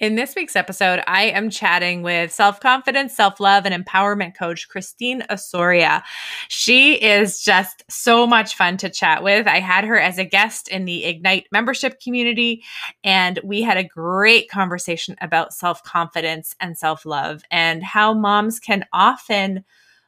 In 0.00 0.16
this 0.16 0.34
week's 0.34 0.56
episode, 0.56 1.04
I 1.06 1.26
am 1.26 1.50
chatting 1.50 2.02
with 2.02 2.32
self 2.32 2.58
confidence, 2.58 3.14
self 3.14 3.38
love, 3.38 3.64
and 3.64 3.84
empowerment 3.84 4.36
coach 4.36 4.68
Christine 4.68 5.22
Osoria. 5.30 6.02
She 6.48 6.94
is 6.94 7.40
just 7.40 7.84
so 7.88 8.26
much 8.26 8.56
fun 8.56 8.76
to 8.78 8.90
chat 8.90 9.22
with. 9.22 9.46
I 9.46 9.60
had 9.60 9.84
her 9.84 9.96
as 9.96 10.18
a 10.18 10.24
guest 10.24 10.66
in 10.66 10.84
the 10.84 11.04
Ignite 11.04 11.46
membership 11.52 12.00
community, 12.00 12.64
and 13.04 13.38
we 13.44 13.62
had 13.62 13.76
a 13.76 13.84
great 13.84 14.50
conversation 14.50 15.14
about 15.20 15.54
self 15.54 15.84
confidence 15.84 16.56
and 16.58 16.76
self 16.76 17.06
love 17.06 17.44
and 17.52 17.84
how 17.84 18.14
moms 18.14 18.58
can 18.58 18.84
often 18.92 19.64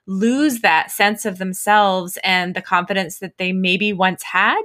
lose 0.06 0.60
that 0.60 0.90
sense 0.90 1.24
of 1.24 1.38
themselves 1.38 2.16
and 2.22 2.54
the 2.54 2.62
confidence 2.62 3.18
that 3.18 3.38
they 3.38 3.52
maybe 3.52 3.92
once 3.92 4.22
had, 4.22 4.62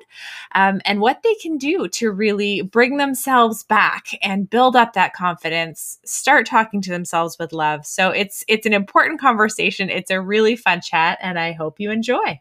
um, 0.53 0.81
and 0.85 1.01
what 1.01 1.23
they 1.23 1.33
can 1.35 1.57
do 1.57 1.87
to 1.87 2.11
really 2.11 2.61
bring 2.61 2.97
themselves 2.97 3.63
back 3.63 4.07
and 4.21 4.49
build 4.49 4.75
up 4.75 4.93
that 4.93 5.13
confidence. 5.13 5.97
Start 6.05 6.45
talking 6.45 6.81
to 6.81 6.91
themselves 6.91 7.37
with 7.39 7.53
love. 7.53 7.85
So 7.85 8.09
it's 8.09 8.43
it's 8.47 8.65
an 8.65 8.73
important 8.73 9.19
conversation. 9.19 9.89
It's 9.89 10.11
a 10.11 10.21
really 10.21 10.55
fun 10.55 10.81
chat, 10.81 11.17
and 11.21 11.39
I 11.39 11.53
hope 11.53 11.79
you 11.79 11.91
enjoy. 11.91 12.39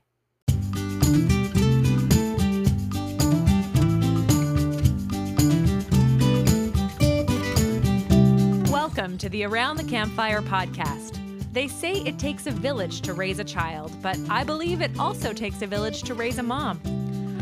Welcome 8.70 9.18
to 9.18 9.28
the 9.28 9.44
Around 9.44 9.76
the 9.76 9.84
Campfire 9.84 10.42
podcast 10.42 11.19
they 11.52 11.66
say 11.66 11.94
it 11.94 12.18
takes 12.18 12.46
a 12.46 12.50
village 12.50 13.00
to 13.02 13.12
raise 13.12 13.38
a 13.38 13.44
child, 13.44 13.92
but 14.02 14.18
I 14.28 14.44
believe 14.44 14.80
it 14.80 14.98
also 14.98 15.32
takes 15.32 15.62
a 15.62 15.66
village 15.66 16.02
to 16.04 16.14
raise 16.14 16.38
a 16.38 16.42
mom. 16.42 16.80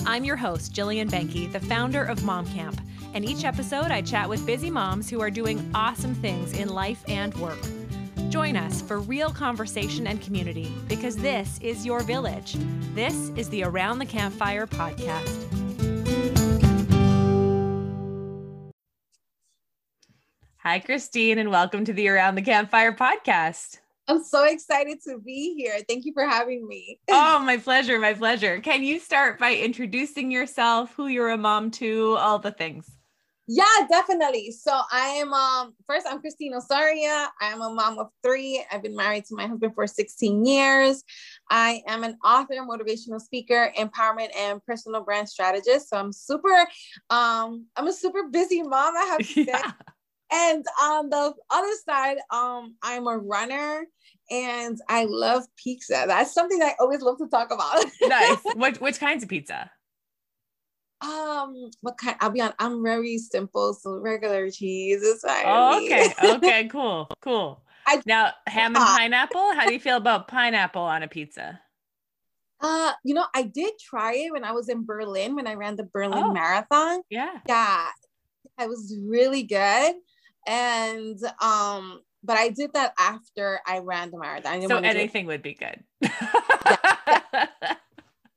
I'm 0.07 0.25
your 0.25 0.37
host, 0.37 0.73
Jillian 0.73 1.11
Benke, 1.11 1.53
the 1.53 1.61
founder 1.61 2.05
of 2.05 2.25
Mom 2.25 2.47
Camp, 2.47 2.81
and 3.13 3.25
each 3.25 3.45
episode 3.45 3.91
I 3.91 4.01
chat 4.01 4.29
with 4.29 4.47
busy 4.47 4.71
moms 4.71 5.11
who 5.11 5.21
are 5.21 5.31
doing 5.31 5.71
awesome 5.75 6.15
things 6.15 6.55
in 6.55 6.69
life 6.69 7.05
and 7.09 7.35
work. 7.35 7.59
Join 8.31 8.57
us 8.57 8.81
for 8.81 9.01
real 9.01 9.31
conversation 9.31 10.07
and 10.07 10.21
community 10.23 10.73
because 10.87 11.17
this 11.17 11.59
is 11.61 11.85
your 11.85 12.01
village. 12.01 12.57
This 12.95 13.31
is 13.37 13.51
the 13.51 13.65
Around 13.65 13.99
the 13.99 14.07
Campfire 14.07 14.67
podcast. 14.67 15.45
Hi, 20.59 20.79
Christine, 20.79 21.39
and 21.39 21.51
welcome 21.51 21.85
to 21.87 21.93
the 21.93 22.09
Around 22.09 22.35
the 22.35 22.43
Campfire 22.43 22.93
podcast. 22.93 23.79
I'm 24.09 24.25
so 24.25 24.45
excited 24.45 25.03
to 25.05 25.19
be 25.19 25.55
here. 25.55 25.81
Thank 25.87 26.07
you 26.07 26.15
for 26.15 26.27
having 26.27 26.67
me. 26.67 26.99
oh, 27.11 27.39
my 27.41 27.59
pleasure. 27.59 27.99
My 27.99 28.15
pleasure. 28.15 28.59
Can 28.61 28.83
you 28.83 28.99
start 28.99 29.39
by 29.39 29.55
introducing 29.55 30.31
yourself, 30.31 30.95
who 30.97 31.09
you're 31.09 31.29
a 31.29 31.37
mom 31.37 31.71
to, 31.73 32.17
all 32.17 32.39
the 32.39 32.51
things? 32.51 32.91
Yeah, 33.51 33.65
definitely. 33.91 34.51
So 34.51 34.79
I 34.93 35.09
am 35.09 35.33
um 35.33 35.75
first 35.87 36.07
I'm 36.07 36.21
Christine 36.21 36.53
Osaria. 36.53 37.29
I 37.41 37.47
am 37.47 37.63
a 37.63 37.71
mom 37.71 37.99
of 37.99 38.09
three. 38.23 38.63
I've 38.71 38.83
been 38.83 38.95
married 38.95 39.25
to 39.27 39.37
my 39.37 39.47
husband 39.47 39.75
for 39.75 39.87
16 39.87 40.45
years. 40.45 41.03
I 41.51 41.83
am 41.87 42.05
an 42.05 42.19
author, 42.23 42.57
motivational 42.57 43.21
speaker, 43.21 43.73
empowerment 43.79 44.37
and 44.37 44.63
personal 44.67 45.03
brand 45.03 45.31
strategist. 45.31 45.89
So 45.89 45.97
I'm 45.97 46.13
super 46.13 46.69
um 47.09 47.67
I'm 47.75 47.87
a 47.89 47.93
super 47.93 48.29
busy 48.29 48.63
mom, 48.63 48.95
I 48.97 49.05
have 49.05 49.27
to 49.27 49.33
yeah. 49.47 49.63
say. 49.63 49.63
And 50.31 50.67
on 50.83 51.09
the 51.09 51.33
other 51.49 51.73
side, 51.89 52.19
um, 52.31 52.77
I'm 52.83 53.07
a 53.07 53.17
runner 53.17 53.87
and 54.31 54.79
I 54.89 55.05
love 55.05 55.45
pizza. 55.57 56.05
That's 56.07 56.33
something 56.33 56.61
I 56.63 56.75
always 56.81 57.01
love 57.01 57.19
to 57.19 57.29
talk 57.29 57.53
about. 57.53 57.85
nice. 58.03 58.39
What 58.55 58.81
which 58.81 59.01
kinds 59.01 59.23
of 59.23 59.29
pizza? 59.29 59.71
Um, 61.01 61.71
what 61.81 61.97
kind? 61.97 62.17
I'll 62.21 62.31
be 62.31 62.41
on. 62.41 62.53
I'm 62.59 62.83
very 62.83 63.19
simple, 63.19 63.75
so 63.75 63.99
regular 63.99 64.51
cheese 64.51 65.03
is 65.03 65.23
fine. 65.23 65.45
Oh, 65.47 65.85
okay. 65.85 66.13
okay. 66.23 66.69
Cool. 66.73 67.09
Cool. 67.23 67.63
I, 67.87 68.03
now, 68.05 68.33
ham 68.47 68.77
and 68.77 68.85
pineapple. 68.85 69.55
How 69.55 69.67
do 69.67 69.73
you 69.73 69.81
feel 69.81 69.97
about 69.97 70.29
pineapple 70.29 70.83
on 70.83 71.03
a 71.03 71.09
pizza? 71.09 71.61
Uh, 72.61 72.93
you 73.05 73.15
know, 73.15 73.25
I 73.35 73.45
did 73.45 73.73
try 73.81 74.15
it 74.15 74.33
when 74.33 74.45
I 74.45 74.53
was 74.53 74.69
in 74.69 74.85
Berlin 74.85 75.37
when 75.37 75.47
I 75.47 75.55
ran 75.55 75.77
the 75.77 75.85
Berlin 75.85 76.25
oh, 76.25 76.33
Marathon. 76.33 77.01
Yeah. 77.09 77.39
Yeah. 77.47 77.87
It 78.61 78.69
was 78.69 78.95
really 79.07 79.45
good. 79.45 79.95
And 80.47 81.19
um, 81.41 82.01
but 82.29 82.37
I 82.37 82.51
did 82.51 82.75
that 82.75 82.93
after 82.99 83.59
I 83.67 83.79
ran 83.79 84.11
the 84.11 84.19
marathon. 84.19 84.69
So 84.69 84.77
anything 84.77 85.25
would 85.27 85.43
be 85.43 85.55
good. 85.55 85.83
yeah, 86.03 86.11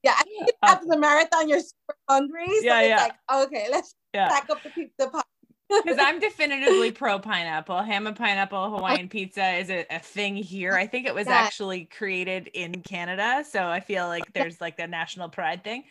yeah. 0.01 0.13
I 0.17 0.23
think 0.23 0.49
after 0.63 0.87
the 0.87 0.97
marathon, 0.97 1.49
you're 1.49 1.59
super 1.59 1.97
hungry. 2.09 2.47
So 2.47 2.63
yeah, 2.63 2.81
yeah. 2.81 2.95
like, 2.95 3.47
okay, 3.47 3.67
let's 3.69 3.93
yeah. 4.13 4.29
pack 4.29 4.49
up 4.49 4.63
the, 4.63 4.69
pizza 4.69 5.09
pie. 5.09 5.21
Because 5.69 5.97
I'm 6.01 6.21
definitively 6.21 6.93
pro 6.93 7.19
pineapple. 7.19 7.81
Ham 7.81 8.07
and 8.07 8.15
pineapple 8.15 8.77
Hawaiian 8.77 9.09
pizza 9.09 9.57
is 9.57 9.69
a, 9.69 9.85
a 9.91 9.99
thing 9.99 10.37
here. 10.37 10.71
I 10.71 10.87
think 10.87 11.05
it 11.05 11.13
was 11.13 11.27
yeah. 11.27 11.33
actually 11.33 11.83
created 11.83 12.47
in 12.53 12.81
Canada. 12.83 13.43
So 13.49 13.67
I 13.67 13.81
feel 13.81 14.07
like 14.07 14.31
there's 14.31 14.61
like 14.61 14.77
the 14.77 14.87
national 14.87 15.27
pride 15.27 15.65
thing. 15.65 15.83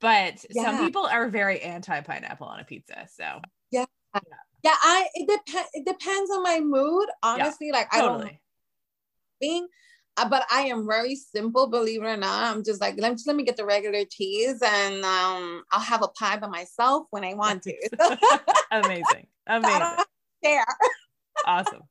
But 0.00 0.44
yeah. 0.50 0.64
some 0.64 0.84
people 0.84 1.06
are 1.06 1.28
very 1.28 1.60
anti 1.60 2.00
pineapple 2.00 2.48
on 2.48 2.58
a 2.58 2.64
pizza. 2.64 3.06
So 3.16 3.40
yeah. 3.70 3.84
yeah 4.12 4.20
yeah 4.64 4.74
i 4.82 5.06
it 5.14 5.28
depends 5.28 5.68
it 5.74 5.86
depends 5.86 6.30
on 6.30 6.42
my 6.42 6.58
mood 6.60 7.06
honestly 7.22 7.68
yeah, 7.68 7.72
like 7.72 7.90
totally. 7.90 8.14
i 8.14 8.18
don't 8.18 8.32
being 9.40 9.68
uh, 10.16 10.28
but 10.28 10.44
I 10.50 10.62
am 10.62 10.86
very 10.86 11.16
simple, 11.16 11.66
believe 11.66 12.02
it 12.02 12.06
or 12.06 12.16
not. 12.16 12.44
I'm 12.44 12.62
just 12.62 12.80
like, 12.80 12.94
let 12.98 13.10
me, 13.10 13.14
just, 13.16 13.26
let 13.26 13.36
me 13.36 13.42
get 13.42 13.56
the 13.56 13.64
regular 13.64 14.04
cheese 14.04 14.62
and 14.64 15.04
um, 15.04 15.64
I'll 15.72 15.80
have 15.80 16.02
a 16.02 16.08
pie 16.08 16.36
by 16.36 16.46
myself 16.46 17.06
when 17.10 17.24
I 17.24 17.34
want 17.34 17.64
to. 17.64 17.74
Amazing. 18.70 19.26
Amazing. 19.46 19.96
There. 20.42 20.64
awesome. 21.46 21.82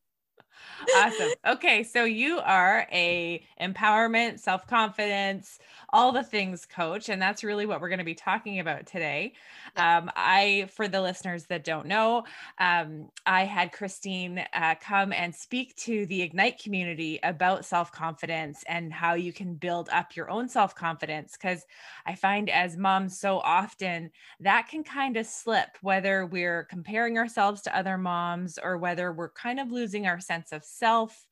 Awesome. 0.91 1.31
Okay, 1.45 1.83
so 1.83 2.03
you 2.03 2.39
are 2.39 2.88
a 2.91 3.44
empowerment, 3.59 4.39
self-confidence, 4.39 5.59
all 5.94 6.11
the 6.11 6.23
things 6.23 6.66
coach 6.66 7.07
and 7.07 7.21
that's 7.21 7.44
really 7.44 7.67
what 7.67 7.79
we're 7.79 7.88
going 7.88 7.99
to 7.99 8.03
be 8.03 8.16
talking 8.16 8.59
about 8.59 8.85
today 8.88 9.31
um, 9.77 10.09
i 10.16 10.67
for 10.73 10.88
the 10.88 10.99
listeners 10.99 11.45
that 11.45 11.63
don't 11.63 11.85
know 11.85 12.23
um, 12.57 13.07
i 13.27 13.44
had 13.45 13.71
christine 13.71 14.44
uh, 14.55 14.73
come 14.81 15.13
and 15.13 15.33
speak 15.33 15.75
to 15.75 16.07
the 16.07 16.23
ignite 16.23 16.59
community 16.59 17.19
about 17.21 17.63
self-confidence 17.63 18.63
and 18.67 18.91
how 18.91 19.13
you 19.13 19.31
can 19.31 19.53
build 19.53 19.88
up 19.91 20.15
your 20.15 20.29
own 20.31 20.50
self-confidence 20.50 21.38
because 21.39 21.63
i 22.07 22.15
find 22.15 22.50
as 22.50 22.75
moms 22.75 23.17
so 23.19 23.38
often 23.41 24.09
that 24.39 24.67
can 24.67 24.83
kind 24.83 25.15
of 25.15 25.27
slip 25.27 25.77
whether 25.81 26.25
we're 26.25 26.63
comparing 26.63 27.19
ourselves 27.19 27.61
to 27.61 27.77
other 27.77 28.00
moms 28.00 28.57
or 28.63 28.79
whether 28.79 29.11
we're 29.13 29.29
kind 29.29 29.59
of 29.59 29.71
losing 29.71 30.07
our 30.07 30.19
sense 30.19 30.51
of 30.51 30.65
self 30.78 31.28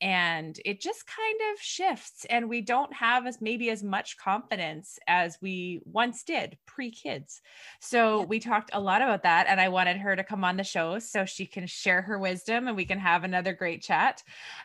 and 0.00 0.58
it 0.64 0.80
just 0.80 1.06
kind 1.06 1.40
of 1.52 1.60
shifts 1.60 2.26
and 2.28 2.48
we 2.48 2.60
don't 2.60 2.92
have 2.92 3.26
as 3.26 3.40
maybe 3.40 3.70
as 3.70 3.82
much 3.82 4.18
confidence 4.18 4.98
as 5.06 5.38
we 5.40 5.80
once 5.84 6.24
did 6.24 6.58
pre-kids 6.66 7.40
so 7.80 8.20
yeah. 8.20 8.26
we 8.26 8.40
talked 8.40 8.70
a 8.72 8.80
lot 8.80 9.02
about 9.02 9.22
that 9.22 9.46
and 9.48 9.60
i 9.60 9.68
wanted 9.68 9.96
her 9.96 10.16
to 10.16 10.24
come 10.24 10.44
on 10.44 10.56
the 10.56 10.64
show 10.64 10.98
so 10.98 11.24
she 11.24 11.46
can 11.46 11.66
share 11.66 12.02
her 12.02 12.18
wisdom 12.18 12.66
and 12.66 12.76
we 12.76 12.84
can 12.84 12.98
have 12.98 13.22
another 13.22 13.52
great 13.52 13.82
chat 13.82 14.22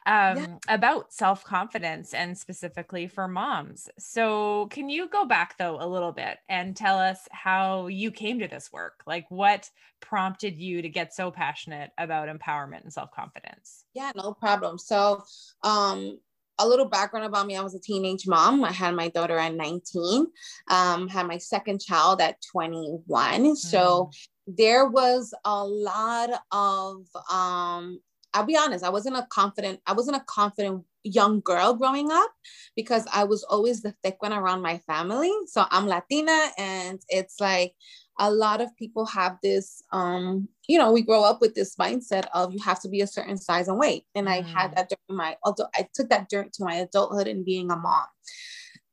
um, 0.08 0.38
yeah. 0.38 0.48
about 0.68 1.14
self-confidence 1.14 2.14
and 2.14 2.38
specifically 2.38 3.08
for 3.08 3.28
moms 3.28 3.88
so 4.00 4.68
can 4.72 4.90
you 4.90 5.08
go 5.08 5.26
back 5.26 5.58
though 5.58 5.78
a 5.80 5.88
little 5.88 6.12
bit 6.12 6.40
and 6.50 6.76
tell 6.76 6.98
us 6.98 7.28
how 7.32 7.88
you 7.88 8.10
came 8.10 8.40
to 8.40 8.48
this 8.48 8.74
work 8.74 9.04
like 9.06 9.26
what 9.30 9.70
prompted 10.02 10.58
you 10.58 10.82
to 10.82 10.90
get 10.90 11.14
so 11.14 11.32
passionate 11.32 11.92
about 11.98 12.30
empowerment 12.30 12.84
and 12.84 12.94
self-confidence 12.94 13.86
yeah 13.94 14.12
no 14.16 14.34
problem 14.34 14.78
so 14.78 15.24
um 15.64 16.18
a 16.62 16.68
little 16.68 16.86
background 16.86 17.26
about 17.26 17.48
me 17.48 17.56
i 17.56 17.62
was 17.62 17.76
a 17.76 17.80
teenage 17.80 18.28
mom 18.28 18.64
i 18.64 18.72
had 18.72 18.96
my 18.96 19.10
daughter 19.10 19.38
at 19.38 19.54
19 19.54 20.28
um 20.70 21.08
had 21.08 21.28
my 21.28 21.38
second 21.38 21.80
child 21.80 22.22
at 22.22 22.36
21 22.52 23.04
mm. 23.42 23.56
so 23.56 24.10
there 24.48 24.88
was 24.88 25.34
a 25.46 25.66
lot 25.66 26.30
of 26.52 27.06
um 27.32 28.00
I'll 28.34 28.46
be 28.46 28.58
honest, 28.58 28.84
I 28.84 28.90
wasn't 28.90 29.18
a 29.18 29.28
confident, 29.30 29.80
I 29.88 29.94
wasn't 29.94 30.18
a 30.18 30.26
confident 30.26 30.86
young 31.04 31.40
girl 31.42 31.74
growing 31.74 32.12
up 32.12 32.32
because 32.76 33.06
I 33.12 33.24
was 33.24 33.44
always 33.44 33.82
the 33.82 33.96
thick 34.04 34.22
one 34.22 34.34
around 34.34 34.62
my 34.62 34.78
family. 34.80 35.32
So 35.48 35.66
I'm 35.72 35.88
Latina 35.88 36.50
and 36.58 37.02
it's 37.10 37.40
like 37.40 37.74
a 38.20 38.30
lot 38.30 38.62
of 38.62 38.76
people 38.76 39.06
have 39.06 39.38
this 39.42 39.82
um 39.92 40.48
you 40.68 40.78
know 40.78 40.92
we 40.92 41.02
grow 41.02 41.24
up 41.24 41.42
with 41.42 41.56
this 41.56 41.76
mindset 41.78 42.26
of 42.34 42.54
you 42.54 42.60
have 42.62 42.80
to 42.80 42.90
be 42.90 43.02
a 43.02 43.08
certain 43.08 43.38
size 43.38 43.68
and 43.68 43.80
weight 43.80 44.04
and 44.14 44.28
mm. 44.28 44.32
i 44.32 44.42
had 44.42 44.72
mm. 44.72 44.76
that 44.76 44.90
during 44.90 45.18
my 45.18 45.36
although 45.44 45.68
i 45.74 45.88
took 45.94 46.10
that 46.10 46.30
during 46.30 46.50
to 46.52 46.64
my 46.64 46.76
adulthood 46.76 47.28
and 47.28 47.46
being 47.46 47.72
a 47.72 47.76
mom 47.76 48.06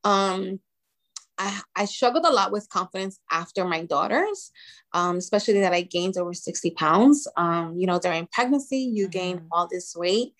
um 0.04 0.60
I, 1.38 1.60
I 1.74 1.84
struggled 1.84 2.24
a 2.24 2.32
lot 2.32 2.50
with 2.50 2.70
confidence 2.70 3.20
after 3.30 3.66
my 3.66 3.84
daughters, 3.84 4.52
um, 4.94 5.18
especially 5.18 5.60
that 5.60 5.74
I 5.74 5.82
gained 5.82 6.16
over 6.16 6.32
60 6.32 6.70
pounds. 6.70 7.28
Um, 7.36 7.76
you 7.76 7.86
know, 7.86 7.98
during 7.98 8.26
pregnancy, 8.32 8.78
you 8.78 9.04
mm-hmm. 9.04 9.10
gain 9.10 9.46
all 9.52 9.68
this 9.70 9.94
weight 9.94 10.32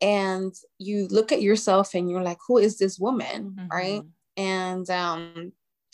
and 0.00 0.54
you 0.78 1.08
look 1.08 1.32
at 1.32 1.42
yourself 1.42 1.94
and 1.94 2.10
you're 2.10 2.22
like, 2.22 2.38
who 2.46 2.58
is 2.58 2.78
this 2.78 2.98
woman? 2.98 3.56
Mm-hmm. 3.56 3.68
Right. 3.68 4.02
And 4.36 4.88
um, 4.90 5.52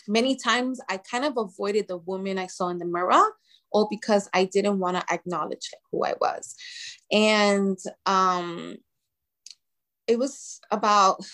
many 0.09 0.37
times 0.37 0.81
I 0.89 0.99
kind 0.99 1.25
of 1.25 1.35
avoided 1.37 1.89
the 1.89 1.99
woman 1.99 2.39
I 2.39 2.47
saw 2.47 2.69
in 2.69 2.79
the 2.79 2.85
mirror 2.85 3.33
all 3.73 3.89
because 3.91 4.29
I 4.33 4.45
didn't 4.45 4.79
want 4.79 4.97
to 4.97 5.13
acknowledge 5.13 5.71
who 5.91 6.05
I 6.05 6.15
was. 6.21 6.55
And 7.11 7.79
um, 8.07 8.77
it 10.07 10.19
was 10.19 10.61
about, 10.71 11.25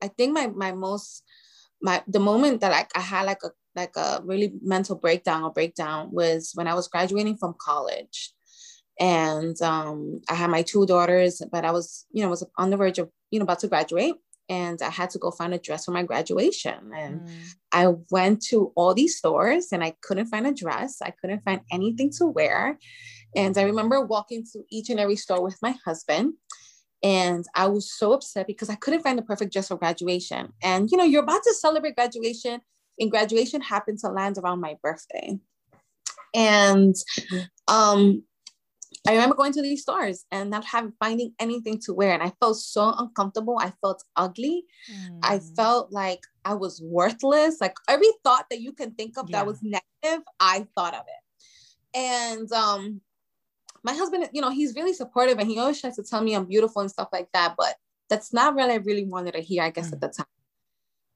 I 0.00 0.08
think 0.08 0.32
my 0.32 0.48
my 0.48 0.72
most 0.72 1.22
my 1.80 2.02
the 2.06 2.20
moment 2.20 2.60
that 2.60 2.72
like 2.72 2.90
I 2.96 3.00
had 3.00 3.26
like 3.26 3.42
a 3.44 3.50
like 3.74 3.96
a 3.96 4.20
really 4.24 4.52
mental 4.62 4.96
breakdown 4.96 5.42
or 5.42 5.52
breakdown 5.52 6.10
was 6.12 6.52
when 6.54 6.68
I 6.68 6.74
was 6.74 6.88
graduating 6.88 7.36
from 7.36 7.54
college. 7.58 8.32
And 9.00 9.60
um, 9.62 10.20
I 10.28 10.34
had 10.34 10.50
my 10.50 10.62
two 10.62 10.84
daughters, 10.86 11.42
but 11.50 11.64
I 11.64 11.70
was, 11.70 12.06
you 12.12 12.22
know, 12.22 12.28
was 12.28 12.46
on 12.58 12.70
the 12.70 12.76
verge 12.76 12.98
of, 12.98 13.10
you 13.30 13.38
know, 13.38 13.44
about 13.44 13.60
to 13.60 13.68
graduate 13.68 14.16
and 14.52 14.82
I 14.82 14.90
had 14.90 15.08
to 15.10 15.18
go 15.18 15.30
find 15.30 15.54
a 15.54 15.58
dress 15.58 15.86
for 15.86 15.92
my 15.92 16.02
graduation. 16.02 16.90
And 16.94 17.22
mm. 17.22 17.54
I 17.72 17.86
went 18.10 18.42
to 18.50 18.70
all 18.76 18.92
these 18.92 19.16
stores 19.16 19.68
and 19.72 19.82
I 19.82 19.94
couldn't 20.02 20.26
find 20.26 20.46
a 20.46 20.52
dress. 20.52 20.98
I 21.02 21.12
couldn't 21.18 21.42
find 21.42 21.62
anything 21.70 22.10
to 22.18 22.26
wear. 22.26 22.78
And 23.34 23.56
I 23.56 23.62
remember 23.62 24.04
walking 24.04 24.44
to 24.52 24.62
each 24.70 24.90
and 24.90 25.00
every 25.00 25.16
store 25.16 25.42
with 25.42 25.56
my 25.62 25.74
husband. 25.86 26.34
And 27.02 27.46
I 27.54 27.66
was 27.68 27.90
so 27.98 28.12
upset 28.12 28.46
because 28.46 28.68
I 28.68 28.74
couldn't 28.74 29.02
find 29.02 29.16
the 29.18 29.22
perfect 29.22 29.54
dress 29.54 29.68
for 29.68 29.78
graduation. 29.78 30.52
And 30.62 30.90
you 30.90 30.98
know, 30.98 31.04
you're 31.04 31.22
about 31.22 31.42
to 31.44 31.54
celebrate 31.54 31.96
graduation, 31.96 32.60
and 32.98 33.10
graduation 33.10 33.62
happened 33.62 34.00
to 34.00 34.08
land 34.08 34.36
around 34.36 34.60
my 34.60 34.76
birthday. 34.82 35.38
And 36.34 36.94
um, 37.68 38.22
I 39.06 39.12
remember 39.12 39.34
going 39.34 39.52
to 39.54 39.62
these 39.62 39.82
stores 39.82 40.24
and 40.30 40.50
not 40.50 40.64
having 40.64 40.92
finding 41.00 41.34
anything 41.40 41.80
to 41.80 41.92
wear. 41.92 42.12
And 42.12 42.22
I 42.22 42.32
felt 42.38 42.56
so 42.56 42.94
uncomfortable. 42.96 43.58
I 43.60 43.72
felt 43.80 44.04
ugly. 44.14 44.64
Mm. 44.90 45.18
I 45.22 45.40
felt 45.56 45.92
like 45.92 46.20
I 46.44 46.54
was 46.54 46.80
worthless. 46.80 47.60
Like 47.60 47.74
every 47.88 48.10
thought 48.22 48.46
that 48.50 48.60
you 48.60 48.72
can 48.72 48.92
think 48.92 49.18
of 49.18 49.28
yeah. 49.28 49.38
that 49.38 49.46
was 49.46 49.60
negative, 49.62 50.24
I 50.38 50.68
thought 50.76 50.94
of 50.94 51.02
it. 51.08 51.98
And 51.98 52.52
um, 52.52 53.00
my 53.82 53.92
husband, 53.92 54.28
you 54.32 54.40
know, 54.40 54.50
he's 54.50 54.76
really 54.76 54.94
supportive 54.94 55.38
and 55.38 55.48
he 55.48 55.58
always 55.58 55.80
tries 55.80 55.96
to 55.96 56.04
tell 56.04 56.22
me 56.22 56.34
I'm 56.34 56.46
beautiful 56.46 56.80
and 56.80 56.90
stuff 56.90 57.08
like 57.12 57.28
that. 57.32 57.54
But 57.58 57.74
that's 58.08 58.32
not 58.32 58.54
really 58.54 58.74
I 58.74 58.76
really 58.76 59.04
wanted 59.04 59.34
to 59.34 59.40
hear, 59.40 59.64
I 59.64 59.70
guess, 59.70 59.90
mm. 59.90 59.94
at 59.94 60.00
the 60.00 60.08
time. 60.08 60.26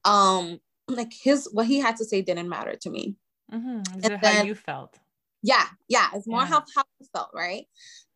Um, 0.03 0.59
like 0.89 1.13
his 1.13 1.49
what 1.53 1.67
he 1.67 1.79
had 1.79 1.97
to 1.97 2.05
say 2.05 2.21
didn't 2.21 2.49
matter 2.49 2.75
to 2.81 2.89
me. 2.89 3.15
Mm-hmm. 3.51 3.97
Is 3.97 4.03
and 4.03 4.13
it 4.13 4.21
then, 4.21 4.35
how 4.35 4.43
you 4.43 4.55
felt? 4.55 4.99
Yeah 5.47 5.65
yeah 5.87 6.09
it's 6.13 6.27
more 6.27 6.41
yeah. 6.41 6.47
how, 6.47 6.63
how 6.75 6.83
it 6.99 7.07
felt 7.15 7.29
right 7.33 7.65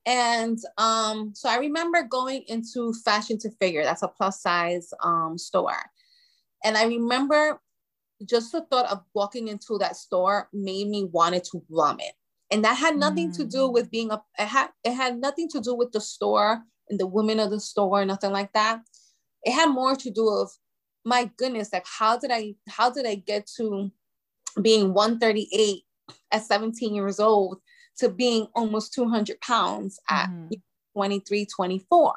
and 0.06 0.60
um 0.78 1.32
so 1.34 1.50
i 1.50 1.58
remember 1.58 2.04
going 2.04 2.44
into 2.48 2.94
fashion 3.06 3.38
to 3.40 3.50
figure 3.60 3.84
that's 3.84 4.04
a 4.04 4.08
plus 4.08 4.42
size 4.42 4.90
um 5.02 5.38
store 5.38 5.82
and 6.64 6.78
i 6.78 6.86
remember 6.86 7.60
just 8.28 8.52
the 8.52 8.62
thought 8.70 8.92
of 8.92 9.02
walking 9.16 9.48
into 9.48 9.78
that 9.78 9.96
store 9.96 10.50
made 10.54 10.88
me 10.88 11.06
wanted 11.12 11.44
to 11.44 11.64
vomit 11.70 12.12
and 12.52 12.66
that 12.66 12.76
had 12.78 12.98
nothing 12.98 13.32
mm. 13.32 13.38
to 13.38 13.46
do 13.46 13.60
mm. 13.60 13.74
with 13.74 13.90
being 13.90 14.12
a 14.12 14.22
it 14.38 14.48
had 14.48 14.68
it 14.84 14.94
had 14.94 15.18
nothing 15.18 15.48
to 15.48 15.62
do 15.62 15.74
with 15.74 15.92
the 15.94 16.02
store 16.02 16.62
and 16.90 17.00
the 17.00 17.08
women 17.08 17.40
of 17.40 17.50
the 17.50 17.60
store 17.60 18.04
nothing 18.04 18.32
like 18.32 18.52
that 18.54 18.82
it 19.44 19.54
had 19.54 19.70
more 19.70 19.96
to 19.96 20.12
do 20.12 20.26
with 20.26 20.58
my 21.06 21.32
goodness 21.38 21.72
like 21.72 21.86
how 21.86 22.18
did 22.18 22.30
i 22.32 22.54
how 22.68 22.92
did 22.92 23.06
i 23.06 23.16
get 23.16 23.48
to 23.48 23.90
being 24.62 24.94
138 24.94 25.84
at 26.32 26.44
17 26.44 26.94
years 26.94 27.20
old 27.20 27.60
to 27.98 28.10
being 28.10 28.48
almost 28.56 28.94
200 28.94 29.40
pounds 29.42 30.00
at 30.10 30.30
mm-hmm. 30.30 30.54
23 30.94 31.46
24 31.46 32.14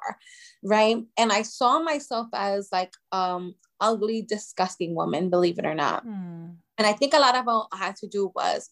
right 0.64 0.96
and 1.16 1.32
i 1.32 1.42
saw 1.42 1.78
myself 1.78 2.26
as 2.32 2.68
like 2.72 2.92
um 3.12 3.54
ugly 3.80 4.22
disgusting 4.22 4.94
woman 4.94 5.30
believe 5.30 5.58
it 5.58 5.66
or 5.66 5.74
not 5.74 6.04
mm. 6.04 6.52
and 6.78 6.86
i 6.86 6.92
think 6.92 7.14
a 7.14 7.18
lot 7.18 7.36
of 7.36 7.44
what 7.44 7.68
i 7.72 7.76
had 7.76 7.94
to 7.94 8.08
do 8.08 8.32
was 8.34 8.70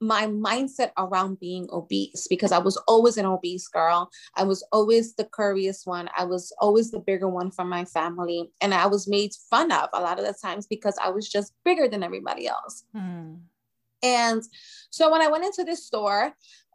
my 0.00 0.26
mindset 0.26 0.90
around 0.96 1.40
being 1.40 1.66
obese 1.72 2.26
because 2.28 2.52
I 2.52 2.58
was 2.58 2.76
always 2.86 3.16
an 3.16 3.26
obese 3.26 3.66
girl. 3.68 4.10
I 4.36 4.44
was 4.44 4.64
always 4.72 5.14
the 5.14 5.24
curviest 5.24 5.86
one. 5.86 6.08
I 6.16 6.24
was 6.24 6.52
always 6.60 6.90
the 6.90 7.00
bigger 7.00 7.28
one 7.28 7.50
from 7.50 7.68
my 7.68 7.84
family. 7.84 8.50
And 8.60 8.74
I 8.74 8.86
was 8.86 9.08
made 9.08 9.32
fun 9.50 9.72
of 9.72 9.88
a 9.92 10.00
lot 10.00 10.18
of 10.18 10.26
the 10.26 10.34
times 10.40 10.66
because 10.66 10.96
I 11.02 11.08
was 11.10 11.28
just 11.28 11.52
bigger 11.64 11.88
than 11.88 12.02
everybody 12.02 12.46
else. 12.46 12.84
Mm. 12.94 13.40
And 14.02 14.42
so 14.90 15.10
when 15.10 15.22
I 15.22 15.28
went 15.28 15.44
into 15.44 15.64
this 15.64 15.86
store, 15.86 16.32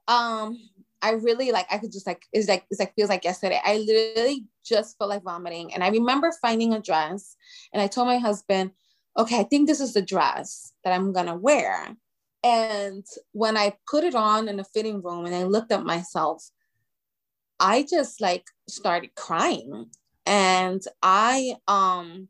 um, 0.07 0.57
I 1.03 1.11
really 1.11 1.51
like 1.51 1.67
I 1.69 1.77
could 1.77 1.91
just 1.91 2.07
like 2.07 2.23
it's 2.31 2.47
like 2.47 2.65
it's 2.71 2.79
like 2.79 2.95
feels 2.95 3.09
like 3.09 3.25
yesterday. 3.25 3.59
I 3.63 3.77
literally 3.77 4.45
just 4.65 4.97
felt 4.97 5.09
like 5.09 5.23
vomiting. 5.23 5.73
And 5.73 5.83
I 5.83 5.89
remember 5.89 6.31
finding 6.41 6.73
a 6.73 6.81
dress 6.81 7.35
and 7.73 7.81
I 7.81 7.87
told 7.87 8.07
my 8.07 8.17
husband, 8.17 8.71
okay, 9.17 9.41
I 9.41 9.43
think 9.43 9.67
this 9.67 9.81
is 9.81 9.93
the 9.93 10.01
dress 10.01 10.71
that 10.83 10.93
I'm 10.93 11.11
gonna 11.11 11.35
wear. 11.35 11.97
And 12.41 13.05
when 13.33 13.57
I 13.57 13.73
put 13.89 14.05
it 14.05 14.15
on 14.15 14.47
in 14.47 14.57
the 14.57 14.63
fitting 14.63 15.01
room 15.01 15.25
and 15.25 15.35
I 15.35 15.43
looked 15.43 15.73
at 15.73 15.83
myself, 15.83 16.49
I 17.59 17.85
just 17.89 18.21
like 18.21 18.45
started 18.69 19.13
crying. 19.15 19.87
And 20.25 20.81
I 21.01 21.55
um 21.67 22.29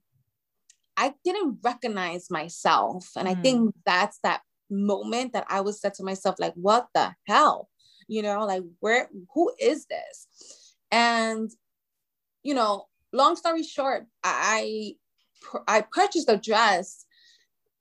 I 0.98 1.14
didn't 1.24 1.60
recognize 1.64 2.32
myself. 2.32 3.12
And 3.16 3.28
mm. 3.28 3.32
I 3.32 3.36
think 3.36 3.76
that's 3.86 4.18
that 4.24 4.42
moment 4.74 5.34
that 5.34 5.46
I 5.50 5.62
was 5.62 5.80
said 5.80 5.94
to 5.96 6.04
myself, 6.04 6.36
like, 6.40 6.54
what 6.56 6.88
the 6.94 7.14
hell? 7.28 7.70
You 8.08 8.22
know, 8.22 8.46
like, 8.46 8.64
where, 8.80 9.10
who 9.34 9.52
is 9.60 9.86
this? 9.86 10.76
And, 10.92 11.50
you 12.44 12.54
know, 12.54 12.88
long 13.12 13.36
story 13.36 13.64
short, 13.64 14.06
I, 14.24 14.96
I 15.68 15.82
purchased 15.82 16.30
a 16.30 16.38
dress. 16.38 17.06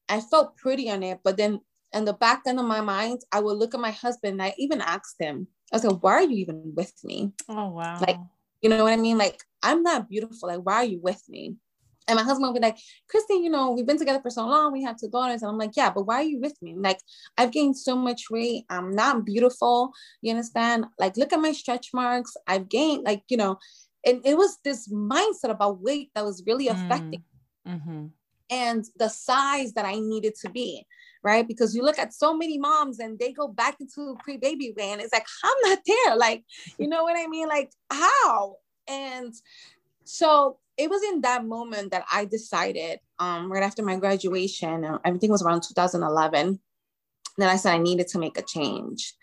I 0.09 0.21
felt 0.21 0.57
pretty 0.57 0.91
on 0.91 1.03
it, 1.03 1.21
but 1.25 1.37
then 1.37 1.61
in 1.93 2.05
the 2.05 2.13
back 2.13 2.43
end 2.47 2.59
of 2.59 2.67
my 2.67 2.81
mind, 2.81 3.23
I 3.33 3.41
would 3.41 3.57
look 3.57 3.75
at 3.75 3.81
my 3.81 3.91
husband. 3.91 4.35
and 4.35 4.43
I 4.43 4.55
even 4.59 4.81
asked 4.81 5.17
him, 5.19 5.47
I 5.73 5.77
was 5.77 5.85
like, 5.85 6.03
why 6.03 6.13
are 6.15 6.23
you 6.23 6.37
even 6.37 6.73
with 6.75 6.93
me? 7.05 7.33
Oh, 7.49 7.69
wow. 7.69 7.99
Like, 8.01 8.19
you 8.61 8.71
know 8.71 8.85
what 8.85 8.93
I 8.93 8.97
mean? 8.97 9.19
Like, 9.19 9.43
I'm 9.63 9.83
not 9.83 10.09
beautiful. 10.09 10.49
Like, 10.49 10.61
why 10.61 10.77
are 10.77 10.85
you 10.85 11.01
with 11.01 11.23
me? 11.29 11.57
And 12.09 12.17
my 12.17 12.23
husband 12.23 12.53
would 12.53 12.61
be 12.61 12.67
like, 12.67 12.79
Christy, 13.09 13.35
you 13.35 13.51
know, 13.51 13.71
we've 13.71 13.87
been 13.87 13.99
together 13.99 14.21
for 14.21 14.31
so 14.31 14.47
long. 14.47 14.73
We 14.73 14.83
have 14.83 14.97
two 14.97 15.09
daughters. 15.09 15.43
And 15.43 15.51
I'm 15.51 15.59
like, 15.59 15.77
yeah, 15.77 15.91
but 15.91 16.07
why 16.07 16.17
are 16.17 16.23
you 16.23 16.41
with 16.41 16.61
me? 16.61 16.75
Like, 16.77 16.99
I've 17.39 17.53
gained 17.53 17.77
so 17.77 17.97
much 17.97 18.31
weight. 18.31 18.65
I'm 18.71 18.91
not 18.91 19.25
beautiful. 19.25 19.93
You 20.21 20.33
understand? 20.33 20.87
Like, 20.99 21.17
look 21.17 21.33
at 21.33 21.41
my 21.41 21.53
stretch 21.53 21.89
marks. 21.95 22.37
I've 22.47 22.69
gained, 22.69 23.05
like, 23.05 23.23
you 23.29 23.37
know, 23.37 23.59
and 24.05 24.21
it 24.25 24.37
was 24.37 24.59
this 24.65 24.89
mindset 24.89 25.51
about 25.51 25.81
weight 25.81 26.11
that 26.15 26.25
was 26.25 26.43
really 26.47 26.67
mm, 26.67 26.73
affecting 26.73 27.23
mm-hmm. 27.67 28.07
and 28.51 28.85
the 28.97 29.09
size 29.09 29.73
that 29.75 29.85
I 29.85 29.95
needed 29.99 30.35
to 30.43 30.51
be. 30.51 30.85
Right. 31.25 31.47
Because 31.47 31.73
you 31.73 31.83
look 31.85 32.01
at 32.01 32.13
so 32.13 32.37
many 32.37 32.59
moms 32.59 32.99
and 32.99 33.17
they 33.17 33.33
go 33.33 33.47
back 33.47 33.77
into 33.79 34.17
pre 34.25 34.39
baby 34.39 34.75
weight 34.77 34.91
and 34.91 35.01
it's 35.01 35.13
like, 35.13 35.27
I'm 35.45 35.71
not 35.71 35.79
there. 35.87 36.17
Like, 36.17 36.43
you 36.79 36.89
know 36.89 37.05
what 37.05 37.17
I 37.17 37.29
mean? 37.29 37.47
Like, 37.47 37.71
how? 37.93 38.57
And 38.89 39.33
so 40.03 40.59
it 40.83 40.91
was 40.91 41.03
in 41.05 41.21
that 41.21 41.45
moment 41.47 41.93
that 41.93 42.05
I 42.13 42.25
decided, 42.25 42.99
um, 43.21 43.51
right 43.51 43.63
after 43.63 43.85
my 43.85 43.97
graduation, 43.97 44.85
uh, 44.85 44.99
everything 45.05 45.31
was 45.31 45.43
around 45.43 45.63
2011, 45.63 46.59
that 47.39 47.49
I 47.49 47.57
said 47.57 47.75
I 47.75 47.79
needed 47.79 48.09
to 48.09 48.19
make 48.19 48.37
a 48.37 48.43
change. 48.43 49.15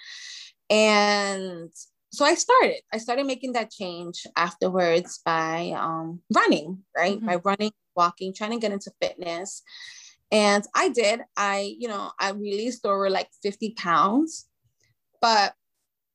And 0.69 1.69
so 2.11 2.23
I 2.23 2.35
started. 2.35 2.79
I 2.93 2.97
started 2.97 3.25
making 3.25 3.53
that 3.53 3.71
change 3.71 4.25
afterwards 4.37 5.19
by 5.25 5.73
um, 5.75 6.21
running, 6.33 6.79
right? 6.95 7.17
Mm-hmm. 7.17 7.25
By 7.25 7.35
running, 7.43 7.71
walking, 7.93 8.33
trying 8.33 8.51
to 8.51 8.59
get 8.59 8.71
into 8.71 8.91
fitness. 9.01 9.61
And 10.31 10.63
I 10.73 10.89
did. 10.89 11.19
I, 11.35 11.75
you 11.77 11.89
know, 11.89 12.11
I 12.19 12.31
released 12.31 12.85
over 12.85 13.09
like 13.09 13.27
50 13.43 13.71
pounds, 13.71 14.47
but 15.21 15.53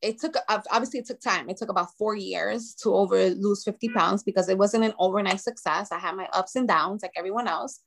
it 0.04 0.20
took 0.20 0.37
obviously 0.49 1.00
it 1.00 1.06
took 1.06 1.20
time. 1.20 1.49
It 1.49 1.56
took 1.56 1.70
about 1.70 1.96
four 1.96 2.14
years 2.14 2.75
to 2.82 2.94
over 2.94 3.30
lose 3.30 3.64
50 3.64 3.88
pounds 3.88 4.23
because 4.23 4.49
it 4.49 4.58
wasn't 4.58 4.84
an 4.84 4.92
overnight 4.99 5.40
success. 5.40 5.90
I 5.90 5.99
had 5.99 6.14
my 6.14 6.28
ups 6.32 6.56
and 6.56 6.68
downs 6.68 7.02
like 7.02 7.12
everyone 7.16 7.49
else. 7.49 7.80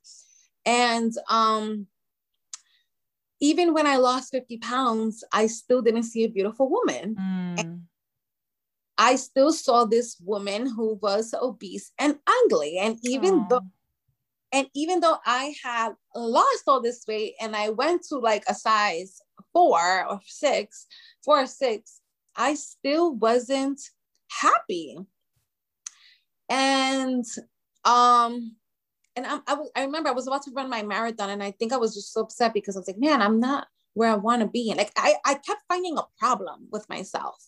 And 0.66 1.12
um 1.30 1.86
even 3.40 3.72
when 3.72 3.86
i 3.86 3.96
lost 3.96 4.32
50 4.32 4.58
pounds 4.58 5.22
i 5.32 5.46
still 5.46 5.80
didn't 5.80 6.02
see 6.02 6.24
a 6.24 6.28
beautiful 6.28 6.68
woman. 6.68 7.14
Mm. 7.14 7.82
i 8.98 9.14
still 9.14 9.52
saw 9.52 9.84
this 9.84 10.16
woman 10.20 10.66
who 10.66 10.98
was 11.00 11.32
obese 11.40 11.92
and 11.98 12.18
ugly. 12.26 12.78
And 12.78 12.98
even 13.04 13.44
Aww. 13.44 13.48
though 13.48 13.66
and 14.50 14.66
even 14.74 14.98
though 15.00 15.18
i 15.24 15.54
had 15.62 15.92
lost 16.16 16.64
all 16.66 16.80
this 16.80 17.04
weight 17.06 17.34
and 17.40 17.54
i 17.54 17.68
went 17.68 18.02
to 18.08 18.18
like 18.18 18.42
a 18.48 18.54
size 18.54 19.20
four 19.52 20.06
or 20.08 20.20
six 20.24 20.86
four 21.24 21.42
or 21.42 21.46
six 21.46 21.97
I 22.38 22.54
still 22.54 23.14
wasn't 23.14 23.80
happy. 24.30 24.96
And 26.48 27.24
um 27.84 28.56
and 29.16 29.26
I, 29.26 29.40
I 29.46 29.54
was 29.54 29.70
I 29.76 29.84
remember 29.84 30.08
I 30.08 30.12
was 30.12 30.26
about 30.28 30.42
to 30.44 30.52
run 30.52 30.70
my 30.70 30.82
marathon 30.82 31.28
and 31.28 31.42
I 31.42 31.50
think 31.50 31.72
I 31.72 31.76
was 31.76 31.94
just 31.94 32.14
so 32.14 32.22
upset 32.22 32.54
because 32.54 32.76
I 32.76 32.78
was 32.78 32.86
like, 32.86 32.98
man, 32.98 33.20
I'm 33.20 33.40
not 33.40 33.66
where 33.94 34.10
I 34.10 34.14
want 34.14 34.42
to 34.42 34.48
be. 34.48 34.70
And 34.70 34.78
like 34.78 34.92
I, 34.96 35.16
I 35.26 35.34
kept 35.34 35.62
finding 35.68 35.98
a 35.98 36.04
problem 36.18 36.68
with 36.70 36.88
myself. 36.88 37.44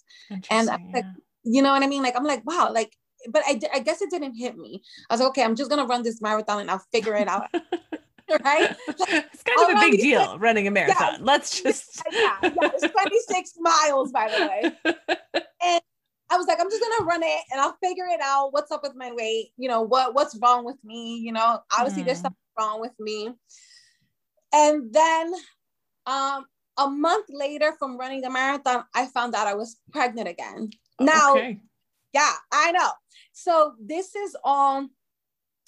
And 0.51 0.69
I 0.69 0.79
like, 0.93 1.05
you 1.45 1.63
know 1.63 1.71
what 1.73 1.83
I 1.83 1.87
mean? 1.87 2.03
Like 2.03 2.17
I'm 2.17 2.25
like, 2.25 2.45
wow, 2.45 2.71
like, 2.73 2.95
but 3.29 3.43
I, 3.47 3.61
I 3.73 3.79
guess 3.79 4.03
it 4.03 4.11
didn't 4.11 4.35
hit 4.35 4.57
me. 4.57 4.83
I 5.09 5.15
was 5.15 5.21
like, 5.21 5.29
okay, 5.31 5.45
I'm 5.45 5.55
just 5.55 5.71
gonna 5.71 5.87
run 5.87 6.03
this 6.03 6.21
marathon 6.21 6.61
and 6.61 6.71
I'll 6.71 6.85
figure 6.93 7.15
it 7.15 7.29
out. 7.29 7.47
right? 8.45 8.77
it's 8.89 9.43
kind 9.43 9.71
of 9.71 9.77
a 9.77 9.81
big 9.81 10.01
deal 10.01 10.39
running 10.39 10.67
a 10.67 10.71
marathon. 10.71 11.15
Yeah, 11.15 11.19
Let's 11.21 11.63
just 11.63 12.03
yeah, 12.13 12.37
yeah, 12.43 12.51
it's 12.75 12.87
26 12.87 13.53
miles 13.61 14.13
by 14.13 14.29
the 14.29 14.47
way. 14.47 14.95
And 15.63 15.81
I 16.31 16.37
was 16.37 16.47
like, 16.47 16.59
I'm 16.61 16.71
just 16.71 16.83
gonna 16.83 17.05
run 17.05 17.23
it 17.23 17.41
and 17.51 17.61
I'll 17.61 17.77
figure 17.83 18.07
it 18.07 18.21
out. 18.23 18.53
What's 18.53 18.71
up 18.71 18.83
with 18.83 18.95
my 18.95 19.13
weight? 19.13 19.49
You 19.57 19.69
know, 19.69 19.83
what 19.83 20.15
what's 20.15 20.39
wrong 20.41 20.65
with 20.65 20.77
me? 20.85 21.19
You 21.19 21.33
know, 21.33 21.61
obviously 21.77 22.03
mm. 22.03 22.07
there's 22.07 22.21
something 22.21 22.37
wrong 22.59 22.81
with 22.81 22.93
me. 22.99 23.31
And 24.53 24.93
then 24.93 25.33
um 26.07 26.47
a 26.79 26.89
month 26.89 27.27
later 27.31 27.75
from 27.79 27.99
running 27.99 28.23
the 28.23 28.31
marathon, 28.31 28.85
I 28.95 29.07
found 29.07 29.35
out 29.35 29.47
I 29.47 29.55
was 29.55 29.77
pregnant 29.93 30.29
again. 30.29 30.71
Now, 30.99 31.33
okay. 31.33 31.61
yeah, 32.15 32.33
I 32.53 32.73
know. 32.73 32.91
So 33.33 33.75
this 33.81 34.15
is 34.15 34.37
all 34.45 34.87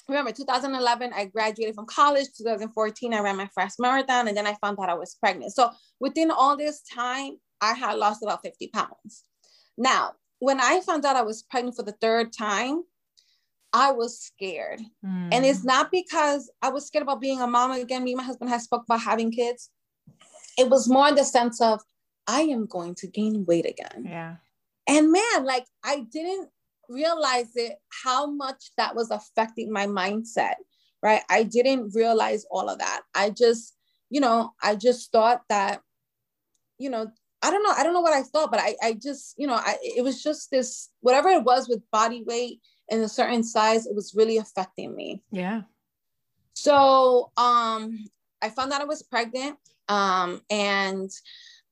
remember 0.08 0.32
2011 0.32 1.12
i 1.14 1.24
graduated 1.26 1.74
from 1.74 1.86
college. 1.86 2.26
2014 2.36 3.14
i 3.14 3.20
ran 3.20 3.36
my 3.36 3.48
first 3.54 3.78
marathon 3.78 4.28
and 4.28 4.36
then 4.36 4.46
i 4.46 4.54
found 4.60 4.78
out 4.80 4.88
i 4.88 4.94
was 4.94 5.14
pregnant. 5.14 5.52
So 5.52 5.70
within 6.00 6.30
all 6.30 6.56
this 6.56 6.82
time 6.82 7.36
i 7.60 7.72
had 7.72 7.94
lost 7.94 8.22
about 8.22 8.42
50 8.42 8.68
pounds. 8.68 9.24
Now 9.76 10.12
when 10.38 10.60
i 10.60 10.80
found 10.80 11.04
out 11.04 11.16
i 11.16 11.22
was 11.22 11.42
pregnant 11.42 11.76
for 11.76 11.82
the 11.82 11.96
third 12.00 12.32
time 12.32 12.82
i 13.72 13.92
was 13.92 14.20
scared. 14.20 14.80
Mm. 15.04 15.28
and 15.32 15.44
it's 15.44 15.64
not 15.64 15.90
because 15.90 16.50
i 16.62 16.68
was 16.68 16.86
scared 16.86 17.02
about 17.02 17.20
being 17.20 17.40
a 17.40 17.46
mom 17.46 17.70
again. 17.72 18.04
Me 18.04 18.12
and 18.12 18.18
my 18.18 18.24
husband 18.24 18.50
has 18.50 18.64
spoke 18.64 18.84
about 18.84 19.00
having 19.00 19.30
kids. 19.30 19.70
It 20.58 20.68
was 20.68 20.88
more 20.88 21.08
in 21.08 21.14
the 21.14 21.24
sense 21.24 21.60
of 21.60 21.80
i 22.26 22.42
am 22.42 22.66
going 22.66 22.94
to 22.96 23.06
gain 23.06 23.44
weight 23.46 23.66
again. 23.66 24.04
Yeah. 24.06 24.36
And 24.88 25.12
man 25.12 25.44
like 25.44 25.66
i 25.84 26.00
didn't 26.00 26.48
realize 26.92 27.56
it 27.56 27.76
how 28.04 28.30
much 28.30 28.70
that 28.76 28.94
was 28.94 29.10
affecting 29.10 29.72
my 29.72 29.86
mindset 29.86 30.54
right? 31.04 31.22
I 31.28 31.42
didn't 31.42 31.96
realize 31.96 32.46
all 32.48 32.68
of 32.68 32.78
that. 32.78 33.00
I 33.12 33.30
just 33.30 33.74
you 34.12 34.20
know 34.20 34.52
i 34.62 34.76
just 34.76 35.10
thought 35.10 35.40
that 35.48 35.80
you 36.78 36.90
know 36.90 37.10
i 37.40 37.50
don't 37.50 37.62
know 37.62 37.72
i 37.76 37.82
don't 37.82 37.94
know 37.94 38.02
what 38.02 38.12
i 38.12 38.22
thought 38.22 38.50
but 38.50 38.60
i 38.60 38.76
i 38.82 38.92
just 38.92 39.34
you 39.38 39.46
know 39.46 39.54
i 39.54 39.76
it 39.82 40.04
was 40.04 40.22
just 40.22 40.50
this 40.50 40.90
whatever 41.00 41.30
it 41.30 41.42
was 41.42 41.66
with 41.66 41.80
body 41.90 42.22
weight 42.26 42.60
and 42.90 43.02
a 43.02 43.08
certain 43.08 43.42
size 43.42 43.86
it 43.86 43.94
was 43.94 44.14
really 44.14 44.36
affecting 44.36 44.94
me. 44.94 45.22
Yeah. 45.32 45.62
So 46.54 47.32
um 47.38 48.04
i 48.42 48.50
found 48.50 48.72
out 48.72 48.82
i 48.82 48.84
was 48.84 49.02
pregnant 49.02 49.56
um 49.88 50.42
and 50.50 51.10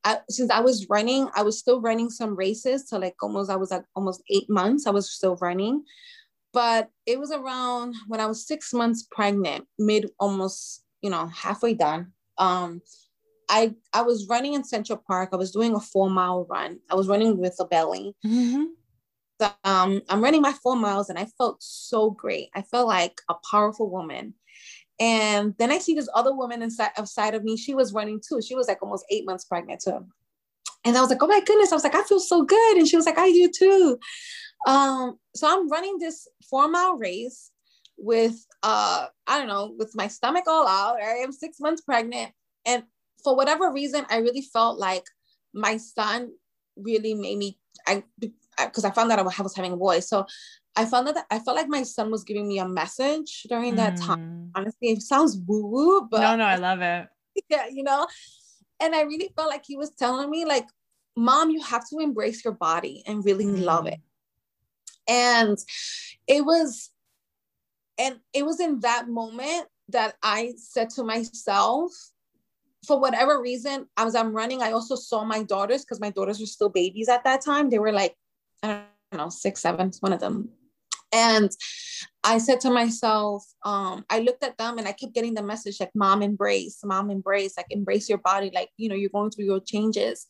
I, 0.05 0.19
since 0.29 0.51
I 0.51 0.61
was 0.61 0.89
running, 0.89 1.29
I 1.35 1.43
was 1.43 1.59
still 1.59 1.81
running 1.81 2.11
some 2.11 2.35
races. 2.35 2.89
So 2.89 2.99
like 2.99 3.17
almost, 3.23 3.51
I 3.51 3.57
was 3.57 3.71
like 3.71 3.85
almost 3.95 4.23
eight 4.31 4.49
months. 4.49 4.87
I 4.87 4.91
was 4.91 5.11
still 5.11 5.37
running, 5.37 5.85
but 6.53 6.89
it 7.07 7.19
was 7.19 7.31
around 7.31 7.95
when 8.07 8.21
I 8.21 8.27
was 8.27 8.47
six 8.47 8.73
months 8.73 9.07
pregnant, 9.11 9.67
mid 9.79 10.11
almost, 10.19 10.85
you 11.03 11.11
know, 11.11 11.27
halfway 11.27 11.75
done. 11.75 12.13
Um, 12.39 12.81
I 13.51 13.75
I 13.93 14.03
was 14.03 14.29
running 14.29 14.55
in 14.55 14.65
Central 14.65 15.03
Park. 15.07 15.31
I 15.33 15.37
was 15.37 15.51
doing 15.51 15.75
a 15.75 15.81
four 15.81 16.09
mile 16.09 16.47
run. 16.49 16.79
I 16.91 16.95
was 16.95 17.09
running 17.09 17.37
with 17.37 17.57
a 17.59 17.65
belly. 17.65 18.15
Mm-hmm. 18.25 18.65
So, 19.41 19.51
um, 19.65 20.03
I'm 20.09 20.23
running 20.23 20.43
my 20.43 20.53
four 20.53 20.77
miles, 20.77 21.11
and 21.11 21.19
I 21.19 21.27
felt 21.37 21.63
so 21.63 22.11
great. 22.11 22.51
I 22.55 22.63
felt 22.63 22.87
like 22.87 23.21
a 23.29 23.35
powerful 23.51 23.91
woman. 23.91 24.35
And 25.01 25.55
then 25.59 25.73
I 25.73 25.79
see 25.79 25.95
this 25.95 26.09
other 26.15 26.35
woman 26.35 26.63
inside 26.63 26.91
of 26.99 27.09
of 27.35 27.43
me. 27.43 27.57
She 27.57 27.75
was 27.75 27.95
running 27.95 28.21
too. 28.21 28.43
She 28.43 28.55
was 28.55 28.69
like 28.69 28.83
almost 28.83 29.07
eight 29.11 29.25
months 29.25 29.45
pregnant 29.45 29.81
too. 29.81 30.07
And 30.85 30.97
I 30.97 31.01
was 31.01 31.11
like, 31.11 31.23
oh 31.23 31.27
my 31.27 31.41
goodness. 31.41 31.73
I 31.73 31.75
was 31.75 31.85
like, 31.85 31.95
I 31.95 32.03
feel 32.03 32.21
so 32.21 32.43
good. 32.43 32.77
And 32.77 32.87
she 32.87 32.97
was 32.97 33.07
like, 33.07 33.19
I 33.19 33.33
do 33.33 33.51
too. 33.51 33.99
Um, 34.67 35.19
so 35.35 35.49
I'm 35.51 35.69
running 35.71 35.99
this 35.99 36.29
four 36.49 36.69
mile 36.69 36.97
race 36.97 37.51
with 37.97 38.47
uh, 38.63 39.07
I 39.27 39.39
don't 39.39 39.49
know, 39.49 39.75
with 39.79 39.93
my 39.95 40.09
stomach 40.09 40.45
all 40.47 40.69
out. 40.69 41.03
I 41.03 41.17
am 41.17 41.33
six 41.33 41.61
months 41.61 41.81
pregnant. 41.81 42.33
And 42.67 42.85
for 43.25 43.35
whatever 43.35 43.73
reason, 43.73 44.05
I 44.11 44.19
really 44.19 44.43
felt 44.43 44.79
like 44.79 45.05
my 45.55 45.79
son 45.79 46.33
really 46.77 47.15
made 47.15 47.39
me 47.39 47.59
I 47.87 48.05
because 48.59 48.85
I 48.85 48.91
found 48.91 49.11
out 49.11 49.19
I 49.19 49.23
was 49.23 49.57
having 49.57 49.73
a 49.73 49.77
boy. 49.77 50.01
So 50.01 50.27
I 50.77 50.85
found 50.85 51.09
that 51.09 51.27
I 51.31 51.39
felt 51.41 51.57
like 51.57 51.69
my 51.69 51.83
son 51.83 52.11
was 52.11 52.25
giving 52.25 52.49
me 52.49 52.59
a 52.59 52.69
message 52.69 53.45
during 53.49 53.77
that 53.77 53.95
mm. 53.95 54.07
time. 54.07 54.51
Honestly, 54.55 54.91
it 54.91 55.03
sounds 55.03 55.37
woo 55.47 55.67
woo, 55.67 56.09
but 56.11 56.21
no, 56.21 56.37
no, 56.37 56.45
I 56.45 56.57
love 56.69 56.81
it. 56.81 57.09
Yeah, 57.49 57.67
you 57.71 57.83
know, 57.83 58.07
and 58.81 58.95
I 58.95 59.03
really 59.03 59.31
felt 59.37 59.49
like 59.49 59.65
he 59.67 59.77
was 59.77 59.91
telling 59.91 60.31
me, 60.31 60.45
like, 60.45 60.67
mom, 61.17 61.51
you 61.51 61.63
have 61.63 61.89
to 61.91 61.99
embrace 61.99 62.45
your 62.45 62.55
body 62.55 63.03
and 63.07 63.25
really 63.25 63.45
mm. 63.45 63.63
love 63.63 63.87
it. 63.87 64.01
And 65.09 65.59
it 66.27 66.45
was, 66.45 66.91
and 67.99 68.21
it 68.33 68.45
was 68.45 68.61
in 68.61 68.81
that 68.81 69.09
moment 69.09 69.67
that 69.89 70.15
I 70.23 70.55
said 70.57 70.91
to 70.91 71.05
myself, 71.05 71.93
for 72.87 72.99
whatever 72.99 73.41
reason, 73.41 73.87
as 73.97 74.15
I'm 74.15 74.33
running, 74.33 74.63
I 74.63 74.73
also 74.73 74.95
saw 74.95 75.25
my 75.25 75.43
daughters 75.43 75.85
because 75.85 76.01
my 76.01 76.11
daughters 76.11 76.41
were 76.41 76.47
still 76.47 76.71
babies 76.71 77.09
at 77.09 77.25
that 77.25 77.43
time. 77.45 77.69
They 77.69 77.79
were 77.79 77.93
like, 77.93 78.15
I 78.63 78.85
don't 79.13 79.19
know, 79.19 79.29
six, 79.29 79.61
seven, 79.61 79.91
one 80.01 80.13
of 80.13 80.21
them 80.21 80.51
and 81.13 81.51
I 82.23 82.39
said 82.39 82.61
to 82.61 82.71
myself, 82.71 83.45
um, 83.65 84.05
I 84.11 84.21
looked 84.21 84.45
at 84.45 84.59
them 84.59 84.79
and 84.79 84.87
I 84.87 84.93
kept 84.93 85.15
getting 85.15 85.35
the 85.35 85.43
message 85.43 85.81
like, 85.81 85.91
mom, 85.95 86.23
embrace, 86.23 86.81
mom, 86.85 87.11
embrace, 87.11 87.57
like, 87.57 87.67
embrace 87.71 88.09
your 88.09 88.19
body. 88.19 88.51
Like, 88.55 88.69
you 88.77 88.89
know, 88.89 88.95
you're 88.95 89.11
going 89.11 89.31
through 89.31 89.47
your 89.47 89.61
changes. 89.61 90.27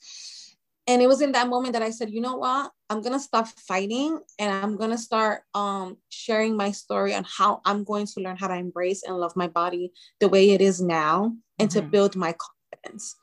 And 0.87 1.03
it 1.03 1.07
was 1.07 1.21
in 1.21 1.33
that 1.33 1.49
moment 1.49 1.75
that 1.75 1.83
I 1.83 1.91
said, 1.91 2.11
you 2.11 2.21
know 2.21 2.37
what? 2.37 2.71
I'm 2.89 3.01
going 3.01 3.13
to 3.13 3.21
stop 3.21 3.47
fighting 3.47 4.19
and 4.39 4.53
I'm 4.53 4.77
going 4.77 4.91
to 4.91 4.99
start 4.99 5.43
um, 5.55 5.99
sharing 6.09 6.57
my 6.57 6.71
story 6.71 7.15
on 7.15 7.25
how 7.25 7.61
I'm 7.65 7.85
going 7.85 8.07
to 8.07 8.21
learn 8.21 8.37
how 8.37 8.49
to 8.49 8.55
embrace 8.55 9.03
and 9.03 9.17
love 9.17 9.37
my 9.37 9.47
body 9.47 9.93
the 10.19 10.29
way 10.29 10.51
it 10.51 10.61
is 10.61 10.81
now 10.81 11.37
and 11.59 11.69
mm-hmm. 11.69 11.81
to 11.81 11.87
build 11.87 12.17
my 12.17 12.35
confidence. 12.35 13.17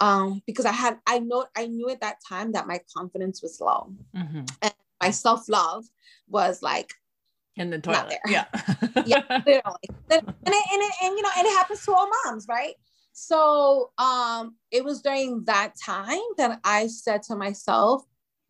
Um, 0.00 0.42
because 0.46 0.64
I 0.64 0.72
had, 0.72 0.98
I 1.06 1.20
know, 1.20 1.46
I 1.56 1.66
knew 1.66 1.88
at 1.90 2.00
that 2.00 2.16
time 2.26 2.52
that 2.52 2.66
my 2.66 2.80
confidence 2.96 3.42
was 3.42 3.60
low 3.60 3.92
mm-hmm. 4.14 4.44
and 4.62 4.74
my 5.00 5.10
self 5.10 5.48
love 5.48 5.84
was 6.28 6.62
like 6.62 6.92
in 7.56 7.70
the 7.70 7.78
toilet. 7.78 8.18
Yeah. 8.26 8.44
yeah, 9.06 9.22
literally. 9.46 9.88
And, 10.10 10.22
it, 10.22 10.24
and, 10.24 10.54
it, 10.54 10.92
and 11.02 11.16
you 11.16 11.22
know, 11.22 11.30
and 11.36 11.46
it 11.46 11.56
happens 11.56 11.84
to 11.86 11.92
all 11.92 12.08
moms, 12.24 12.46
right? 12.48 12.74
So 13.12 13.92
um, 13.96 14.56
it 14.70 14.84
was 14.84 15.00
during 15.00 15.44
that 15.44 15.72
time 15.82 16.20
that 16.36 16.60
I 16.64 16.86
said 16.86 17.22
to 17.24 17.36
myself, 17.36 18.02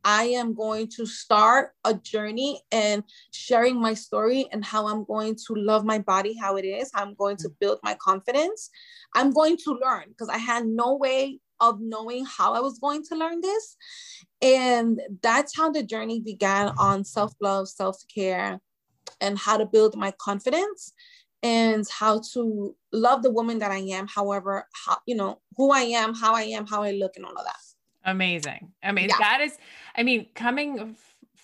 I 0.04 0.25
am 0.25 0.54
going 0.54 0.88
to 0.97 1.06
start 1.06 1.71
a 1.85 1.95
journey 1.95 2.62
and 2.71 3.02
sharing 3.33 3.80
my 3.80 3.95
story 3.95 4.49
and 4.52 4.64
how 4.64 4.87
I'm 4.87 5.04
going 5.04 5.35
to 5.35 5.54
love 5.54 5.85
my 5.85 5.99
body 5.99 6.37
how 6.40 6.56
it 6.56 6.64
is. 6.64 6.90
I'm 6.95 7.14
going 7.14 7.37
to 7.38 7.49
build 7.61 7.80
my 7.83 7.97
confidence. 8.00 8.71
I'm 9.14 9.33
going 9.33 9.56
to 9.64 9.78
learn 9.83 10.04
because 10.09 10.28
I 10.28 10.38
had 10.38 10.66
no 10.66 10.97
way 10.97 11.40
of 11.60 11.80
knowing 11.80 12.25
how 12.25 12.54
I 12.54 12.60
was 12.60 12.78
going 12.78 13.04
to 13.04 13.16
learn 13.16 13.40
this. 13.40 13.76
And 14.42 15.00
that's 15.22 15.56
how 15.56 15.70
the 15.70 15.82
journey 15.82 16.20
began 16.20 16.72
on 16.78 17.04
self 17.04 17.32
love, 17.40 17.68
self 17.68 18.02
care, 18.12 18.60
and 19.20 19.38
how 19.38 19.56
to 19.56 19.66
build 19.66 19.96
my 19.96 20.12
confidence 20.18 20.92
and 21.42 21.84
how 21.88 22.20
to 22.32 22.75
love 22.92 23.22
the 23.22 23.30
woman 23.30 23.58
that 23.58 23.70
I 23.70 23.78
am, 23.78 24.06
however, 24.08 24.66
how, 24.86 24.98
you 25.06 25.14
know, 25.14 25.40
who 25.56 25.70
I 25.70 25.82
am, 25.82 26.14
how 26.14 26.34
I 26.34 26.42
am, 26.42 26.66
how 26.66 26.82
I 26.82 26.92
look, 26.92 27.12
and 27.16 27.25
all 27.25 27.32
of 27.32 27.44
that. 27.44 27.56
Amazing. 28.04 28.72
I 28.82 28.92
mean, 28.92 29.08
yeah. 29.08 29.18
that 29.18 29.40
is, 29.40 29.56
I 29.96 30.02
mean, 30.02 30.26
coming 30.34 30.96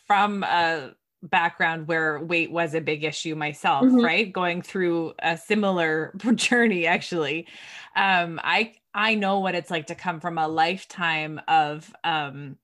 from 0.07 0.43
a 0.45 0.95
background 1.23 1.87
where 1.87 2.19
weight 2.21 2.51
was 2.51 2.75
a 2.75 2.81
big 2.81 3.05
issue 3.05 3.35
myself, 3.35 3.85
mm-hmm. 3.85 4.05
right? 4.05 4.33
Going 4.33 4.63
through 4.63 5.15
a 5.21 5.37
similar 5.37 6.15
journey, 6.35 6.87
actually. 6.87 7.47
Um, 7.95 8.41
I, 8.43 8.75
I 8.95 9.15
know 9.15 9.41
what 9.41 9.55
it's 9.55 9.71
like 9.71 9.87
to 9.87 9.95
come 9.95 10.21
from 10.21 10.39
a 10.39 10.49
lifetime 10.49 11.41
of 11.49 11.93
um, 12.05 12.57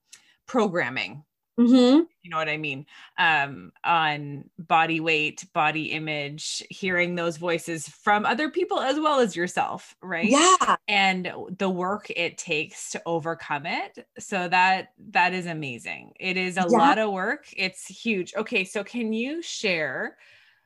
programming. 0.47 1.23
Mm-hmm. 1.59 2.03
You 2.21 2.29
know 2.29 2.37
what 2.37 2.47
I 2.47 2.55
mean? 2.55 2.85
Um, 3.17 3.73
on 3.83 4.49
body 4.57 5.01
weight, 5.01 5.45
body 5.53 5.91
image, 5.91 6.63
hearing 6.69 7.15
those 7.15 7.35
voices 7.35 7.89
from 7.89 8.25
other 8.25 8.49
people 8.49 8.79
as 8.79 8.97
well 8.97 9.19
as 9.19 9.35
yourself, 9.35 9.93
right? 10.01 10.29
Yeah. 10.29 10.77
And 10.87 11.33
the 11.57 11.69
work 11.69 12.09
it 12.15 12.37
takes 12.37 12.91
to 12.91 13.01
overcome 13.05 13.65
it. 13.65 14.07
So 14.19 14.47
that 14.47 14.93
that 15.11 15.33
is 15.33 15.47
amazing. 15.47 16.13
It 16.17 16.37
is 16.37 16.55
a 16.55 16.65
yeah. 16.69 16.77
lot 16.77 16.97
of 16.97 17.11
work. 17.11 17.47
It's 17.57 17.85
huge. 17.87 18.33
Okay, 18.37 18.63
so 18.63 18.83
can 18.83 19.11
you 19.11 19.41
share 19.41 20.15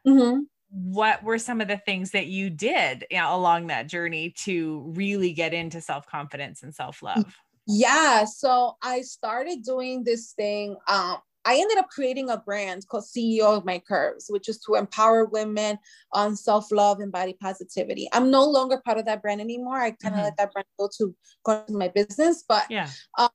mm-hmm 0.05 0.41
what 0.73 1.23
were 1.23 1.37
some 1.37 1.61
of 1.61 1.67
the 1.67 1.77
things 1.77 2.11
that 2.11 2.27
you 2.27 2.49
did 2.49 3.05
you 3.11 3.17
know, 3.17 3.35
along 3.35 3.67
that 3.67 3.87
journey 3.87 4.33
to 4.35 4.91
really 4.95 5.31
get 5.31 5.53
into 5.53 5.79
self-confidence 5.79 6.63
and 6.63 6.73
self-love? 6.73 7.35
yeah 7.67 8.25
so 8.25 8.75
i 8.81 9.01
started 9.01 9.63
doing 9.63 10.03
this 10.03 10.33
thing 10.33 10.75
um, 10.87 11.17
i 11.45 11.55
ended 11.55 11.77
up 11.77 11.87
creating 11.89 12.29
a 12.29 12.37
brand 12.37 12.85
called 12.89 13.03
ceo 13.03 13.55
of 13.55 13.63
my 13.63 13.79
curves 13.87 14.25
which 14.29 14.49
is 14.49 14.59
to 14.59 14.75
empower 14.75 15.25
women 15.25 15.77
on 16.11 16.35
self-love 16.35 16.99
and 16.99 17.11
body 17.11 17.37
positivity. 17.39 18.09
I'm 18.11 18.29
no 18.29 18.43
longer 18.43 18.81
part 18.83 18.97
of 18.97 19.05
that 19.05 19.21
brand 19.21 19.41
anymore. 19.41 19.77
I 19.77 19.91
kind 19.91 19.97
of 20.05 20.11
mm-hmm. 20.13 20.23
let 20.23 20.37
that 20.37 20.53
brand 20.53 20.65
go 20.77 20.89
to 20.97 21.15
go 21.45 21.63
to 21.65 21.73
my 21.73 21.87
business 21.87 22.43
but 22.47 22.65
yeah. 22.69 22.89
um, 23.17 23.29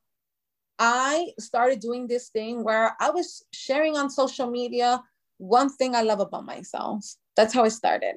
i 0.79 1.29
started 1.39 1.81
doing 1.81 2.07
this 2.07 2.29
thing 2.29 2.63
where 2.65 2.97
i 3.01 3.11
was 3.11 3.45
sharing 3.53 3.97
on 3.97 4.11
social 4.11 4.51
media 4.51 5.03
one 5.39 5.71
thing 5.71 5.95
i 5.95 6.03
love 6.03 6.21
about 6.21 6.45
myself 6.45 7.05
that's 7.39 7.55
how 7.55 7.63
I 7.63 7.69
started. 7.69 8.17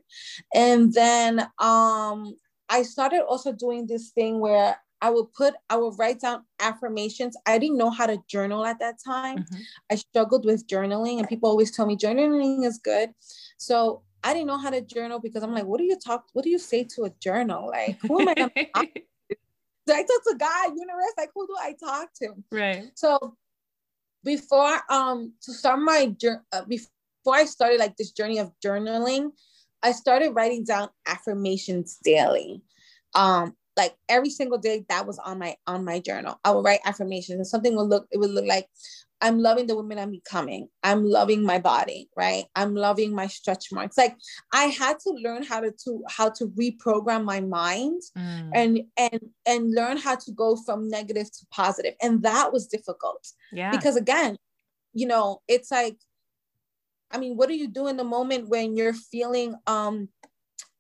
And 0.54 0.92
then 0.92 1.42
um, 1.60 2.36
I 2.68 2.82
started 2.82 3.22
also 3.24 3.52
doing 3.52 3.86
this 3.86 4.10
thing 4.10 4.40
where 4.40 4.76
I 5.00 5.12
would 5.12 5.32
put, 5.34 5.54
I 5.70 5.78
would 5.78 5.94
write 6.00 6.22
down 6.22 6.44
affirmations. 6.60 7.38
I 7.46 7.60
didn't 7.60 7.78
know 7.78 7.92
how 7.92 8.08
to 8.08 8.18
journal 8.28 8.66
at 8.66 8.80
that 8.80 8.96
time. 9.04 9.40
Mm-hmm. 9.40 9.62
I 9.92 9.96
struggled 9.96 10.44
with 10.44 10.68
journaling, 10.68 11.20
and 11.20 11.30
people 11.30 11.50
always 11.50 11.70
tell 11.70 11.86
me 11.86 11.96
journaling 11.96 12.66
is 12.66 12.80
good. 12.84 13.12
So 13.58 14.02
I 14.24 14.34
didn't 14.34 14.48
know 14.48 14.58
how 14.58 14.72
to 14.72 14.82
journal 14.82 15.20
because 15.20 15.44
I'm 15.44 15.54
like, 15.54 15.66
what 15.66 15.78
do 15.78 15.84
you 15.84 16.00
talk? 16.04 16.26
What 16.34 16.44
do 16.44 16.50
you 16.50 16.60
say 16.60 16.84
to 16.96 17.04
a 17.04 17.12
journal? 17.20 17.68
Like, 17.68 18.00
who 18.02 18.22
am 18.22 18.30
I 18.30 18.34
to 18.34 18.50
talk 18.76 18.94
to? 18.94 19.02
Do 19.88 19.94
I 19.94 20.02
talk 20.02 20.24
to 20.30 20.36
God, 20.40 20.70
universe? 20.70 21.14
Like, 21.16 21.30
who 21.36 21.46
do 21.46 21.56
I 21.62 21.76
talk 21.80 22.10
to? 22.22 22.30
Right. 22.52 22.86
So 22.96 23.38
before 24.24 24.80
um 24.90 25.34
to 25.44 25.54
start 25.54 25.80
my 25.80 26.08
journey, 26.08 26.40
uh, 26.54 26.64
before 26.66 26.90
I 27.30 27.46
started 27.46 27.80
like 27.80 27.98
this 27.98 28.12
journey 28.12 28.40
of 28.40 28.52
journaling, 28.66 29.32
I 29.84 29.92
started 29.92 30.32
writing 30.32 30.64
down 30.64 30.90
affirmations 31.08 31.98
daily. 32.04 32.62
Um, 33.14 33.56
like 33.78 33.96
every 34.10 34.30
single 34.30 34.58
day 34.58 34.86
that 34.90 35.08
was 35.08 35.18
on 35.20 35.40
my 35.40 35.56
on 35.66 35.86
my 35.86 36.00
journal. 36.00 36.40
I 36.44 36.52
would 36.52 36.66
write 36.66 36.82
affirmations 36.86 37.38
and 37.38 37.48
something 37.48 37.76
would 37.76 37.88
look 37.88 38.08
it 38.12 38.18
would 38.18 38.30
look 38.32 38.46
like 38.46 38.68
I'm 39.22 39.40
loving 39.40 39.68
the 39.68 39.76
woman 39.76 40.00
I'm 40.00 40.12
becoming. 40.12 40.68
I'm 40.84 41.06
loving 41.06 41.44
my 41.44 41.60
body, 41.60 42.10
right? 42.18 42.46
I'm 42.56 42.76
loving 42.76 43.14
my 43.14 43.28
stretch 43.28 43.72
marks. 43.72 43.98
Like 43.98 44.18
I 44.52 44.66
had 44.66 45.00
to 45.02 45.12
learn 45.12 45.44
how 45.44 45.62
to, 45.62 45.72
to 45.86 46.04
how 46.10 46.30
to 46.32 46.48
reprogram 46.48 47.24
my 47.24 47.40
mind 47.40 48.02
mm. 48.18 48.50
and 48.54 48.82
and 48.98 49.22
and 49.46 49.74
learn 49.74 49.98
how 49.98 50.16
to 50.16 50.32
go 50.32 50.56
from 50.56 50.90
negative 50.90 51.32
to 51.32 51.46
positive. 51.52 51.94
And 52.02 52.24
that 52.24 52.52
was 52.52 52.68
difficult. 52.68 53.26
Yeah. 53.52 53.72
Because 53.72 53.96
again, 53.96 54.38
you 54.94 55.08
know, 55.08 55.42
it's 55.48 55.72
like, 55.72 55.98
I 57.14 57.18
mean, 57.18 57.36
what 57.38 57.50
do 57.50 57.56
you 57.56 57.68
do 57.68 57.88
in 57.88 57.98
the 57.98 58.04
moment 58.04 58.50
when 58.50 58.76
you're 58.76 58.94
feeling 58.94 59.56
um 59.68 60.10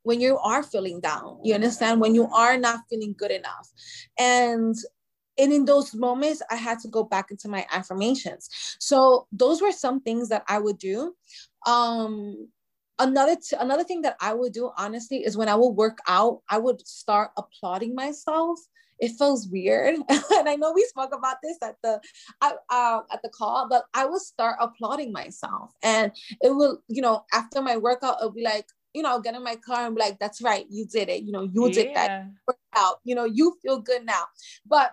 when 0.03 0.19
you 0.19 0.37
are 0.37 0.63
feeling 0.63 0.99
down? 0.99 1.39
You 1.43 1.53
understand? 1.53 2.01
When 2.01 2.15
you 2.15 2.27
are 2.27 2.57
not 2.57 2.81
feeling 2.89 3.15
good 3.17 3.31
enough. 3.31 3.69
And 4.17 4.75
and 5.37 5.53
in 5.53 5.63
those 5.63 5.95
moments 5.95 6.41
i 6.51 6.55
had 6.55 6.77
to 6.79 6.89
go 6.89 7.03
back 7.03 7.31
into 7.31 7.47
my 7.47 7.65
affirmations. 7.71 8.49
So 8.79 9.27
those 9.31 9.61
were 9.61 9.71
some 9.71 10.01
things 10.01 10.29
that 10.29 10.43
i 10.47 10.59
would 10.59 10.77
do. 10.77 11.15
Um 11.65 12.49
another 12.99 13.35
t- 13.35 13.55
another 13.59 13.83
thing 13.83 14.01
that 14.01 14.15
i 14.21 14.33
would 14.33 14.53
do 14.53 14.69
honestly 14.77 15.23
is 15.25 15.35
when 15.35 15.49
i 15.49 15.55
would 15.55 15.69
work 15.69 15.97
out 16.07 16.41
i 16.49 16.57
would 16.57 16.85
start 16.85 17.31
applauding 17.35 17.95
myself 17.95 18.59
it 19.01 19.11
feels 19.17 19.47
weird 19.49 19.95
and 20.09 20.49
i 20.49 20.55
know 20.55 20.71
we 20.71 20.83
spoke 20.83 21.13
about 21.13 21.37
this 21.43 21.57
at 21.61 21.75
the 21.83 21.99
uh, 22.41 23.01
at 23.11 23.21
the 23.23 23.29
call 23.29 23.67
but 23.69 23.83
i 23.93 24.05
would 24.05 24.21
start 24.21 24.55
applauding 24.59 25.11
myself 25.11 25.73
and 25.83 26.11
it 26.41 26.55
will 26.55 26.81
you 26.87 27.01
know 27.01 27.25
after 27.33 27.61
my 27.61 27.75
workout 27.75 28.17
it'll 28.19 28.31
be 28.31 28.43
like 28.43 28.65
you 28.93 29.01
know, 29.01 29.09
I'll 29.09 29.21
get 29.21 29.35
in 29.35 29.43
my 29.43 29.55
car 29.55 29.85
and 29.85 29.95
be 29.95 30.01
like, 30.01 30.19
that's 30.19 30.41
right, 30.41 30.65
you 30.69 30.85
did 30.85 31.09
it. 31.09 31.23
You 31.23 31.31
know, 31.31 31.43
you 31.43 31.67
yeah. 31.67 31.73
did 31.73 31.95
that 31.95 32.27
workout. 32.47 32.97
You 33.03 33.15
know, 33.15 33.25
you 33.25 33.57
feel 33.61 33.79
good 33.79 34.05
now. 34.05 34.23
But 34.65 34.91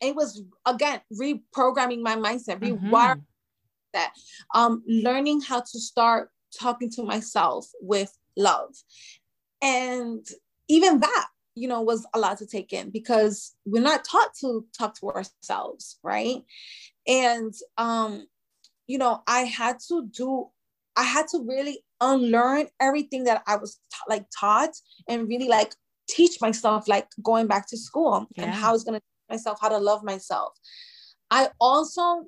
it 0.00 0.14
was 0.14 0.42
again 0.66 1.00
reprogramming 1.12 2.00
my 2.02 2.16
mindset, 2.16 2.60
mm-hmm. 2.60 2.92
rewiring 2.92 3.24
that, 3.92 4.12
um, 4.54 4.82
learning 4.86 5.42
how 5.42 5.60
to 5.60 5.78
start 5.78 6.30
talking 6.58 6.90
to 6.90 7.02
myself 7.02 7.68
with 7.80 8.16
love. 8.36 8.74
And 9.62 10.26
even 10.68 11.00
that, 11.00 11.26
you 11.54 11.68
know, 11.68 11.80
was 11.82 12.06
a 12.14 12.18
lot 12.18 12.38
to 12.38 12.46
take 12.46 12.72
in 12.72 12.90
because 12.90 13.54
we're 13.64 13.82
not 13.82 14.04
taught 14.04 14.30
to 14.40 14.64
talk 14.76 14.98
to 15.00 15.10
ourselves, 15.10 15.98
right? 16.02 16.42
And 17.06 17.52
um, 17.76 18.26
you 18.86 18.98
know, 18.98 19.22
I 19.26 19.40
had 19.40 19.78
to 19.88 20.06
do, 20.06 20.48
I 20.96 21.04
had 21.04 21.28
to 21.28 21.44
really 21.46 21.84
unlearn 22.00 22.68
everything 22.80 23.24
that 23.24 23.42
I 23.46 23.56
was 23.56 23.78
ta- 23.92 24.04
like 24.08 24.26
taught 24.38 24.70
and 25.08 25.28
really 25.28 25.48
like 25.48 25.74
teach 26.08 26.40
myself 26.40 26.88
like 26.88 27.08
going 27.22 27.46
back 27.46 27.68
to 27.68 27.76
school 27.76 28.26
yeah. 28.36 28.44
and 28.44 28.54
how 28.54 28.70
I 28.70 28.72
was 28.72 28.84
gonna 28.84 29.00
myself 29.30 29.58
how 29.60 29.68
to 29.68 29.78
love 29.78 30.02
myself. 30.02 30.52
I 31.30 31.50
also, 31.60 32.26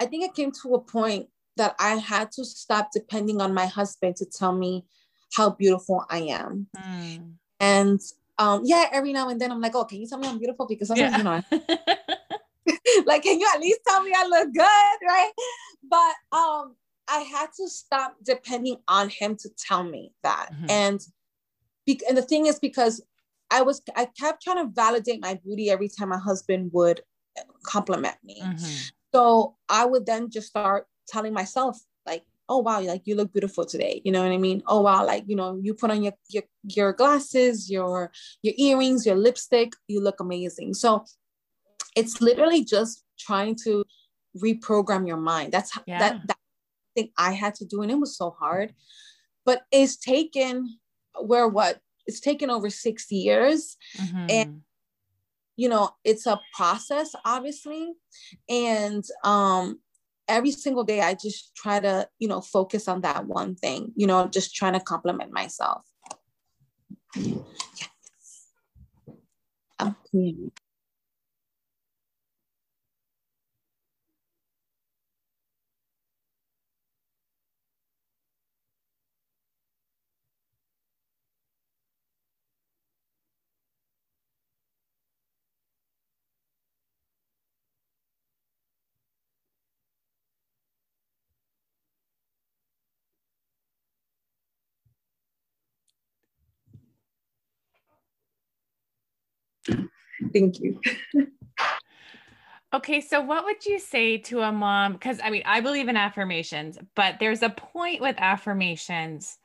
I 0.00 0.06
think 0.06 0.24
it 0.24 0.34
came 0.34 0.52
to 0.62 0.74
a 0.74 0.80
point 0.80 1.28
that 1.56 1.74
I 1.78 1.96
had 1.96 2.30
to 2.32 2.44
stop 2.44 2.90
depending 2.92 3.40
on 3.40 3.52
my 3.52 3.66
husband 3.66 4.16
to 4.16 4.26
tell 4.26 4.52
me 4.52 4.84
how 5.34 5.50
beautiful 5.50 6.04
I 6.08 6.18
am. 6.20 6.68
Mm. 6.76 7.34
And 7.60 8.00
um, 8.38 8.62
yeah, 8.64 8.86
every 8.92 9.12
now 9.12 9.28
and 9.28 9.40
then 9.40 9.52
I'm 9.52 9.60
like, 9.60 9.74
oh, 9.74 9.84
can 9.84 10.00
you 10.00 10.06
tell 10.06 10.18
me 10.18 10.28
I'm 10.28 10.38
beautiful? 10.38 10.66
Because 10.66 10.88
sometimes, 10.88 11.12
yeah. 11.12 11.18
you 11.18 11.24
know, 11.24 11.42
like, 13.06 13.22
can 13.22 13.38
you 13.38 13.48
at 13.54 13.60
least 13.60 13.80
tell 13.86 14.02
me 14.02 14.12
I 14.14 14.26
look 14.26 14.52
good, 14.52 15.06
right? 15.08 15.30
But 15.88 16.36
um, 16.36 16.74
I 17.08 17.20
had 17.20 17.48
to 17.56 17.68
stop 17.68 18.16
depending 18.22 18.78
on 18.88 19.08
him 19.08 19.36
to 19.36 19.48
tell 19.56 19.84
me 19.84 20.12
that. 20.22 20.50
Mm-hmm. 20.52 20.66
And 20.70 21.00
be- 21.86 22.00
and 22.08 22.16
the 22.16 22.22
thing 22.22 22.46
is 22.46 22.58
because 22.58 23.02
I 23.50 23.62
was 23.62 23.82
I 23.94 24.06
kept 24.06 24.42
trying 24.42 24.66
to 24.66 24.72
validate 24.72 25.20
my 25.20 25.34
beauty 25.34 25.70
every 25.70 25.88
time 25.88 26.08
my 26.08 26.18
husband 26.18 26.70
would 26.72 27.02
compliment 27.64 28.16
me. 28.24 28.40
Mm-hmm. 28.42 28.88
So 29.14 29.56
I 29.68 29.86
would 29.86 30.06
then 30.06 30.30
just 30.30 30.48
start 30.48 30.86
telling 31.06 31.32
myself 31.32 31.78
oh 32.48 32.58
wow, 32.58 32.80
like 32.80 33.02
you 33.04 33.16
look 33.16 33.32
beautiful 33.32 33.64
today. 33.64 34.00
You 34.04 34.12
know 34.12 34.22
what 34.22 34.32
I 34.32 34.38
mean? 34.38 34.62
Oh 34.66 34.80
wow, 34.82 35.04
like 35.04 35.24
you 35.26 35.36
know, 35.36 35.58
you 35.62 35.74
put 35.74 35.90
on 35.90 36.02
your 36.02 36.14
your, 36.28 36.42
your 36.64 36.92
glasses, 36.92 37.70
your 37.70 38.12
your 38.42 38.54
earrings, 38.56 39.06
your 39.06 39.16
lipstick, 39.16 39.72
you 39.88 40.00
look 40.00 40.20
amazing. 40.20 40.74
So 40.74 41.04
it's 41.96 42.20
literally 42.20 42.64
just 42.64 43.04
trying 43.18 43.56
to 43.64 43.84
reprogram 44.42 45.06
your 45.06 45.16
mind. 45.16 45.52
That's 45.52 45.76
yeah. 45.86 45.98
that 45.98 46.26
that 46.28 46.38
thing 46.94 47.10
I 47.16 47.32
had 47.32 47.54
to 47.56 47.64
do, 47.64 47.82
and 47.82 47.90
it 47.90 47.98
was 47.98 48.16
so 48.16 48.30
hard. 48.30 48.74
But 49.44 49.62
it's 49.70 49.96
taken 49.96 50.78
where 51.20 51.48
what 51.48 51.80
it's 52.06 52.20
taken 52.20 52.50
over 52.50 52.70
six 52.70 53.10
years 53.10 53.76
mm-hmm. 53.98 54.26
and 54.28 54.60
you 55.56 55.68
know 55.68 55.90
it's 56.04 56.26
a 56.26 56.40
process 56.54 57.14
obviously 57.24 57.92
and 58.48 59.04
um 59.22 59.78
every 60.28 60.50
single 60.50 60.84
day 60.84 61.00
i 61.00 61.14
just 61.14 61.54
try 61.54 61.78
to 61.80 62.08
you 62.18 62.28
know 62.28 62.40
focus 62.40 62.88
on 62.88 63.00
that 63.02 63.26
one 63.26 63.54
thing 63.54 63.92
you 63.96 64.06
know 64.06 64.26
just 64.26 64.54
trying 64.54 64.72
to 64.72 64.80
compliment 64.80 65.32
myself. 65.32 65.84
Thank 100.32 100.60
you. 100.60 100.80
Okay, 102.74 103.00
so 103.00 103.20
what 103.20 103.44
would 103.44 103.64
you 103.64 103.78
say 103.78 104.18
to 104.18 104.40
a 104.40 104.50
mom? 104.50 104.94
Because 104.94 105.20
I 105.22 105.30
mean, 105.30 105.44
I 105.46 105.60
believe 105.60 105.86
in 105.86 105.96
affirmations, 105.96 106.76
but 106.96 107.20
there's 107.20 107.42
a 107.42 107.48
point 107.48 108.00
with 108.00 108.16
affirmations 108.18 109.38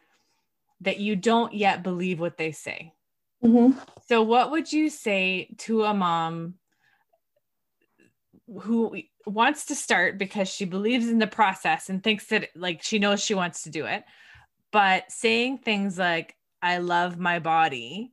that 0.82 1.00
you 1.00 1.16
don't 1.16 1.54
yet 1.54 1.84
believe 1.84 2.20
what 2.20 2.38
they 2.38 2.52
say. 2.52 2.94
Mm-hmm. 3.44 3.78
So, 4.08 4.24
what 4.24 4.50
would 4.50 4.74
you 4.74 4.90
say 4.90 5.50
to 5.60 5.84
a 5.84 5.94
mom 5.94 6.56
who 8.62 8.98
wants 9.28 9.66
to 9.66 9.76
start 9.76 10.18
because 10.18 10.50
she 10.50 10.66
believes 10.66 11.08
in 11.08 11.20
the 11.20 11.28
process 11.28 11.90
and 11.90 12.04
thinks 12.04 12.26
that, 12.28 12.50
like, 12.56 12.82
she 12.82 12.98
knows 12.98 13.22
she 13.22 13.36
wants 13.36 13.64
to 13.64 13.70
do 13.70 13.86
it, 13.86 14.04
but 14.72 15.12
saying 15.12 15.60
things 15.60 16.00
like, 16.00 16.36
I 16.64 16.80
love 16.80 17.20
my 17.20 17.38
body 17.38 18.12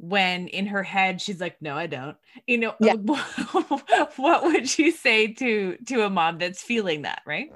when 0.00 0.48
in 0.48 0.66
her 0.66 0.82
head 0.82 1.20
she's 1.20 1.40
like 1.40 1.60
no 1.60 1.76
i 1.76 1.86
don't. 1.86 2.16
You 2.46 2.58
know 2.58 2.74
yeah. 2.80 2.94
what 4.16 4.42
would 4.44 4.78
you 4.78 4.90
say 4.92 5.28
to 5.34 5.76
to 5.86 6.02
a 6.02 6.10
mom 6.10 6.38
that's 6.38 6.62
feeling 6.62 7.02
that 7.02 7.22
right? 7.26 7.52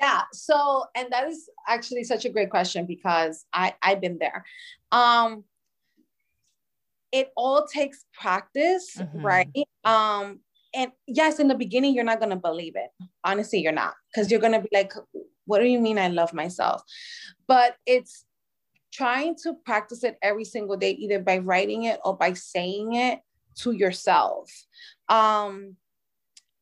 Yeah 0.00 0.22
so 0.32 0.84
and 0.96 1.08
that 1.12 1.28
is 1.28 1.48
actually 1.68 2.02
such 2.02 2.24
a 2.24 2.28
great 2.28 2.50
question 2.50 2.86
because 2.86 3.44
i 3.52 3.74
i've 3.82 4.00
been 4.00 4.18
there. 4.18 4.44
Um 4.90 5.44
it 7.12 7.30
all 7.36 7.66
takes 7.66 8.04
practice 8.12 8.96
mm-hmm. 8.98 9.24
right? 9.24 9.68
Um 9.84 10.40
and 10.74 10.90
yes 11.06 11.38
in 11.38 11.46
the 11.46 11.54
beginning 11.54 11.94
you're 11.94 12.04
not 12.04 12.18
going 12.18 12.30
to 12.30 12.36
believe 12.36 12.74
it. 12.74 12.90
Honestly 13.22 13.60
you're 13.60 13.72
not 13.72 13.94
because 14.12 14.28
you're 14.28 14.40
going 14.40 14.52
to 14.54 14.60
be 14.60 14.68
like 14.72 14.92
what 15.44 15.60
do 15.60 15.66
you 15.66 15.78
mean 15.78 15.98
i 15.98 16.08
love 16.08 16.34
myself? 16.34 16.82
But 17.46 17.76
it's 17.86 18.25
trying 18.96 19.36
to 19.42 19.54
practice 19.64 20.04
it 20.04 20.16
every 20.22 20.44
single 20.44 20.76
day, 20.76 20.92
either 20.92 21.20
by 21.20 21.38
writing 21.38 21.84
it 21.84 22.00
or 22.04 22.16
by 22.16 22.32
saying 22.32 22.94
it 22.94 23.20
to 23.56 23.72
yourself. 23.72 24.50
Um, 25.08 25.76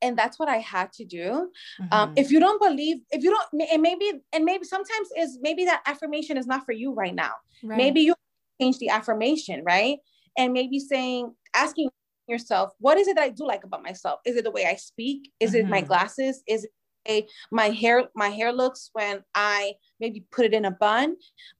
and 0.02 0.18
that's 0.18 0.38
what 0.38 0.48
i 0.48 0.58
had 0.58 0.92
to 0.92 1.04
do 1.04 1.50
mm-hmm. 1.80 1.86
um, 1.92 2.12
if 2.16 2.30
you 2.30 2.38
don't 2.38 2.60
believe 2.60 2.98
if 3.10 3.22
you 3.24 3.30
don't 3.30 3.70
and 3.72 3.80
maybe 3.80 4.20
and 4.32 4.44
maybe 4.44 4.64
sometimes 4.64 5.08
is 5.16 5.38
maybe 5.40 5.64
that 5.64 5.82
affirmation 5.86 6.36
is 6.36 6.46
not 6.46 6.64
for 6.64 6.72
you 6.72 6.92
right 6.92 7.14
now 7.14 7.32
right. 7.62 7.76
maybe 7.76 8.02
you 8.02 8.14
change 8.60 8.78
the 8.78 8.90
affirmation 8.90 9.62
right 9.64 9.98
and 10.36 10.52
maybe 10.52 10.78
saying 10.78 11.32
asking 11.54 11.88
yourself 12.28 12.72
what 12.78 12.98
is 12.98 13.08
it 13.08 13.16
that 13.16 13.24
i 13.24 13.30
do 13.30 13.46
like 13.46 13.64
about 13.64 13.82
myself 13.82 14.20
is 14.26 14.36
it 14.36 14.44
the 14.44 14.50
way 14.50 14.66
i 14.66 14.74
speak 14.74 15.30
is 15.40 15.52
mm-hmm. 15.52 15.66
it 15.66 15.70
my 15.70 15.78
mm-hmm. 15.78 15.88
glasses 15.88 16.42
is 16.46 16.66
it 17.06 17.26
my 17.50 17.68
hair 17.68 18.08
my 18.14 18.28
hair 18.28 18.52
looks 18.52 18.90
when 18.92 19.22
i 19.34 19.72
maybe 20.00 20.24
put 20.30 20.44
it 20.44 20.54
in 20.54 20.64
a 20.64 20.70
bun 20.70 21.16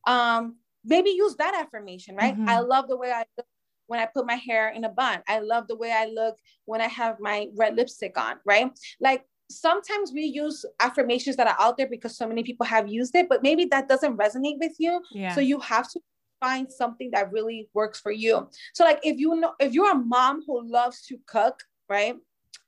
um 0.07 0.57
maybe 0.85 1.11
use 1.11 1.35
that 1.37 1.55
affirmation 1.55 2.17
right 2.17 2.35
mm-hmm. 2.35 2.49
i 2.49 2.59
love 2.59 2.89
the 2.89 2.97
way 2.97 3.11
i 3.11 3.25
look 3.37 3.47
when 3.87 4.01
I 4.01 4.07
put 4.07 4.27
my 4.27 4.35
hair 4.35 4.71
in 4.71 4.85
a 4.85 4.89
bun. 4.89 5.21
I 5.29 5.41
love 5.41 5.69
the 5.69 5.77
way 5.77 5.93
I 5.93 6.07
look 6.07 6.39
when 6.65 6.81
I 6.81 6.89
have 6.89 7.17
my 7.21 7.49
red 7.57 7.77
lipstick 7.77 8.17
on, 8.19 8.37
right? 8.45 8.71
Like 9.01 9.25
sometimes 9.51 10.13
we 10.13 10.23
use 10.23 10.65
affirmations 10.81 11.37
that 11.37 11.47
are 11.47 11.57
out 11.59 11.77
there 11.77 11.89
because 11.89 12.17
so 12.17 12.27
many 12.27 12.43
people 12.43 12.67
have 12.67 12.89
used 12.89 13.15
it, 13.15 13.29
but 13.29 13.43
maybe 13.43 13.67
that 13.67 13.89
doesn't 13.89 14.17
resonate 14.17 14.59
with 14.59 14.75
you. 14.79 15.01
Yeah. 15.13 15.35
So 15.35 15.41
you 15.41 15.61
have 15.61 15.91
to 15.91 16.01
find 16.41 16.71
something 16.71 17.11
that 17.13 17.33
really 17.33 17.69
works 17.75 18.01
for 18.01 18.13
you. 18.13 18.49
So 18.75 18.85
like 18.85 19.01
if 19.03 19.19
you 19.19 19.35
know 19.37 19.53
if 19.61 19.73
you're 19.73 19.93
a 19.93 19.99
mom 19.99 20.43
who 20.47 20.67
loves 20.67 21.03
to 21.07 21.19
cook, 21.27 21.61
right? 21.89 22.17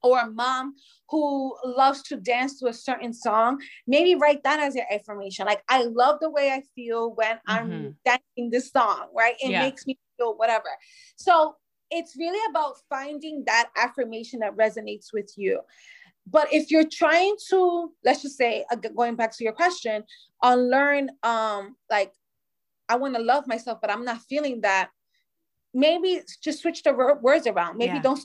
Or 0.03 0.21
a 0.21 0.31
mom 0.31 0.75
who 1.09 1.57
loves 1.65 2.03
to 2.05 2.17
dance 2.17 2.59
to 2.61 2.67
a 2.67 2.73
certain 2.73 3.13
song, 3.13 3.61
maybe 3.87 4.15
write 4.15 4.43
that 4.45 4.61
as 4.61 4.75
your 4.75 4.85
affirmation. 4.91 5.47
Like 5.47 5.63
I 5.69 5.85
love 5.85 6.19
the 6.21 6.31
way 6.31 6.51
I 6.51 6.63
feel 6.75 7.15
when 7.15 7.37
mm-hmm. 7.37 7.51
I'm 7.51 7.97
dancing 8.05 8.51
this 8.51 8.71
song, 8.71 9.09
right? 9.17 9.35
It 9.41 9.51
yeah. 9.51 9.63
makes 9.63 9.87
me 9.87 9.99
feel 10.17 10.37
whatever. 10.37 10.69
So 11.17 11.57
it's 11.91 12.17
really 12.17 12.41
about 12.51 12.77
finding 12.89 13.45
that 13.47 13.71
affirmation 13.77 14.41
that 14.41 14.57
resonates 14.57 15.13
with 15.13 15.33
you. 15.37 15.61
But 16.29 16.53
if 16.53 16.71
you're 16.71 16.89
trying 16.89 17.37
to, 17.51 17.93
let's 18.05 18.23
just 18.23 18.37
say, 18.37 18.65
going 18.97 19.15
back 19.15 19.37
to 19.37 19.45
your 19.45 19.53
question, 19.53 20.03
unlearn, 20.43 21.11
um, 21.23 21.77
like 21.89 22.13
I 22.89 22.97
want 22.97 23.15
to 23.15 23.23
love 23.23 23.47
myself, 23.47 23.79
but 23.81 23.91
I'm 23.91 24.05
not 24.05 24.23
feeling 24.29 24.61
that. 24.63 24.91
Maybe 25.75 26.23
just 26.43 26.63
switch 26.63 26.83
the 26.85 26.95
words 27.21 27.47
around. 27.47 27.77
Maybe 27.77 27.97
yeah. 27.97 28.01
don't 28.01 28.19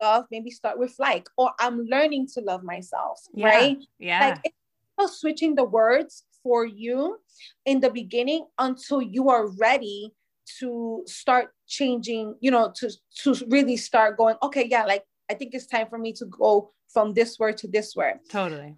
with 0.00 0.26
maybe 0.30 0.50
start 0.50 0.78
with 0.78 0.94
like, 0.98 1.28
or 1.36 1.52
I'm 1.58 1.84
learning 1.86 2.28
to 2.34 2.40
love 2.40 2.62
myself, 2.62 3.20
yeah. 3.34 3.46
right? 3.46 3.78
Yeah. 3.98 4.28
Like 4.28 4.52
it's 4.98 5.18
switching 5.20 5.54
the 5.54 5.64
words 5.64 6.24
for 6.42 6.64
you 6.64 7.18
in 7.64 7.80
the 7.80 7.90
beginning 7.90 8.46
until 8.58 9.02
you 9.02 9.28
are 9.28 9.48
ready 9.58 10.12
to 10.58 11.02
start 11.06 11.52
changing, 11.66 12.34
you 12.40 12.50
know, 12.50 12.72
to 12.76 12.90
to 13.22 13.34
really 13.48 13.76
start 13.76 14.16
going, 14.16 14.36
okay, 14.42 14.66
yeah, 14.68 14.84
like 14.84 15.04
I 15.30 15.34
think 15.34 15.54
it's 15.54 15.66
time 15.66 15.88
for 15.88 15.98
me 15.98 16.12
to 16.14 16.26
go 16.26 16.72
from 16.88 17.14
this 17.14 17.38
word 17.38 17.56
to 17.58 17.68
this 17.68 17.96
word. 17.96 18.20
Totally. 18.30 18.76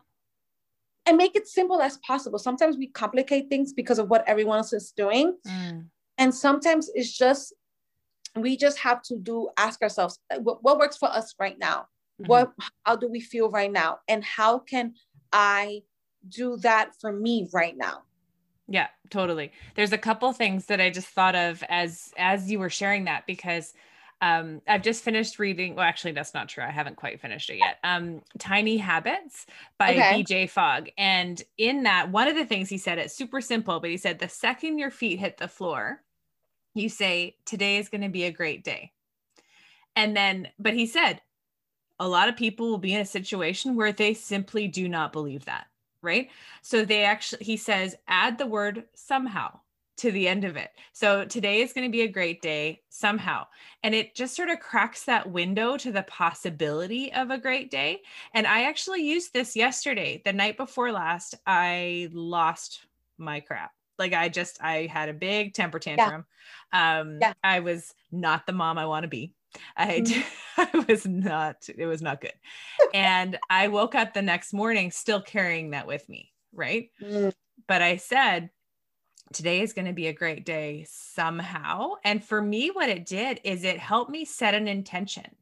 And 1.07 1.17
make 1.17 1.37
it 1.37 1.47
simple 1.47 1.81
as 1.81 1.99
possible. 1.99 2.39
Sometimes 2.39 2.77
we 2.77 2.89
complicate 2.89 3.49
things 3.49 3.73
because 3.73 3.99
of 3.99 4.09
what 4.11 4.25
everyone 4.27 4.59
else 4.59 4.73
is 4.73 4.93
doing. 4.93 5.37
Mm. 5.47 5.87
And 6.19 6.35
sometimes 6.35 6.91
it's 6.95 7.17
just 7.17 7.55
we 8.43 8.57
just 8.57 8.79
have 8.79 9.03
to 9.03 9.17
do 9.17 9.49
ask 9.57 9.83
ourselves 9.83 10.19
what, 10.41 10.63
what 10.63 10.79
works 10.79 10.97
for 10.97 11.09
us 11.09 11.35
right 11.39 11.59
now 11.59 11.87
mm-hmm. 12.21 12.27
what 12.27 12.53
how 12.85 12.97
do 12.97 13.09
we 13.09 13.21
feel 13.21 13.51
right 13.51 13.73
now 13.73 13.99
and 14.09 14.25
how 14.25 14.59
can 14.59 14.95
i 15.33 15.81
do 16.29 16.57
that 16.59 16.93
for 17.01 17.13
me 17.13 17.49
right 17.53 17.77
now 17.77 18.03
yeah, 18.69 18.89
totally. 19.09 19.53
There's 19.75 19.95
a 19.95 19.99
couple 19.99 20.31
things 20.35 20.67
that 20.67 20.79
I 20.79 20.91
just 20.91 21.09
thought 21.09 21.35
of 21.35 21.65
as 21.71 22.13
as 22.19 22.51
you 22.51 22.59
were 22.59 22.69
sharing 22.69 23.05
that 23.07 23.27
because 23.27 23.73
um, 24.21 24.61
I've 24.67 24.83
just 24.83 25.05
finished 25.05 25.39
reading. 25.39 25.75
Well, 25.75 25.85
actually, 25.85 26.13
that's 26.13 26.35
not 26.35 26.49
true. 26.49 26.65
I 26.65 26.71
haven't 26.71 26.97
quite 26.97 27.21
finished 27.21 27.51
it 27.51 27.59
yet. 27.59 27.79
Um, 27.85 28.23
Tiny 28.39 28.77
Habits 28.77 29.47
by 29.79 29.93
okay. 29.93 30.23
BJ 30.23 30.51
Fogg. 30.51 30.91
And 30.99 31.41
in 31.57 31.85
that, 31.85 32.11
one 32.11 32.29
of 32.29 32.35
the 32.35 32.45
things 32.45 32.69
he 32.69 32.79
said, 32.79 32.99
it's 32.99 33.15
super 33.15 33.41
simple, 33.41 33.79
but 33.81 33.91
he 33.91 33.97
said, 33.97 34.19
the 34.19 34.29
second 34.29 34.79
your 34.79 34.91
feet 34.91 35.21
hit 35.21 35.37
the 35.37 35.47
floor, 35.47 36.03
you 36.75 36.89
say, 36.89 37.37
Today 37.45 37.79
is 37.79 37.89
going 37.89 38.03
to 38.03 38.09
be 38.09 38.25
a 38.25 38.33
great 38.33 38.65
day. 38.65 38.93
And 39.97 40.17
then, 40.17 40.49
but 40.59 40.75
he 40.75 40.87
said, 40.87 41.21
a 41.99 42.09
lot 42.09 42.29
of 42.29 42.37
people 42.37 42.69
will 42.69 42.79
be 42.79 42.95
in 42.95 43.01
a 43.01 43.07
situation 43.07 43.75
where 43.75 43.93
they 43.93 44.15
simply 44.15 44.69
do 44.69 44.89
not 44.89 45.13
believe 45.13 45.45
that 45.47 45.67
right? 46.03 46.29
So 46.63 46.85
they 46.85 47.05
actually, 47.05 47.45
he 47.45 47.57
says, 47.57 47.97
add 48.07 48.39
the 48.39 48.47
word 48.47 48.85
somehow 48.95 49.61
to 49.99 50.13
the 50.13 50.29
end 50.29 50.45
of 50.45 50.57
it. 50.57 50.71
So 50.93 51.25
today 51.25 51.61
is 51.61 51.73
going 51.73 51.87
to 51.87 51.93
be 51.93 52.03
a 52.03 52.09
great 52.09 52.41
day 52.41 52.83
somehow. 52.89 53.47
And 53.83 53.95
it 53.95 54.15
just 54.15 54.37
sort 54.37 54.49
of 54.49 54.61
cracks 54.61 55.05
that 55.05 55.31
window 55.31 55.77
to 55.77 55.91
the 55.91 56.05
possibility 56.05 57.13
of 57.13 57.31
a 57.31 57.39
great 57.39 57.71
day. 57.71 58.03
And 58.33 58.47
I 58.47 58.65
actually 58.65 59.03
used 59.03 59.33
this 59.33 59.57
yesterday. 59.57 60.23
The 60.25 60.33
night 60.33 60.57
before 60.57 60.93
last, 60.93 61.35
I 61.47 62.11
lost 62.13 62.87
my 63.19 63.41
crap. 63.41 63.73
Like 63.99 64.13
I 64.13 64.29
just 64.29 64.63
I 64.63 64.87
had 64.87 65.09
a 65.09 65.15
big 65.15 65.55
temper 65.55 65.81
tantrum. 65.81 66.25
Yeah. 66.29 66.58
Um 66.73 67.19
yeah. 67.21 67.33
I 67.43 67.61
was 67.61 67.95
not 68.11 68.47
the 68.47 68.53
mom 68.53 68.79
I 68.79 68.87
want 68.87 69.05
to 69.05 69.09
be. 69.09 69.35
I, 69.77 70.01
mm. 70.01 70.25
I 70.57 70.85
was 70.89 71.07
not, 71.07 71.69
it 71.77 71.87
was 71.87 72.03
not 72.03 72.21
good. 72.21 72.33
and 72.95 73.39
I 73.49 73.69
woke 73.69 73.95
up 73.95 74.15
the 74.15 74.23
next 74.23 74.53
morning 74.53 74.91
still 74.91 75.21
carrying 75.21 75.71
that 75.71 75.87
with 75.87 76.09
me. 76.09 76.33
Right. 76.53 76.91
Mm. 77.03 77.33
But 77.67 77.83
I 77.83 77.97
said, 77.97 78.51
today 79.33 79.61
is 79.61 79.73
going 79.73 79.87
to 79.87 79.93
be 79.93 80.07
a 80.07 80.13
great 80.13 80.45
day 80.45 80.87
somehow. 80.89 81.95
And 82.05 82.25
for 82.25 82.41
me, 82.41 82.71
what 82.71 82.89
it 82.89 83.07
did 83.07 83.41
is 83.45 83.65
it 83.65 83.79
helped 83.79 84.11
me 84.11 84.25
set 84.25 84.55
an 84.55 84.69
intention 84.69 85.37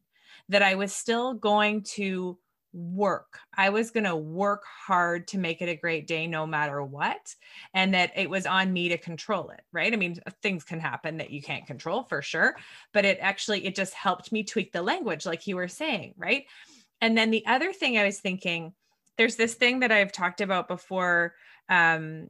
that 0.49 0.61
I 0.61 0.75
was 0.75 0.93
still 0.93 1.33
going 1.33 1.83
to 1.83 2.37
work. 2.77 3.39
I 3.55 3.69
was 3.69 3.89
going 3.91 4.03
to 4.03 4.15
work 4.15 4.63
hard 4.65 5.27
to 5.29 5.39
make 5.39 5.61
it 5.61 5.69
a 5.69 5.75
great 5.75 6.05
day 6.05 6.27
no 6.27 6.45
matter 6.45 6.81
what. 6.83 7.35
And 7.73 7.93
that 7.95 8.11
it 8.15 8.29
was 8.29 8.45
on 8.45 8.71
me 8.71 8.89
to 8.89 8.97
control 8.97 9.49
it, 9.49 9.61
right? 9.73 9.91
I 9.91 9.95
mean, 9.95 10.19
things 10.43 10.63
can 10.63 10.79
happen 10.79 11.17
that 11.17 11.31
you 11.31 11.41
can't 11.41 11.65
control 11.65 12.03
for 12.03 12.21
sure, 12.21 12.55
but 12.93 13.03
it 13.03 13.17
actually, 13.19 13.65
it 13.65 13.75
just 13.75 13.93
helped 13.93 14.31
me 14.31 14.43
tweak 14.43 14.71
the 14.71 14.81
language, 14.81 15.25
like 15.25 15.47
you 15.47 15.55
were 15.55 15.67
saying, 15.67 16.13
right? 16.17 16.45
And 17.01 17.17
then 17.17 17.31
the 17.31 17.45
other 17.47 17.73
thing 17.73 17.97
I 17.97 18.05
was 18.05 18.19
thinking, 18.19 18.73
there's 19.17 19.35
this 19.35 19.55
thing 19.55 19.79
that 19.79 19.91
I've 19.91 20.11
talked 20.11 20.41
about 20.41 20.67
before. 20.67 21.33
Um, 21.69 22.27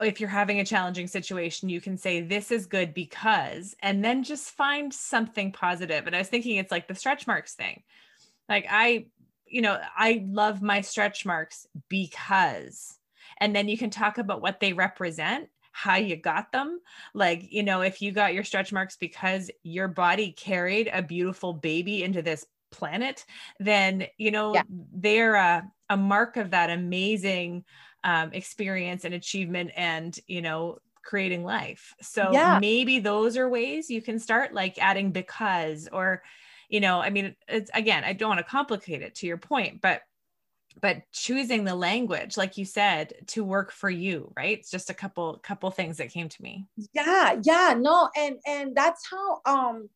if 0.00 0.20
you're 0.20 0.28
having 0.28 0.60
a 0.60 0.64
challenging 0.64 1.06
situation, 1.06 1.68
you 1.68 1.80
can 1.80 1.96
say, 1.96 2.20
This 2.20 2.50
is 2.50 2.66
good 2.66 2.94
because, 2.94 3.74
and 3.80 4.04
then 4.04 4.24
just 4.24 4.50
find 4.50 4.92
something 4.92 5.52
positive. 5.52 6.06
And 6.06 6.16
I 6.16 6.20
was 6.20 6.28
thinking 6.28 6.56
it's 6.56 6.72
like 6.72 6.88
the 6.88 6.94
stretch 6.94 7.26
marks 7.26 7.54
thing. 7.54 7.82
Like, 8.48 8.66
I 8.68 9.06
you 9.54 9.62
know, 9.62 9.78
I 9.96 10.24
love 10.26 10.62
my 10.62 10.80
stretch 10.80 11.24
marks 11.24 11.68
because, 11.88 12.98
and 13.38 13.54
then 13.54 13.68
you 13.68 13.78
can 13.78 13.88
talk 13.88 14.18
about 14.18 14.42
what 14.42 14.58
they 14.58 14.72
represent 14.72 15.48
how 15.70 15.94
you 15.94 16.16
got 16.16 16.50
them. 16.50 16.80
Like, 17.14 17.52
you 17.52 17.62
know, 17.62 17.80
if 17.80 18.02
you 18.02 18.10
got 18.10 18.34
your 18.34 18.42
stretch 18.42 18.72
marks 18.72 18.96
because 18.96 19.52
your 19.62 19.86
body 19.86 20.32
carried 20.32 20.90
a 20.92 21.02
beautiful 21.02 21.52
baby 21.52 22.02
into 22.02 22.20
this 22.20 22.44
planet, 22.72 23.24
then, 23.60 24.06
you 24.18 24.32
know, 24.32 24.54
yeah. 24.54 24.62
they're 24.68 25.36
a, 25.36 25.70
a, 25.88 25.96
mark 25.96 26.36
of 26.36 26.50
that 26.50 26.70
amazing 26.70 27.64
um, 28.02 28.32
experience 28.32 29.04
and 29.04 29.14
achievement 29.14 29.70
and, 29.76 30.18
you 30.26 30.42
know, 30.42 30.78
creating 31.04 31.44
life. 31.44 31.94
So 32.00 32.30
yeah. 32.32 32.58
maybe 32.60 32.98
those 32.98 33.36
are 33.36 33.48
ways 33.48 33.88
you 33.88 34.02
can 34.02 34.18
start, 34.18 34.52
like 34.52 34.78
adding 34.78 35.12
because 35.12 35.88
or, 35.92 36.22
you 36.74 36.80
know 36.80 37.00
i 37.00 37.08
mean 37.08 37.36
it's 37.46 37.70
again 37.72 38.02
i 38.02 38.12
don't 38.12 38.28
want 38.28 38.40
to 38.40 38.44
complicate 38.44 39.00
it 39.00 39.14
to 39.14 39.26
your 39.28 39.36
point 39.36 39.80
but 39.80 40.02
but 40.80 41.02
choosing 41.12 41.62
the 41.62 41.74
language 41.74 42.36
like 42.36 42.58
you 42.58 42.64
said 42.64 43.12
to 43.28 43.44
work 43.44 43.70
for 43.70 43.88
you 43.88 44.32
right 44.36 44.58
it's 44.58 44.72
just 44.72 44.90
a 44.90 44.94
couple 44.94 45.38
couple 45.44 45.70
things 45.70 45.98
that 45.98 46.10
came 46.10 46.28
to 46.28 46.42
me 46.42 46.66
yeah 46.92 47.36
yeah 47.44 47.76
no 47.78 48.10
and 48.16 48.38
and 48.44 48.74
that's 48.74 49.08
how 49.08 49.40
um 49.46 49.88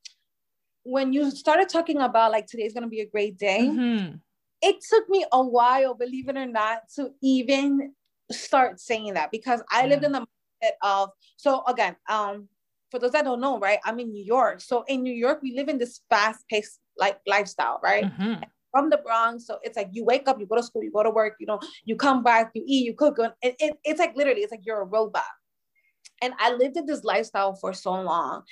when 0.85 1.13
you 1.13 1.33
started 1.33 1.69
talking 1.69 1.99
about 1.99 2.31
like 2.31 2.47
today's 2.47 2.73
going 2.73 2.85
to 2.85 2.89
be 2.89 3.01
a 3.01 3.11
great 3.11 3.37
day 3.37 3.63
mm-hmm. 3.63 4.15
it 4.63 4.77
took 4.89 5.09
me 5.09 5.27
a 5.33 5.43
while 5.43 5.95
believe 5.95 6.29
it 6.29 6.37
or 6.37 6.47
not 6.47 6.83
to 6.95 7.11
even 7.23 7.93
start 8.31 8.79
saying 8.79 9.15
that 9.15 9.33
because 9.33 9.61
i 9.73 9.83
yeah. 9.83 9.89
lived 9.89 10.05
in 10.05 10.13
the 10.13 10.21
mindset 10.21 10.77
of 10.83 11.11
so 11.37 11.65
again 11.67 11.97
um 12.09 12.49
for 12.91 12.99
those 12.99 13.13
that 13.13 13.25
don't 13.25 13.41
know, 13.41 13.59
right, 13.59 13.79
I'm 13.85 13.99
in 14.01 14.13
New 14.13 14.25
York. 14.25 14.61
So 14.61 14.85
in 14.89 15.03
New 15.03 15.15
York, 15.15 15.41
we 15.43 15.55
live 15.57 15.69
in 15.69 15.79
this 15.79 16.01
fast-paced 16.11 16.81
like 16.97 17.19
lifestyle, 17.27 17.81
right? 17.83 18.05
Mm-hmm. 18.05 18.43
From 18.71 18.91
the 18.91 18.99
Bronx, 18.99 19.47
so 19.47 19.59
it's 19.63 19.77
like 19.77 19.89
you 19.93 20.05
wake 20.05 20.29
up, 20.29 20.39
you 20.39 20.47
go 20.47 20.57
to 20.57 20.63
school, 20.63 20.85
you 20.85 20.93
go 20.93 21.03
to 21.03 21.11
work, 21.11 21.37
you 21.41 21.47
know, 21.47 21.59
you 21.87 21.97
come 21.97 22.23
back, 22.23 22.51
you 22.55 22.63
eat, 22.67 22.85
you 22.85 22.95
cook, 22.95 23.19
and 23.19 23.33
it, 23.41 23.57
it, 23.59 23.79
it's 23.83 23.99
like 23.99 24.15
literally, 24.15 24.43
it's 24.43 24.53
like 24.53 24.61
you're 24.67 24.83
a 24.83 24.85
robot. 24.85 25.23
And 26.21 26.35
I 26.39 26.53
lived 26.53 26.77
in 26.77 26.85
this 26.85 27.03
lifestyle 27.03 27.55
for 27.55 27.73
so 27.73 27.93
long, 27.93 28.43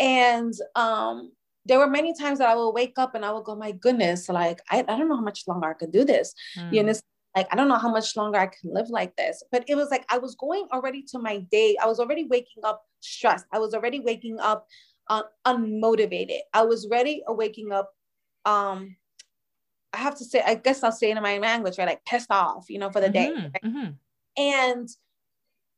and 0.00 0.54
um, 0.74 1.32
there 1.66 1.78
were 1.78 1.86
many 1.86 2.14
times 2.14 2.38
that 2.38 2.48
I 2.48 2.54
will 2.54 2.72
wake 2.72 2.94
up 2.96 3.14
and 3.14 3.26
I 3.26 3.30
will 3.30 3.42
go, 3.42 3.54
my 3.54 3.72
goodness, 3.72 4.30
like 4.30 4.62
I, 4.70 4.78
I 4.78 4.82
don't 4.82 5.08
know 5.08 5.16
how 5.16 5.22
much 5.22 5.44
longer 5.46 5.68
I 5.68 5.74
could 5.74 5.92
do 5.92 6.02
this. 6.02 6.32
Mm. 6.56 6.72
You 6.72 6.82
know, 6.84 6.94
like 7.38 7.52
i 7.52 7.56
don't 7.56 7.68
know 7.68 7.78
how 7.78 7.90
much 7.90 8.16
longer 8.16 8.38
i 8.38 8.46
can 8.46 8.72
live 8.78 8.88
like 8.90 9.14
this 9.16 9.42
but 9.52 9.64
it 9.68 9.76
was 9.76 9.90
like 9.90 10.04
i 10.10 10.18
was 10.18 10.34
going 10.34 10.66
already 10.72 11.02
to 11.02 11.18
my 11.18 11.38
day 11.50 11.76
i 11.82 11.86
was 11.86 12.00
already 12.00 12.24
waking 12.24 12.62
up 12.64 12.84
stressed 13.00 13.46
i 13.52 13.58
was 13.58 13.74
already 13.74 14.00
waking 14.00 14.38
up 14.40 14.66
uh, 15.08 15.22
unmotivated 15.46 16.40
i 16.52 16.62
was 16.62 16.88
ready 16.90 17.22
waking 17.28 17.72
up 17.72 17.90
um 18.44 18.96
I 19.92 19.98
have 19.98 20.16
to 20.18 20.24
say, 20.24 20.42
I 20.44 20.54
guess 20.54 20.82
I'll 20.82 20.92
say 20.92 21.10
it 21.10 21.16
in 21.16 21.22
my 21.22 21.38
language, 21.38 21.78
right? 21.78 21.88
Like 21.88 22.04
pissed 22.04 22.30
off, 22.30 22.66
you 22.68 22.78
know, 22.78 22.90
for 22.90 23.00
the 23.00 23.08
day. 23.08 23.32
Mm-hmm, 23.34 23.42
right? 23.42 23.64
mhm. 23.64 23.94
And 24.36 24.88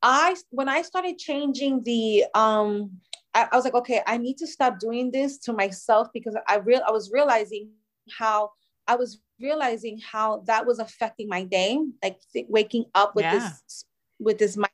I, 0.02 0.34
when 0.50 0.68
I 0.68 0.82
started 0.82 1.16
changing 1.18 1.84
the, 1.84 2.24
um, 2.34 2.98
I, 3.34 3.48
I 3.52 3.56
was 3.56 3.64
like, 3.64 3.74
okay, 3.74 4.02
I 4.06 4.18
need 4.18 4.36
to 4.38 4.46
stop 4.46 4.78
doing 4.78 5.10
this 5.10 5.38
to 5.46 5.52
myself 5.52 6.08
because 6.12 6.36
I 6.48 6.56
real, 6.56 6.82
I 6.86 6.90
was 6.90 7.12
realizing 7.12 7.70
how 8.18 8.50
I 8.90 8.96
was 8.96 9.20
realizing 9.40 10.00
how 10.00 10.42
that 10.48 10.66
was 10.66 10.80
affecting 10.80 11.28
my 11.28 11.44
day, 11.44 11.78
like 12.02 12.18
th- 12.32 12.46
waking 12.48 12.86
up 12.96 13.14
with 13.14 13.24
Yeah. 13.24 13.38
this, 13.38 13.84
with 14.18 14.38
this 14.38 14.56
mind 14.56 14.72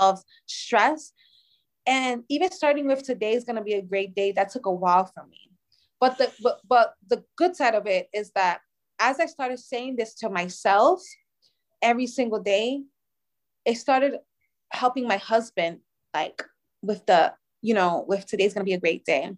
of 0.00 0.24
stress. 0.46 1.12
And 1.86 2.24
even 2.30 2.50
starting 2.50 2.86
with 2.86 3.02
today 3.02 3.34
is 3.34 3.44
going 3.44 3.56
to 3.56 3.62
be 3.62 3.74
a 3.74 3.82
great 3.82 4.14
day. 4.14 4.32
That 4.32 4.48
took 4.48 4.64
a 4.64 4.72
while 4.72 5.04
for 5.04 5.26
me. 5.26 5.50
But 6.00 6.16
the 6.16 6.32
but 6.42 6.60
but 6.66 6.94
the 7.10 7.24
good 7.36 7.56
side 7.56 7.74
of 7.74 7.86
it 7.86 8.08
is 8.14 8.30
that 8.30 8.60
as 8.98 9.20
I 9.20 9.26
started 9.26 9.58
saying 9.58 9.96
this 9.96 10.14
to 10.20 10.30
myself 10.30 11.02
every 11.82 12.06
single 12.06 12.40
day, 12.40 12.84
it 13.66 13.74
started 13.74 14.14
helping 14.72 15.06
my 15.06 15.18
husband 15.18 15.80
like 16.14 16.42
with 16.80 17.04
the 17.04 17.34
you 17.60 17.74
know 17.74 18.06
with 18.08 18.24
today's 18.24 18.54
going 18.54 18.64
to 18.64 18.70
be 18.70 18.78
a 18.80 18.80
great 18.80 19.04
day 19.04 19.36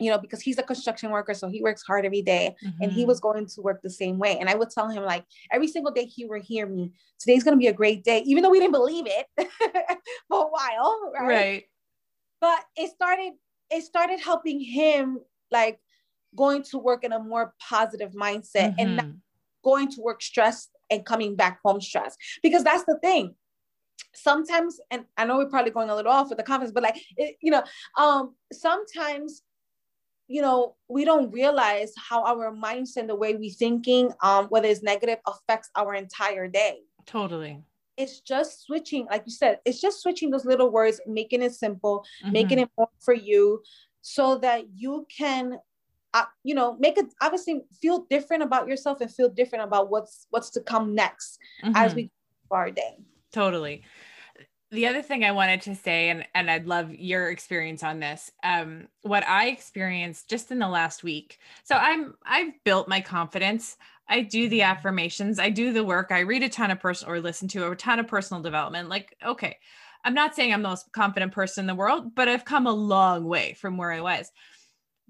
you 0.00 0.10
know 0.10 0.18
because 0.18 0.40
he's 0.40 0.58
a 0.58 0.62
construction 0.62 1.10
worker 1.10 1.34
so 1.34 1.48
he 1.48 1.62
works 1.62 1.82
hard 1.82 2.04
every 2.06 2.22
day 2.22 2.56
and 2.80 2.90
he 2.90 3.04
Mhm. 3.04 3.08
was 3.08 3.20
going 3.20 3.46
to 3.46 3.60
work 3.60 3.80
the 3.82 3.90
same 3.90 4.18
way 4.18 4.38
and 4.38 4.48
i 4.48 4.54
would 4.54 4.70
tell 4.70 4.88
him 4.88 5.04
like 5.04 5.24
every 5.52 5.68
single 5.68 5.92
day 5.92 6.06
he 6.06 6.24
would 6.24 6.42
hear 6.42 6.66
me 6.66 6.92
today's 7.18 7.44
going 7.44 7.56
to 7.56 7.58
be 7.58 7.66
a 7.68 7.72
great 7.72 8.02
day 8.02 8.20
even 8.24 8.42
though 8.42 8.50
we 8.50 8.58
didn't 8.58 8.72
believe 8.72 9.04
it 9.06 9.26
for 10.28 10.46
a 10.46 10.48
while 10.48 11.12
right? 11.20 11.28
right. 11.28 11.64
but 12.40 12.60
it 12.76 12.90
started 12.90 13.32
it 13.70 13.82
started 13.82 14.18
helping 14.18 14.58
him 14.60 15.20
like 15.50 15.78
going 16.34 16.62
to 16.62 16.78
work 16.78 17.04
in 17.04 17.12
a 17.12 17.18
more 17.18 17.54
positive 17.60 18.12
mindset 18.12 18.74
and 18.78 18.96
not 18.96 19.04
Mhm. 19.04 19.16
going 19.62 19.88
to 19.90 20.00
work 20.00 20.22
stressed 20.22 20.70
and 20.88 21.04
coming 21.04 21.36
back 21.36 21.60
home 21.62 21.80
stressed 21.80 22.18
because 22.42 22.64
that's 22.64 22.84
the 22.84 22.98
thing 23.00 23.34
sometimes 24.14 24.80
and 24.90 25.04
i 25.18 25.24
know 25.24 25.36
we're 25.38 25.48
probably 25.54 25.70
going 25.70 25.90
a 25.90 25.94
little 25.94 26.10
off 26.10 26.28
with 26.30 26.38
the 26.38 26.42
conference 26.42 26.72
but 26.72 26.82
like 26.82 26.96
it, 27.16 27.36
you 27.42 27.50
know 27.50 27.62
um 27.98 28.34
sometimes 28.52 29.42
you 30.30 30.40
know 30.40 30.76
we 30.88 31.04
don't 31.04 31.30
realize 31.32 31.92
how 31.96 32.24
our 32.24 32.52
mindset 32.54 32.98
and 32.98 33.10
the 33.10 33.14
way 33.16 33.34
we 33.34 33.50
thinking 33.50 34.12
um 34.22 34.46
whether 34.46 34.68
it's 34.68 34.82
negative 34.82 35.18
affects 35.26 35.68
our 35.74 35.92
entire 35.94 36.46
day 36.46 36.78
totally. 37.04 37.60
it's 37.96 38.20
just 38.20 38.62
switching 38.62 39.06
like 39.10 39.24
you 39.26 39.32
said 39.32 39.58
it's 39.64 39.80
just 39.80 40.00
switching 40.00 40.30
those 40.30 40.44
little 40.44 40.70
words 40.70 41.00
making 41.06 41.42
it 41.42 41.52
simple 41.52 42.04
making 42.30 42.58
Mhm. 42.58 42.62
it 42.62 42.70
more 42.78 42.88
for 43.00 43.14
you 43.14 43.60
so 44.02 44.38
that 44.38 44.60
you 44.76 45.04
can 45.18 45.58
uh, 46.14 46.24
you 46.44 46.54
know 46.54 46.76
make 46.78 46.96
it 46.96 47.06
obviously 47.20 47.60
feel 47.82 48.06
different 48.08 48.42
about 48.42 48.68
yourself 48.68 49.00
and 49.00 49.12
feel 49.12 49.28
different 49.28 49.64
about 49.64 49.90
what's 49.90 50.26
what's 50.30 50.50
to 50.50 50.60
come 50.60 50.94
next 50.94 51.38
as 51.74 51.92
Mhm. 51.92 51.96
we 51.96 52.02
go 52.04 52.08
through 52.48 52.56
our 52.58 52.70
day 52.70 52.94
totally 53.32 53.82
the 54.70 54.86
other 54.86 55.02
thing 55.02 55.24
i 55.24 55.32
wanted 55.32 55.60
to 55.60 55.74
say 55.74 56.10
and 56.10 56.24
and 56.34 56.50
i'd 56.50 56.66
love 56.66 56.92
your 56.94 57.30
experience 57.30 57.82
on 57.82 58.00
this 58.00 58.30
um 58.44 58.86
what 59.02 59.26
i 59.26 59.48
experienced 59.48 60.28
just 60.28 60.50
in 60.50 60.58
the 60.58 60.68
last 60.68 61.02
week. 61.02 61.38
So 61.64 61.76
i'm 61.76 62.14
i've 62.24 62.52
built 62.64 62.88
my 62.88 63.00
confidence. 63.00 63.76
I 64.08 64.22
do 64.22 64.48
the 64.48 64.62
affirmations. 64.62 65.38
I 65.38 65.50
do 65.50 65.72
the 65.72 65.84
work. 65.84 66.08
I 66.10 66.20
read 66.20 66.42
a 66.42 66.48
ton 66.48 66.72
of 66.72 66.80
personal 66.80 67.14
or 67.14 67.20
listen 67.20 67.46
to 67.48 67.70
a 67.70 67.76
ton 67.76 68.00
of 68.00 68.08
personal 68.08 68.42
development. 68.42 68.88
Like 68.88 69.16
okay 69.24 69.58
i'm 70.04 70.14
not 70.14 70.34
saying 70.34 70.52
i'm 70.52 70.62
the 70.62 70.68
most 70.68 70.90
confident 70.92 71.32
person 71.32 71.62
in 71.62 71.66
the 71.66 71.74
world 71.74 72.14
but 72.14 72.26
i've 72.28 72.44
come 72.44 72.66
a 72.66 72.72
long 72.72 73.24
way 73.24 73.54
from 73.54 73.76
where 73.76 73.92
i 73.92 74.00
was. 74.00 74.30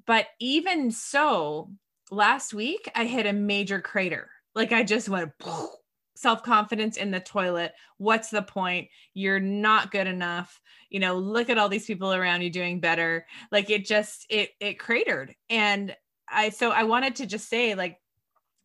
But 0.06 0.26
even 0.40 0.90
so 0.90 1.70
last 2.10 2.54
week 2.54 2.90
i 2.94 3.04
hit 3.04 3.26
a 3.26 3.32
major 3.32 3.80
crater. 3.80 4.30
Like 4.54 4.72
i 4.72 4.82
just 4.82 5.08
went 5.08 5.32
self 6.14 6.42
confidence 6.42 6.96
in 6.96 7.10
the 7.10 7.20
toilet. 7.20 7.72
What's 7.98 8.30
the 8.30 8.42
point? 8.42 8.88
You're 9.14 9.40
not 9.40 9.90
good 9.90 10.06
enough. 10.06 10.60
You 10.90 11.00
know, 11.00 11.16
look 11.18 11.50
at 11.50 11.58
all 11.58 11.68
these 11.68 11.86
people 11.86 12.12
around 12.12 12.42
you 12.42 12.50
doing 12.50 12.80
better. 12.80 13.26
Like 13.52 13.70
it 13.70 13.86
just 13.86 14.26
it 14.28 14.50
it 14.60 14.78
cratered. 14.78 15.34
And 15.48 15.96
I 16.28 16.50
so 16.50 16.70
I 16.70 16.84
wanted 16.84 17.16
to 17.16 17.26
just 17.26 17.48
say 17.48 17.74
like 17.74 17.98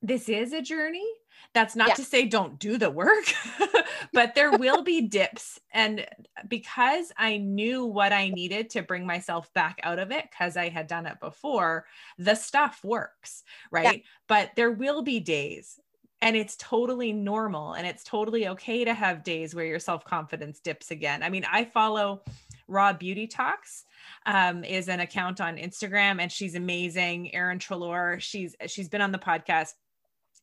this 0.02 0.30
is 0.30 0.54
a 0.54 0.62
journey. 0.62 1.06
That's 1.54 1.76
not 1.76 1.90
Yeah. 1.90 1.94
to 1.96 2.04
say 2.04 2.26
don't 2.26 2.60
do 2.60 2.78
the 2.78 2.90
work, 2.90 3.26
but 4.14 4.36
there 4.36 4.52
will 4.58 4.84
be 4.84 5.02
dips. 5.08 5.60
And 5.72 6.06
because 6.48 7.12
I 7.18 7.38
knew 7.38 7.86
what 7.86 8.12
I 8.12 8.30
needed 8.30 8.70
to 8.72 8.82
bring 8.82 9.06
myself 9.06 9.54
back 9.54 9.80
out 9.84 10.00
of 10.00 10.12
it, 10.12 10.26
because 10.30 10.58
I 10.58 10.70
had 10.70 10.88
done 10.88 11.06
it 11.06 11.20
before, 11.22 11.86
the 12.18 12.36
stuff 12.36 12.84
works, 12.84 13.44
right? 13.72 14.04
But 14.28 14.52
there 14.56 14.72
will 14.72 15.02
be 15.02 15.20
days 15.20 15.80
and 16.22 16.36
it's 16.36 16.56
totally 16.56 17.12
normal 17.12 17.74
and 17.74 17.86
it's 17.86 18.04
totally 18.04 18.48
okay 18.48 18.86
to 18.86 18.94
have 18.94 19.24
days 19.24 19.54
where 19.54 19.66
your 19.66 19.80
self-confidence 19.80 20.60
dips 20.60 20.92
again. 20.92 21.24
I 21.24 21.30
mean 21.30 21.46
i 21.52 21.66
follow 21.66 22.22
raw 22.68 22.94
beauty 22.94 23.28
talks 23.28 23.86
um, 24.26 24.64
is 24.64 24.90
an 24.90 25.00
account 25.00 25.40
on 25.40 25.58
instagram 25.58 26.20
and 26.20 26.32
she's 26.32 26.56
amazing 26.56 27.34
erin 27.36 27.60
treloar 27.60 28.20
she's 28.20 28.56
she's 28.68 28.90
been 28.90 29.02
on 29.02 29.12
the 29.12 29.20
podcast 29.20 29.74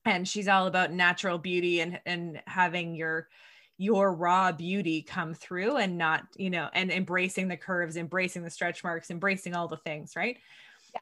and 0.05 0.27
she's 0.27 0.49
all 0.49 0.67
about 0.67 0.93
natural 0.93 1.39
beauty 1.39 1.81
and 1.81 2.01
and 2.07 2.41
having 2.47 2.95
your 2.95 3.29
your 3.79 4.13
raw 4.15 4.53
beauty 4.53 5.03
come 5.03 5.35
through 5.35 5.77
and 5.77 5.99
not 5.99 6.25
you 6.37 6.51
know 6.51 6.69
and 6.75 6.91
embracing 6.91 7.49
the 7.49 7.57
curves 7.57 7.97
embracing 7.97 8.43
the 8.43 8.51
stretch 8.51 8.85
marks 8.85 9.11
embracing 9.11 9.55
all 9.55 9.67
the 9.67 9.77
things 9.79 10.15
right 10.15 10.39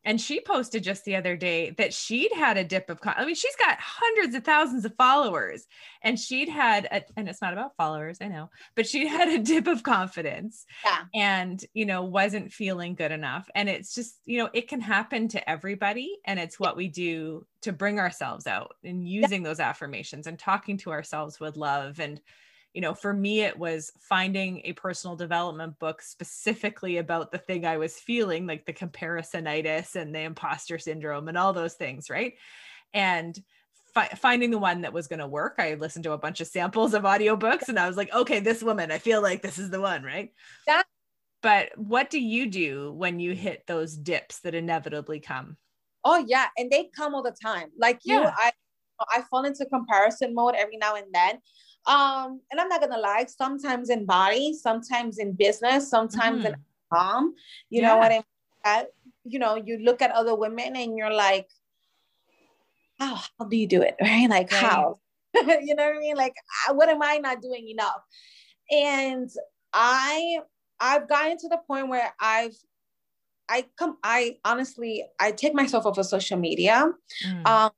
and 0.05 0.20
she 0.20 0.40
posted 0.40 0.83
just 0.83 1.05
the 1.05 1.16
other 1.16 1.37
day 1.37 1.70
that 1.70 1.92
she'd 1.92 2.33
had 2.33 2.57
a 2.57 2.64
dip 2.64 2.90
of, 2.90 3.00
con- 3.00 3.14
I 3.16 3.24
mean, 3.24 3.35
she's 3.35 3.57
got 3.57 3.79
hundreds 3.81 4.35
of 4.35 4.44
thousands 4.44 4.85
of 4.85 4.94
followers 4.96 5.66
and 6.03 6.18
she'd 6.18 6.48
had, 6.48 6.87
a, 6.90 7.03
and 7.16 7.29
it's 7.29 7.42
not 7.42 7.53
about 7.53 7.76
followers, 7.76 8.18
I 8.20 8.29
know, 8.29 8.50
but 8.76 8.87
she'd 8.87 9.09
had 9.09 9.29
a 9.29 9.38
dip 9.38 9.66
of 9.66 9.83
confidence 9.83 10.64
Yeah. 10.85 11.05
and, 11.14 11.64
you 11.74 11.87
know, 11.87 12.05
wasn't 12.05 12.53
feeling 12.53 12.94
good 12.94 13.12
enough. 13.12 13.48
And 13.55 13.68
it's 13.68 13.94
just, 13.94 14.16
you 14.24 14.38
know, 14.38 14.50
it 14.53 14.68
can 14.68 14.81
happen 14.81 15.29
to 15.29 15.50
everybody. 15.50 16.18
And 16.24 16.38
it's 16.38 16.59
what 16.61 16.76
we 16.76 16.88
do 16.88 17.46
to 17.62 17.72
bring 17.72 17.98
ourselves 17.98 18.46
out 18.46 18.74
and 18.85 19.07
using 19.07 19.42
those 19.42 19.61
affirmations 19.61 20.26
and 20.26 20.38
talking 20.38 20.79
to 20.79 20.92
ourselves 20.92 21.38
with 21.40 21.57
love 21.57 22.00
and, 22.00 22.20
you 22.74 22.80
know, 22.80 22.94
for 22.94 23.12
me, 23.12 23.40
it 23.42 23.59
was 23.59 23.92
finding 24.00 24.61
a 24.64 24.72
personal 24.74 25.16
development 25.16 25.78
book 25.78 26.02
specifically 26.02 26.98
about 26.98 27.33
the 27.33 27.38
thing 27.38 27.66
I 27.66 27.78
was 27.78 27.98
feeling, 27.98 28.46
like 28.46 28.64
the 28.64 28.72
comparisonitis 28.72 29.96
and 29.96 30.14
the 30.14 30.20
imposter 30.20 30.78
syndrome 30.78 31.28
and 31.28 31.37
all 31.37 31.52
those 31.52 31.74
things, 31.74 32.09
right? 32.09 32.35
And 32.94 33.37
fi- 33.92 34.09
finding 34.09 34.50
the 34.50 34.59
one 34.59 34.83
that 34.83 34.92
was 34.92 35.09
going 35.09 35.18
to 35.18 35.26
work. 35.26 35.56
I 35.59 35.74
listened 35.74 36.04
to 36.04 36.12
a 36.12 36.18
bunch 36.18 36.40
of 36.40 36.46
samples 36.46 36.94
of 36.94 37.02
audiobooks 37.02 37.68
and 37.68 37.78
I 37.78 37.88
was 37.88 37.96
like, 37.96 38.12
okay, 38.14 38.38
this 38.40 38.62
woman, 38.62 38.92
I 38.92 38.98
feel 38.98 39.20
like 39.20 39.42
this 39.42 39.59
is 39.59 39.70
the 39.70 39.80
one, 39.80 40.04
right? 40.04 40.33
Yeah. 40.66 40.83
But 41.42 41.70
what 41.76 42.11
do 42.11 42.20
you 42.20 42.46
do 42.46 42.92
when 42.92 43.18
you 43.18 43.33
mm. 43.33 43.37
hit 43.37 43.66
those 43.66 43.96
dips 43.96 44.40
that 44.40 44.54
inevitably 44.54 45.20
come? 45.20 45.56
Oh 46.04 46.24
yeah, 46.26 46.46
and 46.56 46.70
they 46.70 46.90
come 46.96 47.14
all 47.14 47.22
the 47.22 47.35
time. 47.42 47.68
Like 47.78 48.00
you, 48.04 48.20
Yeah. 48.20 48.35
I 48.35 48.52
I 49.11 49.22
fall 49.30 49.44
into 49.44 49.64
comparison 49.66 50.35
mode 50.35 50.54
every 50.54 50.76
now 50.76 50.94
and 50.94 51.06
then. 51.12 51.38
Um, 51.87 52.40
and 52.51 52.61
I'm 52.61 52.69
not 52.69 52.81
gonna 52.81 52.99
lie, 52.99 53.25
sometimes 53.27 53.90
in 53.90 54.05
body, 54.07 54.53
sometimes 54.55 55.19
in 55.19 55.33
business, 55.33 55.88
sometimes 55.88 56.45
in 56.45 56.53
Mhm. 56.53 56.61
mom. 56.93 57.35
You 57.71 57.83
Yeah. 57.83 57.88
know 57.88 57.97
what 57.99 58.12
I 58.12 58.16
mean? 58.16 58.25
That, 58.64 58.93
you 59.25 59.38
know, 59.38 59.55
you 59.57 59.79
look 59.79 60.03
at 60.03 60.11
other 60.12 60.35
women 60.35 60.77
and 60.77 60.97
you're 60.97 61.12
like, 61.12 61.49
how 62.99 63.14
how 63.38 63.47
do 63.49 63.57
you 63.57 63.66
do 63.66 63.81
it? 63.83 63.97
Right? 64.01 64.29
Like 64.29 64.51
Right. 64.53 64.61
how? 64.61 65.01
you 65.35 65.75
know 65.75 65.87
what 65.87 65.97
I 65.97 65.99
mean? 65.99 66.16
Like 66.16 66.35
what 66.73 66.88
am 66.88 67.03
I 67.03 67.19
not 67.19 67.40
doing 67.40 67.69
enough? 67.69 68.03
And 68.71 69.31
I 69.73 70.40
I've 70.81 71.09
gotten 71.09 71.38
to 71.38 71.49
the 71.49 71.59
point 71.66 71.88
where 71.88 72.12
I've 72.21 72.57
I 73.49 73.66
come 73.79 73.97
I 74.05 74.38
honestly 74.45 75.07
I 75.19 75.33
take 75.33 75.55
myself 75.55 75.87
off 75.87 75.99
of 75.99 76.07
social 76.07 76.37
media. 76.38 76.93
Mm. 77.27 77.47
Um 77.47 77.71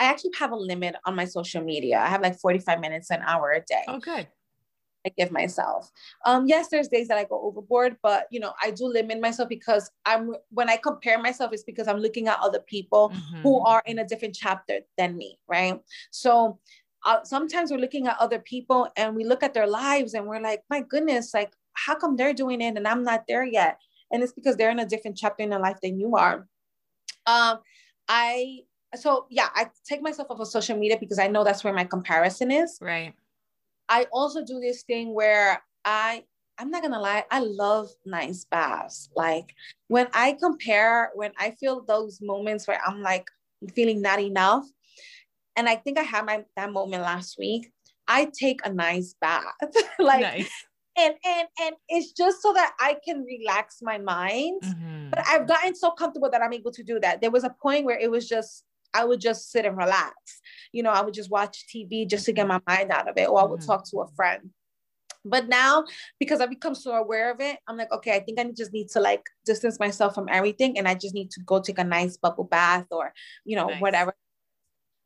I 0.00 0.04
actually 0.04 0.32
have 0.38 0.50
a 0.50 0.56
limit 0.56 0.96
on 1.04 1.14
my 1.14 1.26
social 1.26 1.62
media. 1.62 2.00
I 2.00 2.06
have 2.08 2.22
like 2.22 2.40
45 2.40 2.80
minutes 2.80 3.10
an 3.10 3.22
hour 3.24 3.52
a 3.52 3.60
day. 3.60 3.84
Okay. 3.86 4.28
I 5.06 5.10
give 5.16 5.30
myself. 5.30 5.90
Um, 6.26 6.46
yes, 6.46 6.68
there's 6.68 6.88
days 6.88 7.08
that 7.08 7.16
I 7.16 7.24
go 7.24 7.40
overboard, 7.42 7.96
but 8.02 8.26
you 8.30 8.40
know, 8.40 8.52
I 8.62 8.70
do 8.70 8.86
limit 8.86 9.20
myself 9.20 9.48
because 9.48 9.90
I'm 10.04 10.34
when 10.50 10.68
I 10.68 10.76
compare 10.76 11.18
myself, 11.18 11.52
it's 11.52 11.62
because 11.62 11.88
I'm 11.88 11.98
looking 11.98 12.28
at 12.28 12.38
other 12.40 12.60
people 12.60 13.14
who 13.42 13.60
Mhm. 13.60 13.66
are 13.66 13.82
in 13.86 13.98
a 13.98 14.06
different 14.06 14.34
chapter 14.34 14.80
than 14.98 15.16
me, 15.16 15.38
right? 15.48 15.80
So 16.10 16.58
uh, 17.06 17.24
sometimes 17.24 17.70
we're 17.70 17.78
looking 17.78 18.06
at 18.08 18.18
other 18.18 18.38
people 18.38 18.88
and 18.96 19.16
we 19.16 19.24
look 19.24 19.42
at 19.42 19.54
their 19.54 19.66
lives 19.66 20.12
and 20.12 20.26
we're 20.26 20.40
like, 20.40 20.62
my 20.68 20.80
goodness, 20.82 21.32
like 21.32 21.52
how 21.72 21.94
come 21.94 22.16
they're 22.16 22.34
doing 22.34 22.60
it 22.60 22.76
and 22.76 22.86
I'm 22.86 23.02
not 23.04 23.24
there 23.26 23.44
yet? 23.44 23.78
And 24.12 24.22
it's 24.22 24.32
because 24.34 24.56
they're 24.56 24.70
in 24.70 24.80
a 24.80 24.86
different 24.86 25.16
chapter 25.16 25.42
in 25.42 25.48
their 25.50 25.60
life 25.60 25.78
than 25.82 25.98
you 25.98 26.16
are. 26.16 26.46
Um, 27.26 27.60
I 28.06 28.64
so 28.96 29.26
yeah, 29.30 29.48
I 29.54 29.66
take 29.84 30.02
myself 30.02 30.30
off 30.30 30.40
of 30.40 30.48
social 30.48 30.76
media 30.76 30.96
because 30.98 31.18
I 31.18 31.28
know 31.28 31.44
that's 31.44 31.64
where 31.64 31.72
my 31.72 31.84
comparison 31.84 32.50
is. 32.50 32.78
Right. 32.80 33.14
I 33.88 34.06
also 34.12 34.44
do 34.44 34.60
this 34.60 34.82
thing 34.82 35.14
where 35.14 35.62
I 35.84 36.24
I'm 36.58 36.70
not 36.70 36.82
gonna 36.82 37.00
lie, 37.00 37.24
I 37.30 37.40
love 37.40 37.88
nice 38.04 38.44
baths. 38.44 39.08
Like 39.16 39.54
when 39.88 40.08
I 40.12 40.36
compare, 40.40 41.10
when 41.14 41.32
I 41.38 41.52
feel 41.52 41.82
those 41.82 42.20
moments 42.20 42.68
where 42.68 42.80
I'm 42.86 43.00
like, 43.00 43.26
feeling 43.74 44.02
not 44.02 44.20
enough. 44.20 44.64
And 45.56 45.68
I 45.68 45.76
think 45.76 45.98
I 45.98 46.02
had 46.02 46.26
my 46.26 46.44
that 46.56 46.72
moment 46.72 47.02
last 47.02 47.36
week. 47.38 47.70
I 48.08 48.30
take 48.38 48.60
a 48.64 48.72
nice 48.72 49.14
bath. 49.20 49.44
like 49.98 50.22
nice. 50.22 50.50
and 50.96 51.14
and 51.24 51.48
and 51.60 51.76
it's 51.88 52.12
just 52.12 52.42
so 52.42 52.52
that 52.52 52.74
I 52.80 52.96
can 53.04 53.24
relax 53.24 53.78
my 53.82 53.98
mind. 53.98 54.62
Mm-hmm. 54.62 55.10
But 55.10 55.26
I've 55.26 55.46
gotten 55.46 55.74
so 55.74 55.90
comfortable 55.90 56.30
that 56.30 56.42
I'm 56.42 56.52
able 56.52 56.72
to 56.72 56.82
do 56.82 57.00
that. 57.00 57.20
There 57.20 57.30
was 57.30 57.44
a 57.44 57.54
point 57.62 57.84
where 57.84 57.98
it 57.98 58.10
was 58.10 58.28
just 58.28 58.64
I 58.94 59.04
would 59.04 59.20
just 59.20 59.50
sit 59.50 59.64
and 59.64 59.76
relax. 59.76 60.14
You 60.72 60.82
know, 60.82 60.90
I 60.90 61.02
would 61.02 61.14
just 61.14 61.30
watch 61.30 61.66
TV 61.74 62.08
just 62.08 62.26
to 62.26 62.32
get 62.32 62.46
my 62.46 62.60
mind 62.66 62.90
out 62.90 63.08
of 63.08 63.16
it, 63.16 63.28
or 63.28 63.40
I 63.40 63.44
would 63.44 63.60
mm-hmm. 63.60 63.66
talk 63.66 63.88
to 63.90 64.00
a 64.00 64.08
friend. 64.08 64.50
But 65.24 65.48
now, 65.48 65.84
because 66.18 66.40
I've 66.40 66.48
become 66.50 66.74
so 66.74 66.92
aware 66.92 67.30
of 67.30 67.40
it, 67.40 67.58
I'm 67.68 67.76
like, 67.76 67.92
okay, 67.92 68.16
I 68.16 68.20
think 68.20 68.38
I 68.38 68.44
just 68.52 68.72
need 68.72 68.88
to 68.90 69.00
like 69.00 69.22
distance 69.44 69.78
myself 69.78 70.14
from 70.14 70.28
everything, 70.30 70.78
and 70.78 70.88
I 70.88 70.94
just 70.94 71.14
need 71.14 71.30
to 71.32 71.40
go 71.40 71.60
take 71.60 71.78
a 71.78 71.84
nice 71.84 72.16
bubble 72.16 72.44
bath 72.44 72.86
or, 72.90 73.12
you 73.44 73.56
know, 73.56 73.66
nice. 73.66 73.80
whatever. 73.80 74.14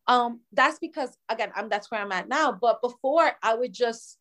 Um, 0.06 0.40
that's 0.52 0.78
because 0.78 1.16
again, 1.28 1.50
I'm 1.56 1.68
that's 1.68 1.90
where 1.90 2.00
I'm 2.00 2.12
at 2.12 2.28
now. 2.28 2.52
But 2.52 2.80
before, 2.82 3.32
I 3.42 3.54
would 3.54 3.72
just 3.72 4.18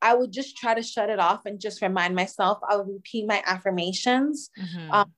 I 0.00 0.14
would 0.14 0.32
just 0.32 0.56
try 0.56 0.74
to 0.74 0.82
shut 0.82 1.10
it 1.10 1.18
off 1.18 1.44
and 1.44 1.60
just 1.60 1.82
remind 1.82 2.14
myself. 2.14 2.58
I 2.68 2.76
would 2.76 2.88
repeat 2.88 3.26
my 3.26 3.42
affirmations, 3.44 4.50
mm-hmm. 4.58 4.90
um, 4.92 5.12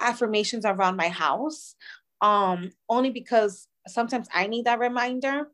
affirmations 0.00 0.64
around 0.64 0.96
my 0.96 1.08
house 1.08 1.76
um, 2.20 2.70
only 2.88 3.10
because 3.10 3.68
sometimes 3.86 4.28
I 4.32 4.46
need 4.46 4.66
that 4.66 4.78
reminder. 4.78 5.48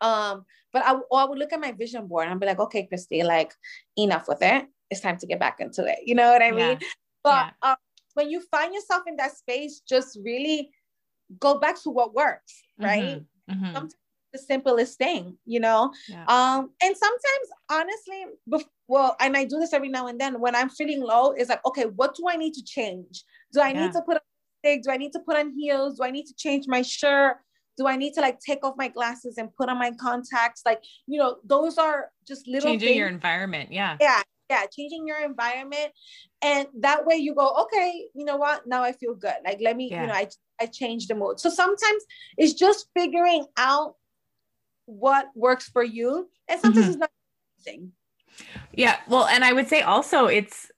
Um, 0.00 0.44
but 0.72 0.84
I, 0.84 0.98
I 1.14 1.24
would 1.24 1.38
look 1.38 1.52
at 1.52 1.60
my 1.60 1.72
vision 1.72 2.06
board 2.06 2.24
and 2.24 2.34
I'd 2.34 2.40
be 2.40 2.46
like, 2.46 2.60
okay, 2.60 2.86
Christy, 2.86 3.22
like 3.22 3.52
enough 3.98 4.28
with 4.28 4.42
it. 4.42 4.66
It's 4.90 5.00
time 5.00 5.18
to 5.18 5.26
get 5.26 5.40
back 5.40 5.60
into 5.60 5.84
it. 5.84 5.98
You 6.04 6.14
know 6.14 6.30
what 6.30 6.42
I 6.42 6.50
mean? 6.50 6.78
Yeah. 6.80 6.88
But 7.22 7.54
yeah. 7.62 7.70
um, 7.70 7.76
when 8.14 8.30
you 8.30 8.42
find 8.50 8.74
yourself 8.74 9.02
in 9.06 9.16
that 9.16 9.36
space, 9.36 9.80
just 9.88 10.18
really 10.24 10.70
go 11.38 11.58
back 11.58 11.80
to 11.82 11.90
what 11.90 12.14
works, 12.14 12.62
right? 12.78 13.22
Mm-hmm. 13.48 13.52
Mm-hmm. 13.52 13.74
Sometimes 13.74 13.94
the 14.32 14.38
simplest 14.38 14.98
thing, 14.98 15.36
you 15.44 15.60
know? 15.60 15.92
Yeah. 16.08 16.24
Um, 16.26 16.70
and 16.82 16.96
sometimes 16.96 17.48
honestly, 17.70 18.24
bef- 18.50 18.68
well, 18.88 19.16
and 19.20 19.36
I 19.36 19.44
do 19.44 19.58
this 19.58 19.72
every 19.72 19.88
now 19.88 20.06
and 20.06 20.20
then 20.20 20.40
when 20.40 20.54
I'm 20.54 20.68
feeling 20.70 21.00
low, 21.00 21.32
it's 21.32 21.48
like, 21.48 21.64
okay, 21.66 21.84
what 21.84 22.14
do 22.14 22.24
I 22.28 22.36
need 22.36 22.54
to 22.54 22.64
change? 22.64 23.24
Do 23.52 23.60
I 23.60 23.72
need 23.72 23.92
to 23.92 24.02
put 24.02 24.20
do 24.62 24.90
I 24.90 24.96
need 24.96 25.12
to 25.12 25.20
put 25.20 25.36
on 25.36 25.52
heels? 25.52 25.98
Do 25.98 26.04
I 26.04 26.10
need 26.10 26.26
to 26.26 26.34
change 26.34 26.66
my 26.68 26.82
shirt? 26.82 27.36
Do 27.76 27.86
I 27.86 27.96
need 27.96 28.14
to 28.14 28.20
like 28.20 28.40
take 28.40 28.64
off 28.64 28.74
my 28.76 28.88
glasses 28.88 29.38
and 29.38 29.54
put 29.54 29.68
on 29.68 29.78
my 29.78 29.92
contacts? 29.92 30.62
Like, 30.66 30.82
you 31.06 31.18
know, 31.18 31.36
those 31.44 31.78
are 31.78 32.10
just 32.26 32.46
little 32.46 32.68
changing 32.68 32.88
things. 32.88 32.98
your 32.98 33.08
environment. 33.08 33.72
Yeah. 33.72 33.96
Yeah. 34.00 34.22
Yeah. 34.50 34.66
Changing 34.66 35.06
your 35.06 35.24
environment. 35.24 35.92
And 36.42 36.66
that 36.80 37.06
way 37.06 37.16
you 37.16 37.34
go, 37.34 37.54
okay, 37.62 38.06
you 38.14 38.24
know 38.24 38.36
what? 38.36 38.66
Now 38.66 38.82
I 38.82 38.92
feel 38.92 39.14
good. 39.14 39.36
Like, 39.44 39.60
let 39.62 39.76
me, 39.76 39.90
yeah. 39.90 40.02
you 40.02 40.06
know, 40.08 40.14
I, 40.14 40.28
I 40.60 40.66
change 40.66 41.06
the 41.06 41.14
mood. 41.14 41.40
So 41.40 41.48
sometimes 41.48 42.02
it's 42.36 42.52
just 42.52 42.86
figuring 42.94 43.46
out 43.56 43.94
what 44.84 45.28
works 45.34 45.68
for 45.68 45.84
you. 45.84 46.28
And 46.48 46.60
sometimes 46.60 46.84
mm-hmm. 46.84 46.90
it's 46.90 46.98
not 47.00 47.10
thing. 47.64 47.92
Yeah. 48.74 48.96
Well, 49.08 49.26
and 49.26 49.44
I 49.44 49.52
would 49.52 49.68
say 49.68 49.82
also 49.82 50.26
it's 50.26 50.70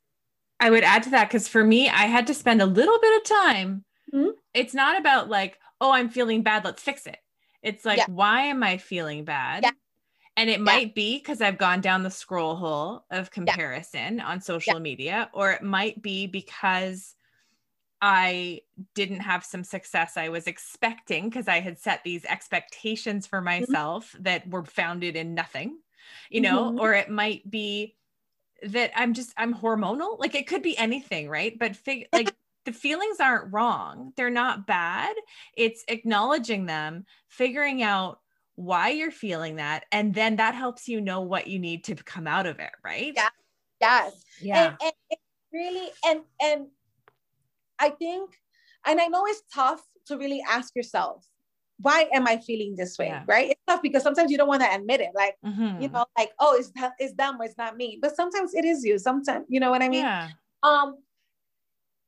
I 0.62 0.70
would 0.70 0.84
add 0.84 1.02
to 1.02 1.10
that 1.10 1.28
because 1.28 1.48
for 1.48 1.64
me, 1.64 1.88
I 1.88 2.04
had 2.04 2.28
to 2.28 2.34
spend 2.34 2.62
a 2.62 2.66
little 2.66 2.98
bit 3.00 3.16
of 3.16 3.28
time. 3.28 3.84
Mm-hmm. 4.14 4.30
It's 4.54 4.74
not 4.74 4.96
about 4.96 5.28
like, 5.28 5.58
oh, 5.80 5.90
I'm 5.90 6.08
feeling 6.08 6.44
bad, 6.44 6.64
let's 6.64 6.80
fix 6.80 7.04
it. 7.08 7.18
It's 7.64 7.84
like, 7.84 7.98
yeah. 7.98 8.06
why 8.06 8.42
am 8.42 8.62
I 8.62 8.76
feeling 8.76 9.24
bad? 9.24 9.64
Yeah. 9.64 9.72
And 10.36 10.48
it 10.48 10.58
yeah. 10.58 10.64
might 10.64 10.94
be 10.94 11.18
because 11.18 11.40
I've 11.40 11.58
gone 11.58 11.80
down 11.80 12.04
the 12.04 12.12
scroll 12.12 12.54
hole 12.54 13.04
of 13.10 13.32
comparison 13.32 14.20
on 14.20 14.40
social 14.40 14.78
media, 14.78 15.28
or 15.32 15.50
it 15.50 15.62
might 15.62 16.00
be 16.00 16.28
because 16.28 17.16
I 18.00 18.60
didn't 18.94 19.20
have 19.20 19.44
some 19.44 19.64
success 19.64 20.16
I 20.16 20.28
was 20.28 20.46
expecting 20.46 21.28
because 21.28 21.48
I 21.48 21.58
had 21.58 21.80
set 21.80 22.04
these 22.04 22.24
expectations 22.24 23.26
for 23.26 23.38
mm-hmm. 23.38 23.62
myself 23.62 24.12
mm-hmm. 24.12 24.22
that 24.22 24.48
were 24.48 24.64
founded 24.64 25.16
in 25.16 25.34
nothing, 25.34 25.78
you 26.30 26.40
know, 26.40 26.70
mm-hmm. 26.70 26.78
or 26.78 26.94
it 26.94 27.10
might 27.10 27.50
be 27.50 27.96
that 28.66 28.92
I'm 28.96 29.14
just 29.14 29.32
I'm 29.36 29.54
hormonal. 29.54 30.18
Like 30.18 30.34
it 30.34 30.46
could 30.46 30.62
be 30.62 30.76
anything, 30.76 31.28
right? 31.28 31.58
But 31.58 31.76
fig- 31.76 32.08
like 32.12 32.34
the 32.64 32.72
feelings 32.72 33.18
aren't 33.20 33.52
wrong. 33.52 34.12
They're 34.16 34.30
not 34.30 34.66
bad. 34.66 35.14
It's 35.56 35.84
acknowledging 35.88 36.66
them, 36.66 37.04
figuring 37.28 37.82
out 37.82 38.20
why 38.54 38.90
you're 38.90 39.10
feeling 39.10 39.56
that, 39.56 39.86
and 39.92 40.14
then 40.14 40.36
that 40.36 40.54
helps 40.54 40.88
you 40.88 41.00
know 41.00 41.22
what 41.22 41.46
you 41.46 41.58
need 41.58 41.84
to 41.84 41.94
come 41.96 42.26
out 42.26 42.46
of 42.46 42.58
it, 42.60 42.72
right? 42.84 43.12
Yeah. 43.16 43.28
Yes. 43.80 44.24
Yeah. 44.40 44.76
And, 44.80 44.92
and 45.10 45.20
really 45.52 45.90
and 46.06 46.20
and 46.40 46.66
I 47.78 47.90
think 47.90 48.30
and 48.86 49.00
I 49.00 49.08
know 49.08 49.24
it's 49.26 49.42
tough 49.52 49.82
to 50.06 50.16
really 50.16 50.42
ask 50.48 50.74
yourself 50.74 51.26
why 51.82 52.08
am 52.14 52.26
I 52.26 52.36
feeling 52.38 52.74
this 52.76 52.96
way? 52.98 53.08
Yeah. 53.08 53.24
Right? 53.26 53.50
It's 53.50 53.60
tough 53.66 53.82
because 53.82 54.02
sometimes 54.02 54.30
you 54.30 54.38
don't 54.38 54.48
want 54.48 54.62
to 54.62 54.72
admit 54.72 55.00
it. 55.00 55.10
Like, 55.14 55.34
mm-hmm. 55.44 55.82
you 55.82 55.88
know, 55.88 56.06
like, 56.16 56.30
oh, 56.38 56.56
it's 56.58 56.70
that 56.76 56.92
it's 56.98 57.12
them 57.14 57.40
or 57.40 57.44
it's 57.44 57.58
not 57.58 57.76
me. 57.76 57.98
But 58.00 58.16
sometimes 58.16 58.54
it 58.54 58.64
is 58.64 58.84
you. 58.84 58.98
Sometimes, 58.98 59.44
you 59.48 59.60
know 59.60 59.70
what 59.70 59.82
I 59.82 59.88
mean? 59.88 60.04
Yeah. 60.04 60.28
Um, 60.62 60.96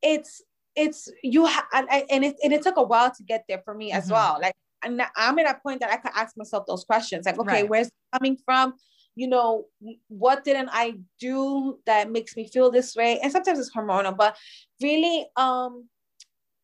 it's 0.03 0.43
it's 0.77 1.09
you 1.23 1.47
ha- 1.47 1.67
and, 1.73 1.89
and 2.11 2.25
it 2.25 2.37
and 2.43 2.53
it 2.53 2.63
took 2.63 2.77
a 2.77 2.83
while 2.83 3.11
to 3.11 3.23
get 3.25 3.45
there 3.49 3.63
for 3.65 3.75
me 3.75 3.91
mm-hmm. 3.91 3.99
as 3.99 4.11
well. 4.11 4.39
Like, 4.41 4.55
and 4.83 5.03
I'm 5.17 5.39
at 5.39 5.57
a 5.57 5.59
point 5.61 5.81
that 5.81 5.93
I 5.93 5.97
could 5.97 6.13
ask 6.15 6.37
myself 6.37 6.67
those 6.67 6.85
questions. 6.85 7.27
Like, 7.27 7.39
okay, 7.39 7.63
right. 7.63 7.69
where's 7.69 7.91
coming 8.13 8.39
from? 8.45 8.75
You 9.17 9.29
know, 9.29 9.67
what 10.09 10.45
didn't 10.45 10.71
I 10.73 10.95
do 11.21 11.79
that 11.87 12.11
makes 12.11 12.37
me 12.37 12.49
feel 12.49 12.71
this 12.71 12.97
way? 12.97 13.21
And 13.21 13.31
sometimes 13.31 13.61
it's 13.61 13.71
hormonal, 13.73 14.17
but 14.17 14.37
really, 14.83 15.27
um, 15.37 15.89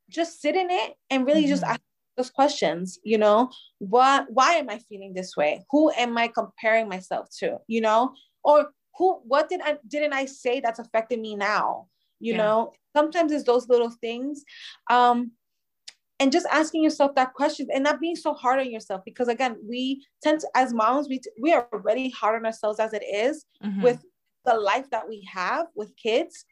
just 0.09 0.43
sit 0.43 0.57
in 0.57 0.69
it 0.71 0.95
and 1.11 1.25
really 1.25 1.43
mm-hmm. 1.43 1.51
just 1.51 1.63
ask 1.63 1.81
those 2.17 2.31
questions 2.31 2.99
you 3.05 3.19
know? 3.19 3.51
What 3.79 4.27
why 4.31 4.55
am 4.55 4.71
i 4.71 4.79
feeling 4.89 5.15
this 5.15 5.37
way? 5.37 5.65
Who 5.71 5.91
am 5.93 6.17
i 6.19 6.29
comparing 6.29 6.89
myself 6.89 7.29
to 7.39 7.59
you 7.67 7.81
know? 7.81 8.15
Or 8.45 8.71
who 8.97 9.21
what 9.25 9.49
did 9.49 9.61
i 9.63 9.77
didn't 9.89 10.13
i 10.13 10.25
say 10.25 10.61
that's 10.61 10.79
affecting 10.79 11.23
me 11.23 11.37
now 11.37 11.87
you 12.19 12.33
yeah. 12.33 12.39
know? 12.39 12.73
Sometimes 12.95 13.33
it's 13.33 13.45
those 13.45 13.69
little 13.69 13.91
things 14.01 14.45
um 14.91 15.33
and 16.21 16.31
just 16.31 16.47
asking 16.53 16.85
yourself 16.85 17.15
that 17.15 17.33
question 17.33 17.67
and 17.73 17.83
not 17.83 17.99
being 17.99 18.15
so 18.15 18.35
hard 18.35 18.61
on 18.61 18.71
yourself 18.71 19.01
because 19.07 19.29
again 19.29 19.57
we 19.67 20.05
tend 20.23 20.41
to 20.41 20.49
as 20.55 20.73
moms 20.75 21.09
we 21.09 21.21
we 21.41 21.53
are 21.53 21.67
already 21.73 22.11
hard 22.11 22.37
on 22.37 22.47
ourselves 22.47 22.79
as 22.79 22.93
it 22.93 23.03
is 23.03 23.47
mm-hmm. 23.65 23.83
with 23.83 24.05
the 24.45 24.55
life 24.55 24.89
that 24.91 25.09
we 25.09 25.27
have 25.33 25.67
with 25.75 25.95
kids. 25.97 26.45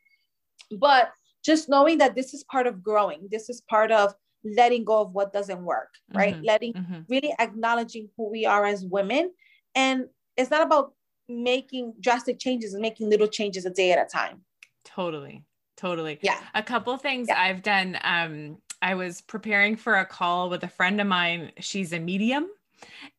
But 0.78 1.10
just 1.44 1.68
knowing 1.68 1.98
that 1.98 2.14
this 2.14 2.34
is 2.34 2.44
part 2.44 2.66
of 2.66 2.82
growing 2.82 3.28
this 3.30 3.48
is 3.48 3.62
part 3.70 3.92
of 3.92 4.14
letting 4.56 4.84
go 4.84 5.00
of 5.00 5.12
what 5.12 5.32
doesn't 5.32 5.62
work, 5.62 5.94
right? 6.12 6.34
Mm-hmm. 6.34 6.44
Letting 6.44 6.72
mm-hmm. 6.74 7.00
really 7.08 7.34
acknowledging 7.38 8.08
who 8.16 8.30
we 8.30 8.46
are 8.46 8.64
as 8.64 8.84
women. 8.84 9.32
And 9.74 10.06
it's 10.36 10.50
not 10.50 10.62
about 10.62 10.92
making 11.28 11.94
drastic 12.00 12.38
changes 12.38 12.74
and 12.74 12.82
making 12.82 13.10
little 13.10 13.28
changes 13.28 13.66
a 13.66 13.70
day 13.70 13.92
at 13.92 14.04
a 14.04 14.08
time. 14.08 14.42
Totally. 14.84 15.44
Totally. 15.76 16.18
Yeah. 16.22 16.40
A 16.54 16.62
couple 16.62 16.96
things 16.96 17.28
yeah. 17.28 17.40
I've 17.40 17.62
done. 17.62 17.98
Um, 18.02 18.58
I 18.82 18.94
was 18.94 19.20
preparing 19.20 19.76
for 19.76 19.96
a 19.96 20.06
call 20.06 20.50
with 20.50 20.64
a 20.64 20.68
friend 20.68 21.00
of 21.00 21.06
mine. 21.06 21.52
She's 21.60 21.92
a 21.92 21.98
medium 21.98 22.48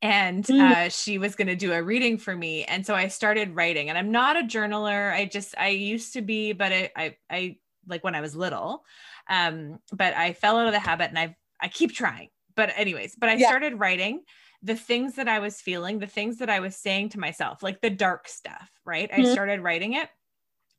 and 0.02 0.46
mm. 0.46 0.60
uh, 0.60 0.90
she 0.90 1.18
was 1.18 1.36
going 1.36 1.48
to 1.48 1.56
do 1.56 1.74
a 1.74 1.84
reading 1.84 2.18
for 2.18 2.36
me 2.36 2.64
and 2.66 2.86
so 2.86 2.96
i 2.96 3.08
started 3.08 3.56
writing 3.56 3.90
and 3.90 3.98
i'm 3.98 4.12
not 4.12 4.38
a 4.38 4.44
journaler 4.44 5.12
i 5.14 5.26
just 5.26 5.56
i 5.58 5.70
used 5.70 6.14
to 6.14 6.22
be 6.22 6.54
but 6.54 6.72
I, 6.72 6.92
I 6.96 7.18
i 7.30 7.58
like 7.88 8.04
when 8.04 8.16
i 8.16 8.22
was 8.22 8.36
little 8.36 8.84
um, 9.30 9.80
but 9.94 10.16
I 10.16 10.34
fell 10.34 10.58
out 10.58 10.68
of 10.68 10.74
the 10.74 10.80
habit 10.80 11.10
and 11.10 11.20
I 11.20 11.36
I 11.62 11.68
keep 11.68 11.94
trying. 11.94 12.30
But 12.56 12.72
anyways, 12.76 13.16
but 13.16 13.30
I 13.30 13.36
yeah. 13.36 13.48
started 13.48 13.80
writing 13.80 14.24
the 14.62 14.76
things 14.76 15.16
that 15.16 15.28
I 15.28 15.40
was 15.40 15.62
feeling, 15.62 16.00
the 16.00 16.08
things 16.08 16.38
that 16.40 16.50
I 16.50 16.60
was 16.60 16.76
saying 16.76 17.10
to 17.10 17.20
myself, 17.20 17.64
like 17.64 17.82
the 17.82 17.90
dark 17.90 18.28
stuff, 18.28 18.70
right? 18.86 19.10
Mm-hmm. 19.10 19.22
I 19.22 19.32
started 19.32 19.62
writing 19.62 19.94
it 19.94 20.10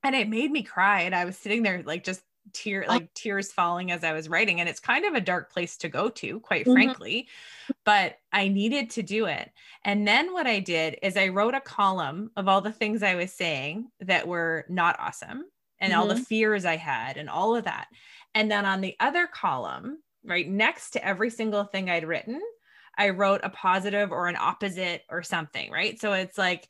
and 0.02 0.14
it 0.14 0.28
made 0.28 0.50
me 0.50 0.62
cry. 0.62 1.02
And 1.02 1.14
I 1.14 1.24
was 1.24 1.36
sitting 1.36 1.62
there 1.62 1.82
like 1.82 2.04
just 2.04 2.22
tear 2.52 2.84
like 2.88 3.12
tears 3.14 3.52
falling 3.52 3.90
as 3.90 4.04
I 4.04 4.12
was 4.12 4.28
writing. 4.28 4.60
And 4.60 4.68
it's 4.68 4.80
kind 4.80 5.04
of 5.04 5.14
a 5.14 5.20
dark 5.20 5.52
place 5.52 5.76
to 5.78 5.88
go 5.88 6.08
to, 6.10 6.40
quite 6.40 6.62
mm-hmm. 6.62 6.72
frankly. 6.72 7.28
But 7.84 8.18
I 8.32 8.48
needed 8.48 8.90
to 8.90 9.02
do 9.02 9.26
it. 9.26 9.50
And 9.84 10.06
then 10.06 10.32
what 10.32 10.46
I 10.46 10.60
did 10.60 10.98
is 11.02 11.16
I 11.16 11.28
wrote 11.28 11.54
a 11.54 11.60
column 11.60 12.30
of 12.36 12.48
all 12.48 12.60
the 12.60 12.72
things 12.72 13.02
I 13.02 13.14
was 13.14 13.32
saying 13.32 13.90
that 14.00 14.28
were 14.28 14.66
not 14.68 14.98
awesome 14.98 15.44
and 15.78 15.92
mm-hmm. 15.92 16.00
all 16.00 16.06
the 16.06 16.14
mm-hmm. 16.14 16.22
fears 16.24 16.64
I 16.64 16.76
had 16.76 17.16
and 17.16 17.30
all 17.30 17.56
of 17.56 17.64
that. 17.64 17.88
And 18.34 18.50
then 18.50 18.64
on 18.64 18.80
the 18.80 18.96
other 19.00 19.26
column, 19.26 19.98
right 20.24 20.48
next 20.48 20.90
to 20.90 21.04
every 21.04 21.30
single 21.30 21.64
thing 21.64 21.90
I'd 21.90 22.06
written, 22.06 22.40
I 22.96 23.10
wrote 23.10 23.40
a 23.42 23.50
positive 23.50 24.12
or 24.12 24.28
an 24.28 24.36
opposite 24.38 25.02
or 25.08 25.22
something, 25.22 25.70
right? 25.70 25.98
So 26.00 26.12
it's 26.12 26.36
like 26.36 26.68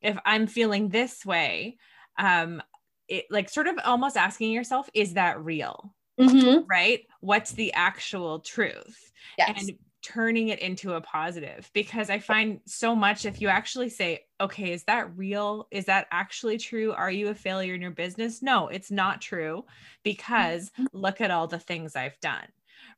if 0.00 0.16
I'm 0.24 0.46
feeling 0.46 0.88
this 0.88 1.24
way, 1.24 1.76
um, 2.18 2.62
it 3.08 3.26
like 3.30 3.48
sort 3.48 3.66
of 3.66 3.78
almost 3.84 4.16
asking 4.16 4.52
yourself, 4.52 4.88
is 4.94 5.14
that 5.14 5.42
real? 5.42 5.94
Mm-hmm. 6.20 6.60
Right? 6.68 7.00
What's 7.20 7.52
the 7.52 7.72
actual 7.72 8.40
truth? 8.40 9.12
Yes. 9.38 9.68
And 9.68 9.78
turning 10.02 10.48
it 10.48 10.58
into 10.58 10.94
a 10.94 11.00
positive 11.00 11.70
because 11.72 12.10
I 12.10 12.18
find 12.18 12.60
so 12.66 12.94
much 12.94 13.24
if 13.24 13.40
you 13.40 13.48
actually 13.48 13.88
say, 13.88 14.24
okay, 14.40 14.72
is 14.72 14.84
that 14.84 15.16
real? 15.16 15.68
Is 15.70 15.86
that 15.86 16.08
actually 16.10 16.58
true? 16.58 16.92
Are 16.92 17.10
you 17.10 17.28
a 17.28 17.34
failure 17.34 17.74
in 17.74 17.80
your 17.80 17.92
business? 17.92 18.42
No, 18.42 18.68
it's 18.68 18.90
not 18.90 19.20
true 19.20 19.64
because 20.02 20.70
mm-hmm. 20.70 20.86
look 20.92 21.20
at 21.20 21.30
all 21.30 21.46
the 21.46 21.58
things 21.58 21.94
I've 21.96 22.18
done. 22.20 22.46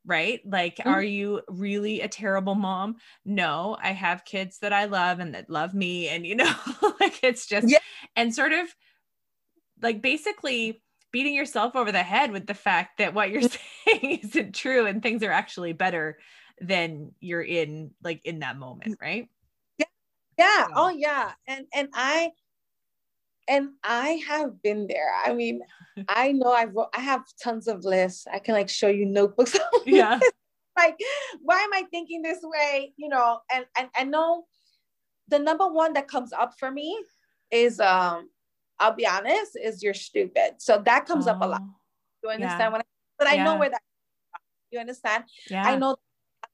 right? 0.05 0.41
Like, 0.45 0.77
mm-hmm. 0.77 0.89
are 0.89 1.03
you 1.03 1.41
really 1.47 2.01
a 2.01 2.07
terrible 2.07 2.55
mom? 2.55 2.97
No, 3.23 3.77
I 3.81 3.91
have 3.91 4.25
kids 4.25 4.59
that 4.59 4.73
I 4.73 4.85
love 4.85 5.19
and 5.19 5.35
that 5.35 5.49
love 5.49 5.73
me. 5.73 6.07
And, 6.09 6.25
you 6.25 6.35
know, 6.35 6.53
like 6.99 7.23
it's 7.23 7.45
just, 7.45 7.69
yeah. 7.69 7.79
and 8.15 8.33
sort 8.33 8.51
of 8.51 8.67
like 9.81 10.01
basically 10.01 10.81
beating 11.11 11.33
yourself 11.33 11.75
over 11.75 11.91
the 11.91 12.03
head 12.03 12.31
with 12.31 12.45
the 12.45 12.53
fact 12.53 12.97
that 12.97 13.13
what 13.13 13.29
you're 13.29 13.41
saying 13.87 14.19
isn't 14.23 14.55
true 14.55 14.85
and 14.85 15.01
things 15.01 15.23
are 15.23 15.31
actually 15.31 15.73
better 15.73 16.17
than 16.61 17.11
you're 17.19 17.41
in 17.41 17.91
like 18.03 18.21
in 18.25 18.39
that 18.39 18.57
moment, 18.57 18.97
right? 19.01 19.27
Yeah. 19.77 19.85
Yeah. 20.37 20.67
Oh 20.75 20.89
yeah. 20.89 21.31
And 21.47 21.65
and 21.73 21.89
I 21.93 22.31
and 23.47 23.69
I 23.83 24.21
have 24.27 24.61
been 24.61 24.87
there. 24.87 25.11
I 25.25 25.33
mean, 25.33 25.61
I 26.07 26.31
know 26.31 26.51
I 26.51 26.65
wrote, 26.65 26.89
I 26.95 27.01
have 27.01 27.23
tons 27.41 27.67
of 27.67 27.83
lists. 27.83 28.27
I 28.31 28.39
can 28.39 28.53
like 28.53 28.69
show 28.69 28.87
you 28.87 29.05
notebooks. 29.05 29.57
yeah. 29.85 30.19
like, 30.77 30.97
why 31.41 31.59
am 31.59 31.73
I 31.73 31.83
thinking 31.91 32.21
this 32.21 32.39
way? 32.41 32.93
You 32.97 33.09
know, 33.09 33.39
and 33.53 33.65
and 33.77 33.89
I 33.95 34.03
know 34.03 34.45
the 35.27 35.39
number 35.39 35.67
one 35.67 35.93
that 35.93 36.07
comes 36.07 36.33
up 36.33 36.53
for 36.59 36.71
me 36.71 36.97
is 37.51 37.79
um, 37.79 38.29
I'll 38.79 38.95
be 38.95 39.07
honest, 39.07 39.57
is 39.61 39.83
you're 39.83 39.93
stupid. 39.93 40.55
So 40.57 40.81
that 40.85 41.05
comes 41.05 41.27
oh, 41.27 41.31
up 41.31 41.41
a 41.41 41.47
lot. 41.47 41.61
You 42.23 42.29
understand 42.29 42.59
yeah. 42.59 42.69
what 42.69 42.81
I 42.81 42.83
but 43.17 43.27
I 43.29 43.43
know 43.43 43.57
where 43.57 43.69
that 43.69 43.81
you 44.71 44.79
understand? 44.79 45.23
Yeah. 45.49 45.63
I 45.63 45.77
know 45.77 45.95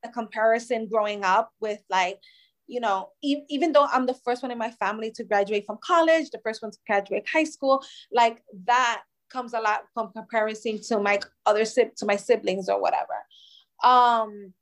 the 0.03 0.09
comparison 0.09 0.87
growing 0.87 1.23
up 1.23 1.51
with 1.59 1.81
like 1.89 2.19
you 2.67 2.79
know, 2.79 3.09
e- 3.21 3.43
even 3.49 3.73
though 3.73 3.85
I'm 3.91 4.05
the 4.05 4.13
first 4.13 4.41
one 4.41 4.51
in 4.51 4.57
my 4.57 4.71
family 4.71 5.11
to 5.15 5.25
graduate 5.25 5.65
from 5.65 5.77
college, 5.83 6.29
the 6.29 6.39
first 6.41 6.61
one 6.61 6.71
to 6.71 6.77
graduate 6.87 7.27
high 7.27 7.43
school, 7.43 7.83
like 8.13 8.41
that 8.65 9.01
comes 9.29 9.53
a 9.53 9.59
lot 9.59 9.83
from 9.93 10.11
comparison 10.13 10.81
to 10.83 10.99
my 10.99 11.19
other 11.45 11.65
to 11.65 12.05
my 12.05 12.15
siblings 12.15 12.69
or 12.69 12.81
whatever. 12.81 13.17
Um, 13.83 14.53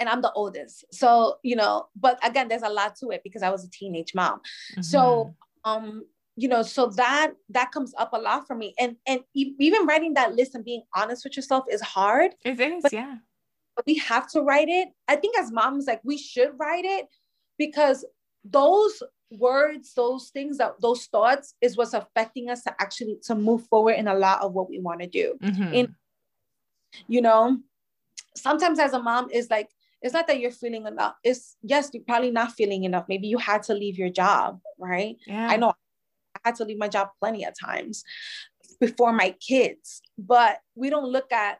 and 0.00 0.08
I'm 0.08 0.22
the 0.22 0.32
oldest, 0.32 0.84
so 0.92 1.36
you 1.42 1.56
know. 1.56 1.86
But 1.96 2.18
again, 2.26 2.48
there's 2.48 2.62
a 2.62 2.68
lot 2.68 2.96
to 2.96 3.10
it 3.10 3.22
because 3.22 3.42
I 3.42 3.50
was 3.50 3.64
a 3.64 3.70
teenage 3.70 4.14
mom. 4.14 4.40
Mm-hmm. 4.72 4.82
So, 4.82 5.34
um, 5.64 6.04
you 6.36 6.48
know, 6.48 6.62
so 6.62 6.86
that 6.86 7.32
that 7.50 7.72
comes 7.72 7.92
up 7.98 8.12
a 8.12 8.18
lot 8.18 8.46
for 8.46 8.54
me, 8.54 8.74
and 8.78 8.96
and 9.06 9.20
even 9.34 9.86
writing 9.86 10.14
that 10.14 10.34
list 10.34 10.54
and 10.54 10.64
being 10.64 10.82
honest 10.94 11.24
with 11.24 11.36
yourself 11.36 11.64
is 11.68 11.80
hard. 11.80 12.34
It 12.44 12.60
is, 12.60 12.84
yeah. 12.92 13.16
We 13.86 13.96
have 13.96 14.28
to 14.32 14.42
write 14.42 14.68
it. 14.68 14.88
I 15.06 15.16
think 15.16 15.38
as 15.38 15.52
moms, 15.52 15.86
like 15.86 16.00
we 16.04 16.18
should 16.18 16.52
write 16.58 16.84
it 16.84 17.06
because 17.58 18.04
those 18.44 19.02
words 19.30 19.92
those 19.94 20.30
things 20.30 20.56
that 20.58 20.80
those 20.80 21.04
thoughts 21.06 21.54
is 21.60 21.76
what's 21.76 21.92
affecting 21.92 22.48
us 22.48 22.62
to 22.62 22.74
actually 22.80 23.18
to 23.22 23.34
move 23.34 23.66
forward 23.66 23.92
in 23.92 24.08
a 24.08 24.14
lot 24.14 24.40
of 24.40 24.52
what 24.52 24.68
we 24.70 24.80
want 24.80 25.00
to 25.00 25.06
do 25.06 25.34
mm-hmm. 25.42 25.74
in 25.74 25.94
you 27.08 27.20
know 27.20 27.58
sometimes 28.34 28.78
as 28.78 28.94
a 28.94 29.02
mom 29.02 29.28
is 29.30 29.50
like 29.50 29.68
it's 30.00 30.14
not 30.14 30.26
that 30.26 30.40
you're 30.40 30.50
feeling 30.50 30.86
enough 30.86 31.14
it's 31.22 31.56
yes 31.62 31.90
you're 31.92 32.02
probably 32.04 32.30
not 32.30 32.52
feeling 32.52 32.84
enough 32.84 33.04
maybe 33.08 33.28
you 33.28 33.36
had 33.36 33.62
to 33.62 33.74
leave 33.74 33.98
your 33.98 34.08
job 34.08 34.58
right 34.78 35.16
yeah. 35.26 35.48
i 35.50 35.56
know 35.56 35.74
i 36.34 36.38
had 36.44 36.54
to 36.54 36.64
leave 36.64 36.78
my 36.78 36.88
job 36.88 37.08
plenty 37.20 37.44
of 37.44 37.52
times 37.58 38.04
before 38.80 39.12
my 39.12 39.34
kids 39.46 40.00
but 40.16 40.58
we 40.74 40.88
don't 40.88 41.10
look 41.10 41.30
at 41.32 41.58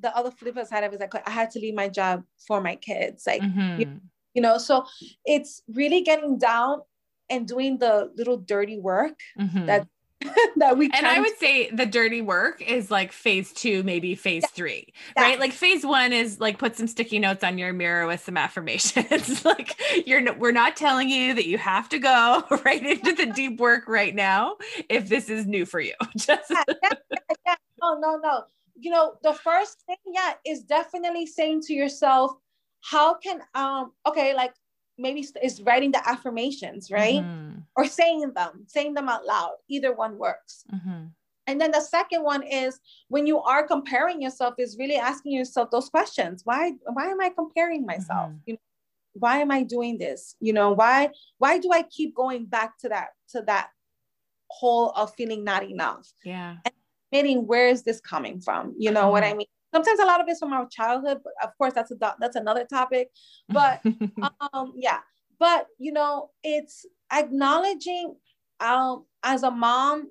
the 0.00 0.16
other 0.16 0.30
flip 0.30 0.54
side 0.66 0.84
of 0.84 0.92
it 0.92 0.96
is 0.96 1.00
like 1.00 1.28
i 1.28 1.30
had 1.30 1.50
to 1.50 1.58
leave 1.58 1.74
my 1.74 1.88
job 1.88 2.22
for 2.46 2.60
my 2.60 2.76
kids 2.76 3.24
like 3.26 3.42
mm-hmm. 3.42 3.80
you 3.80 4.00
you 4.34 4.42
know 4.42 4.58
so 4.58 4.84
it's 5.24 5.62
really 5.68 6.02
getting 6.02 6.38
down 6.38 6.80
and 7.28 7.46
doing 7.46 7.78
the 7.78 8.10
little 8.16 8.36
dirty 8.36 8.78
work 8.78 9.18
mm-hmm. 9.38 9.66
that 9.66 9.86
that 10.56 10.76
we 10.76 10.90
and 10.92 11.06
I 11.06 11.18
would 11.18 11.38
say 11.38 11.70
the 11.70 11.86
dirty 11.86 12.20
work 12.20 12.60
is 12.60 12.90
like 12.90 13.10
phase 13.10 13.52
two, 13.52 13.82
maybe 13.82 14.14
phase 14.14 14.42
yeah. 14.42 14.48
three, 14.52 14.92
yeah. 15.16 15.22
right? 15.22 15.40
Like 15.40 15.52
phase 15.52 15.84
one 15.84 16.12
is 16.12 16.40
like 16.40 16.58
put 16.58 16.76
some 16.76 16.86
sticky 16.86 17.18
notes 17.18 17.42
on 17.42 17.56
your 17.56 17.72
mirror 17.72 18.06
with 18.06 18.20
some 18.22 18.36
affirmations. 18.36 19.44
like 19.44 19.80
you're 20.06 20.34
we're 20.34 20.52
not 20.52 20.76
telling 20.76 21.08
you 21.08 21.32
that 21.34 21.46
you 21.46 21.56
have 21.56 21.88
to 21.90 21.98
go 21.98 22.44
right 22.64 22.84
into 22.84 23.12
the 23.12 23.26
deep 23.26 23.58
work 23.58 23.88
right 23.88 24.14
now 24.14 24.56
if 24.90 25.08
this 25.08 25.30
is 25.30 25.46
new 25.46 25.64
for 25.64 25.80
you. 25.80 25.94
Just 26.16 26.50
yeah, 26.50 26.64
yeah, 27.46 27.54
no, 27.80 27.98
no, 27.98 28.16
no. 28.16 28.44
You 28.80 28.90
know, 28.90 29.14
the 29.22 29.34
first 29.34 29.82
thing, 29.86 29.96
yeah, 30.12 30.34
is 30.46 30.62
definitely 30.62 31.26
saying 31.26 31.62
to 31.62 31.74
yourself, 31.74 32.32
how 32.82 33.14
can 33.14 33.40
um 33.54 33.92
okay 34.06 34.34
like 34.34 34.54
maybe 34.98 35.26
is 35.42 35.62
writing 35.62 35.92
the 35.92 36.08
affirmations 36.08 36.90
right? 36.90 37.22
Mm-hmm. 37.22 37.60
or 37.76 37.86
saying 37.86 38.32
them 38.34 38.64
saying 38.66 38.94
them 38.94 39.08
out 39.08 39.24
loud 39.24 39.52
either 39.68 39.94
one 39.94 40.18
works. 40.18 40.64
Mm-hmm. 40.72 41.06
and 41.46 41.60
then 41.60 41.70
the 41.70 41.80
second 41.80 42.22
one 42.22 42.42
is 42.42 42.80
when 43.08 43.26
you 43.26 43.40
are 43.40 43.66
comparing 43.66 44.22
yourself 44.22 44.54
is 44.58 44.76
really 44.78 44.96
asking 44.96 45.32
yourself 45.32 45.70
those 45.70 45.88
questions. 45.88 46.42
Why 46.44 46.72
why 46.92 47.06
am 47.06 47.20
i 47.20 47.30
comparing 47.30 47.84
myself? 47.86 48.30
Mm-hmm. 48.30 48.46
you 48.46 48.52
know 48.54 48.60
why 49.14 49.38
am 49.38 49.50
i 49.50 49.62
doing 49.62 49.98
this? 49.98 50.36
You 50.40 50.52
know 50.52 50.72
why 50.72 51.10
why 51.38 51.58
do 51.58 51.70
i 51.72 51.82
keep 51.82 52.14
going 52.14 52.46
back 52.46 52.78
to 52.78 52.88
that 52.88 53.08
to 53.30 53.42
that 53.42 53.70
hole 54.48 54.90
of 54.96 55.14
feeling 55.14 55.44
not 55.44 55.64
enough? 55.64 56.12
Yeah. 56.24 56.56
And 56.64 56.74
admitting 57.12 57.46
where 57.46 57.68
is 57.68 57.82
this 57.82 58.00
coming 58.00 58.40
from 58.40 58.74
you 58.78 58.90
know 58.90 59.10
what 59.10 59.22
i 59.22 59.28
mm-hmm. 59.28 59.38
mean 59.38 59.46
sometimes 59.72 60.00
a 60.00 60.04
lot 60.04 60.20
of 60.20 60.28
it's 60.28 60.40
from 60.40 60.52
our 60.52 60.66
childhood 60.68 61.18
but 61.22 61.32
of 61.42 61.50
course 61.58 61.72
that's 61.74 61.90
a 61.90 61.96
that's 62.18 62.36
another 62.36 62.64
topic 62.64 63.10
but 63.48 63.80
um 64.52 64.72
yeah 64.76 64.98
but 65.38 65.66
you 65.78 65.92
know 65.92 66.30
it's 66.42 66.86
acknowledging 67.12 68.14
um 68.60 69.04
as 69.22 69.42
a 69.42 69.50
mom 69.50 70.10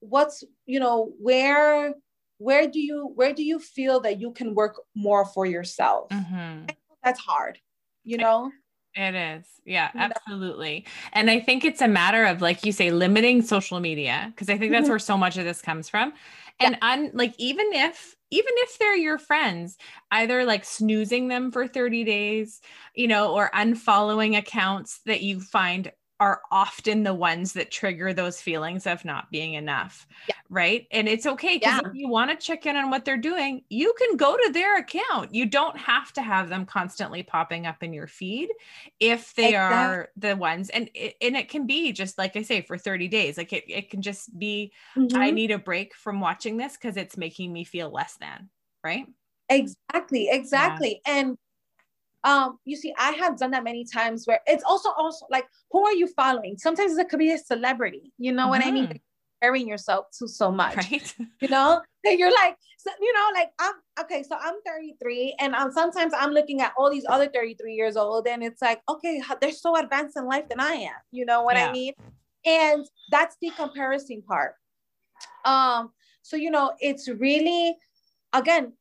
what's 0.00 0.44
you 0.66 0.80
know 0.80 1.12
where 1.20 1.94
where 2.38 2.66
do 2.66 2.80
you 2.80 3.12
where 3.14 3.32
do 3.32 3.42
you 3.42 3.58
feel 3.58 4.00
that 4.00 4.20
you 4.20 4.32
can 4.32 4.54
work 4.54 4.80
more 4.94 5.24
for 5.26 5.46
yourself 5.46 6.08
mm-hmm. 6.08 6.64
that's 7.02 7.20
hard 7.20 7.58
you 8.04 8.16
know 8.16 8.50
it 8.94 9.14
is. 9.14 9.46
Yeah, 9.64 9.90
absolutely. 9.94 10.84
And 11.12 11.30
I 11.30 11.38
think 11.38 11.64
it's 11.64 11.80
a 11.80 11.86
matter 11.86 12.24
of, 12.24 12.42
like 12.42 12.64
you 12.64 12.72
say, 12.72 12.90
limiting 12.90 13.40
social 13.42 13.78
media, 13.78 14.32
because 14.34 14.48
I 14.48 14.58
think 14.58 14.72
that's 14.72 14.84
mm-hmm. 14.84 14.90
where 14.90 14.98
so 14.98 15.16
much 15.16 15.38
of 15.38 15.44
this 15.44 15.62
comes 15.62 15.88
from. 15.88 16.12
And 16.60 16.76
yeah. 16.76 16.78
un, 16.82 17.10
like, 17.14 17.34
even 17.38 17.66
if 17.72 18.16
even 18.32 18.52
if 18.58 18.78
they're 18.78 18.96
your 18.96 19.18
friends, 19.18 19.76
either 20.12 20.44
like 20.44 20.64
snoozing 20.64 21.28
them 21.28 21.50
for 21.50 21.66
30 21.66 22.04
days, 22.04 22.60
you 22.94 23.08
know, 23.08 23.32
or 23.34 23.50
unfollowing 23.54 24.36
accounts 24.38 25.00
that 25.06 25.22
you 25.22 25.40
find 25.40 25.90
are 26.20 26.42
often 26.50 27.02
the 27.02 27.14
ones 27.14 27.54
that 27.54 27.70
trigger 27.70 28.12
those 28.12 28.42
feelings 28.42 28.86
of 28.86 29.04
not 29.06 29.30
being 29.30 29.54
enough. 29.54 30.06
Yeah. 30.28 30.34
Right. 30.50 30.86
And 30.90 31.08
it's 31.08 31.24
okay 31.24 31.56
because 31.56 31.80
yeah. 31.82 31.88
if 31.88 31.94
you 31.94 32.08
want 32.08 32.30
to 32.30 32.36
check 32.36 32.66
in 32.66 32.76
on 32.76 32.90
what 32.90 33.06
they're 33.06 33.16
doing, 33.16 33.62
you 33.70 33.94
can 33.98 34.18
go 34.18 34.36
to 34.36 34.52
their 34.52 34.76
account. 34.76 35.34
You 35.34 35.46
don't 35.46 35.78
have 35.78 36.12
to 36.12 36.22
have 36.22 36.50
them 36.50 36.66
constantly 36.66 37.22
popping 37.22 37.66
up 37.66 37.82
in 37.82 37.94
your 37.94 38.06
feed 38.06 38.50
if 39.00 39.34
they 39.34 39.48
exactly. 39.48 39.78
are 39.78 40.08
the 40.16 40.36
ones. 40.36 40.68
And 40.68 40.90
it, 40.94 41.16
and 41.22 41.36
it 41.36 41.48
can 41.48 41.66
be 41.66 41.90
just 41.92 42.18
like 42.18 42.36
I 42.36 42.42
say 42.42 42.60
for 42.60 42.76
30 42.76 43.08
days. 43.08 43.38
Like 43.38 43.54
it, 43.54 43.64
it 43.66 43.90
can 43.90 44.02
just 44.02 44.38
be, 44.38 44.72
mm-hmm. 44.94 45.16
I 45.16 45.30
need 45.30 45.50
a 45.50 45.58
break 45.58 45.94
from 45.94 46.20
watching 46.20 46.58
this 46.58 46.76
because 46.76 46.98
it's 46.98 47.16
making 47.16 47.50
me 47.50 47.64
feel 47.64 47.90
less 47.90 48.18
than. 48.20 48.50
Right. 48.84 49.06
Exactly. 49.48 50.28
Exactly. 50.30 51.00
Yeah. 51.06 51.14
And 51.14 51.38
um 52.24 52.58
you 52.64 52.76
see 52.76 52.92
i 52.98 53.12
have 53.12 53.38
done 53.38 53.50
that 53.50 53.64
many 53.64 53.84
times 53.84 54.26
where 54.26 54.40
it's 54.46 54.64
also 54.64 54.90
also 54.98 55.26
like 55.30 55.46
who 55.70 55.84
are 55.84 55.94
you 55.94 56.06
following 56.06 56.56
sometimes 56.58 56.96
it 56.98 57.08
could 57.08 57.18
be 57.18 57.32
a 57.32 57.38
celebrity 57.38 58.12
you 58.18 58.32
know 58.32 58.42
mm-hmm. 58.42 58.50
what 58.50 58.66
i 58.66 58.70
mean 58.70 58.84
mm-hmm. 58.84 58.96
comparing 59.40 59.66
yourself 59.66 60.06
to 60.16 60.28
so 60.28 60.50
much 60.50 60.76
right 60.76 61.14
you 61.40 61.48
know 61.48 61.80
that 62.04 62.18
you're 62.18 62.32
like 62.32 62.56
so, 62.78 62.90
you 63.00 63.12
know 63.14 63.28
like 63.34 63.50
i'm 63.58 63.74
okay 64.00 64.22
so 64.22 64.36
i'm 64.40 64.54
33 64.66 65.36
and 65.40 65.54
um, 65.54 65.72
sometimes 65.72 66.12
i'm 66.16 66.30
looking 66.30 66.60
at 66.60 66.72
all 66.76 66.90
these 66.90 67.06
other 67.08 67.28
33 67.28 67.74
years 67.74 67.96
old 67.96 68.26
and 68.26 68.42
it's 68.42 68.60
like 68.60 68.80
okay 68.88 69.22
they're 69.40 69.52
so 69.52 69.76
advanced 69.76 70.16
in 70.16 70.26
life 70.26 70.48
than 70.48 70.60
i 70.60 70.72
am 70.72 70.92
you 71.10 71.24
know 71.24 71.42
what 71.42 71.56
yeah. 71.56 71.68
i 71.68 71.72
mean 71.72 71.94
and 72.44 72.86
that's 73.10 73.36
the 73.40 73.50
comparison 73.50 74.22
part 74.22 74.54
um 75.44 75.90
so 76.22 76.36
you 76.36 76.50
know 76.50 76.72
it's 76.80 77.08
really 77.08 77.76
again 78.32 78.72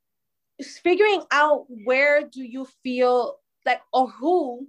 figuring 0.61 1.23
out 1.31 1.65
where 1.85 2.23
do 2.23 2.43
you 2.43 2.67
feel 2.83 3.39
like 3.65 3.81
or 3.93 4.09
who 4.09 4.67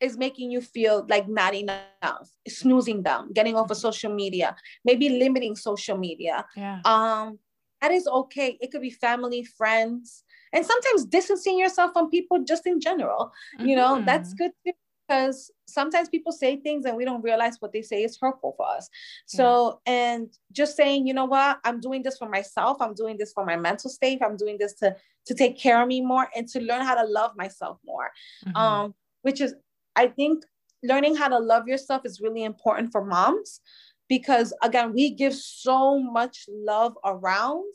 is 0.00 0.16
making 0.16 0.50
you 0.50 0.60
feel 0.60 1.04
like 1.08 1.28
not 1.28 1.54
enough 1.54 2.30
snoozing 2.46 3.02
them 3.02 3.32
getting 3.32 3.56
off 3.56 3.70
of 3.70 3.76
social 3.76 4.14
media 4.14 4.54
maybe 4.84 5.08
limiting 5.08 5.56
social 5.56 5.96
media. 5.96 6.46
Yeah. 6.56 6.80
Um 6.84 7.38
that 7.80 7.92
is 7.92 8.06
okay. 8.06 8.58
It 8.60 8.70
could 8.72 8.82
be 8.82 8.90
family 8.90 9.44
friends 9.44 10.24
and 10.52 10.64
sometimes 10.64 11.04
distancing 11.04 11.58
yourself 11.58 11.92
from 11.92 12.10
people 12.10 12.42
just 12.44 12.66
in 12.66 12.80
general. 12.80 13.32
You 13.58 13.76
know 13.76 13.96
mm-hmm. 13.96 14.06
that's 14.06 14.34
good 14.34 14.52
too 14.64 14.72
because 15.08 15.50
sometimes 15.66 16.08
people 16.08 16.32
say 16.32 16.56
things 16.56 16.84
and 16.84 16.96
we 16.96 17.04
don't 17.04 17.22
realize 17.22 17.56
what 17.60 17.72
they 17.72 17.82
say 17.82 18.02
is 18.02 18.18
hurtful 18.20 18.54
for 18.56 18.68
us. 18.68 18.88
So, 19.26 19.80
yeah. 19.86 19.92
and 19.92 20.28
just 20.52 20.76
saying, 20.76 21.06
you 21.06 21.14
know 21.14 21.24
what, 21.24 21.58
I'm 21.64 21.80
doing 21.80 22.02
this 22.02 22.18
for 22.18 22.28
myself. 22.28 22.78
I'm 22.80 22.94
doing 22.94 23.16
this 23.16 23.32
for 23.32 23.44
my 23.44 23.56
mental 23.56 23.90
state. 23.90 24.20
I'm 24.22 24.36
doing 24.36 24.58
this 24.58 24.74
to 24.74 24.94
to 25.26 25.34
take 25.34 25.58
care 25.58 25.82
of 25.82 25.88
me 25.88 26.00
more 26.00 26.28
and 26.34 26.48
to 26.48 26.60
learn 26.60 26.84
how 26.84 26.94
to 26.94 27.06
love 27.06 27.32
myself 27.36 27.78
more. 27.84 28.10
Mm-hmm. 28.46 28.56
Um, 28.56 28.94
which 29.22 29.40
is, 29.40 29.54
I 29.94 30.06
think, 30.06 30.44
learning 30.82 31.16
how 31.16 31.28
to 31.28 31.38
love 31.38 31.68
yourself 31.68 32.02
is 32.04 32.20
really 32.20 32.44
important 32.44 32.92
for 32.92 33.04
moms 33.04 33.60
because 34.08 34.54
again, 34.62 34.92
we 34.94 35.10
give 35.10 35.34
so 35.34 36.00
much 36.00 36.46
love 36.48 36.96
around 37.04 37.74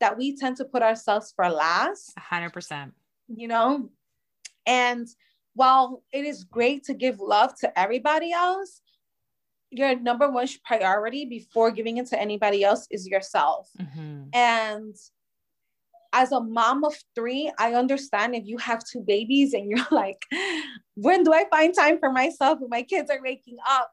that 0.00 0.16
we 0.16 0.36
tend 0.36 0.56
to 0.56 0.64
put 0.64 0.82
ourselves 0.82 1.32
for 1.34 1.48
last. 1.48 2.12
100%. 2.16 2.92
You 3.28 3.48
know, 3.48 3.90
and 4.66 5.08
while 5.54 6.02
it 6.12 6.24
is 6.24 6.44
great 6.44 6.84
to 6.84 6.94
give 6.94 7.20
love 7.20 7.54
to 7.60 7.78
everybody 7.78 8.32
else, 8.32 8.80
your 9.70 9.98
number 9.98 10.30
one 10.30 10.46
priority 10.64 11.24
before 11.24 11.70
giving 11.70 11.96
it 11.96 12.06
to 12.08 12.20
anybody 12.20 12.62
else 12.62 12.86
is 12.90 13.06
yourself. 13.06 13.68
Mm-hmm. 13.80 14.28
And 14.32 14.96
as 16.12 16.30
a 16.30 16.40
mom 16.40 16.84
of 16.84 16.94
three, 17.14 17.50
I 17.58 17.74
understand 17.74 18.36
if 18.36 18.46
you 18.46 18.56
have 18.58 18.84
two 18.84 19.00
babies 19.00 19.52
and 19.52 19.68
you're 19.68 19.86
like, 19.90 20.22
when 20.94 21.24
do 21.24 21.32
I 21.32 21.44
find 21.50 21.74
time 21.74 21.98
for 21.98 22.12
myself 22.12 22.60
when 22.60 22.70
my 22.70 22.82
kids 22.82 23.10
are 23.10 23.20
waking 23.22 23.56
up? 23.68 23.90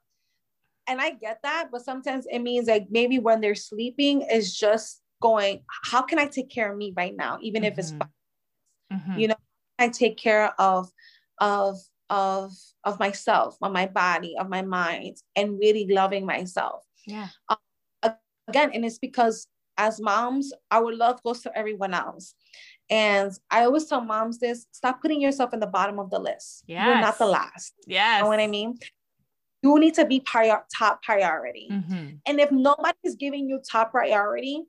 And 0.87 1.01
I 1.01 1.11
get 1.11 1.39
that, 1.43 1.69
but 1.71 1.81
sometimes 1.81 2.25
it 2.29 2.39
means 2.39 2.67
like 2.67 2.87
maybe 2.89 3.19
when 3.19 3.39
they're 3.39 3.55
sleeping 3.55 4.23
is 4.23 4.55
just 4.55 5.01
going, 5.21 5.63
how 5.85 6.01
can 6.01 6.19
I 6.19 6.25
take 6.25 6.49
care 6.49 6.71
of 6.71 6.77
me 6.77 6.93
right 6.95 7.15
now, 7.15 7.37
even 7.41 7.61
mm-hmm. 7.61 7.71
if 7.71 7.79
it's, 7.79 7.91
mm-hmm. 7.91 8.97
mm-hmm. 8.97 9.19
you 9.19 9.27
know, 9.29 9.35
I 9.79 9.89
take 9.89 10.17
care 10.17 10.53
of 10.59 10.91
of 11.41 11.77
of 12.09 12.53
of 12.83 12.99
myself, 12.99 13.57
of 13.61 13.71
my 13.73 13.87
body, 13.87 14.35
of 14.39 14.47
my 14.49 14.61
mind, 14.61 15.17
and 15.35 15.59
really 15.59 15.87
loving 15.89 16.25
myself. 16.25 16.83
Yeah. 17.05 17.27
Um, 17.49 17.57
again, 18.47 18.71
and 18.73 18.85
it's 18.85 18.99
because 18.99 19.47
as 19.77 19.99
moms, 19.99 20.53
our 20.69 20.93
love 20.93 21.21
goes 21.23 21.41
to 21.41 21.57
everyone 21.57 21.93
else. 21.93 22.35
And 22.89 23.31
I 23.49 23.63
always 23.63 23.85
tell 23.85 24.01
moms 24.01 24.39
this 24.39 24.67
stop 24.71 25.01
putting 25.01 25.21
yourself 25.21 25.53
in 25.53 25.59
the 25.59 25.67
bottom 25.67 25.97
of 25.99 26.09
the 26.09 26.19
list. 26.19 26.63
Yes. 26.67 26.85
You're 26.85 26.99
not 26.99 27.17
the 27.17 27.25
last. 27.25 27.73
Yes. 27.87 28.17
You 28.17 28.23
know 28.23 28.29
what 28.29 28.39
I 28.39 28.47
mean? 28.47 28.77
You 29.63 29.79
need 29.79 29.93
to 29.95 30.05
be 30.05 30.19
prior- 30.19 30.65
top 30.77 31.01
priority. 31.01 31.69
Mm-hmm. 31.71 32.07
And 32.25 32.39
if 32.39 32.51
nobody's 32.51 33.15
giving 33.17 33.47
you 33.47 33.59
top 33.59 33.91
priority, 33.91 34.63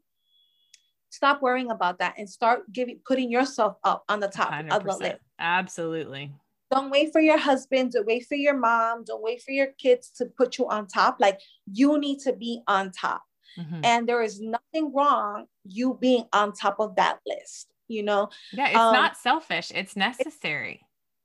stop 1.11 1.43
worrying 1.43 1.71
about 1.71 1.99
that 1.99 2.15
and 2.17 2.29
start 2.29 2.73
giving 2.73 3.01
putting 3.05 3.31
yourself 3.31 3.77
up 3.85 4.05
on 4.09 4.21
the 4.21 4.29
top 4.29 4.53
100%. 4.53 4.71
of 4.71 4.85
the 4.85 4.97
list. 4.97 5.21
Absolutely. 5.39 6.33
Don't 6.73 6.91
wait 6.91 7.13
for 7.13 7.21
your 7.21 7.39
husband, 7.39 7.93
don't 7.93 8.07
wait 8.07 8.27
for 8.27 8.35
your 8.35 8.57
mom, 8.57 9.05
don't 9.05 9.23
wait 9.23 9.43
for 9.43 9.51
your 9.51 9.69
kids 9.79 10.11
to 10.17 10.27
put 10.27 10.57
you 10.57 10.67
on 10.69 10.87
top. 10.87 11.17
Like 11.21 11.39
you 11.71 11.99
need 11.99 12.21
to 12.21 12.33
be 12.33 12.63
on 12.67 12.93
top. 12.93 13.23
Mm-hmm. 13.59 13.85
And 13.85 14.09
there 14.09 14.23
is 14.23 14.41
nothing 14.41 14.95
wrong 14.95 15.47
you 15.65 15.99
being 16.01 16.25
on 16.33 16.55
top 16.55 16.77
of 16.79 16.97
that 16.97 17.19
list, 17.27 17.69
you 17.89 18.03
know? 18.03 18.31
Yeah, 18.53 18.69
it's 18.69 18.79
um, 18.79 18.95
not 18.95 19.19
selfish, 19.19 19.71
it's 19.75 19.97
necessary. 19.97 20.81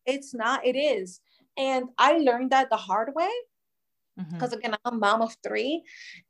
It, 0.06 0.16
it's 0.16 0.34
not, 0.34 0.66
it 0.66 0.76
is. 0.76 1.22
And 1.56 1.86
I 1.98 2.18
learned 2.18 2.52
that 2.52 2.70
the 2.70 2.76
hard 2.76 3.16
way 3.16 3.32
because 4.32 4.49
mm-hmm. 4.49 4.59
again 4.59 4.78
i'm 4.86 4.95
a 4.95 4.97
mom 4.97 5.22
of 5.22 5.36
three 5.43 5.84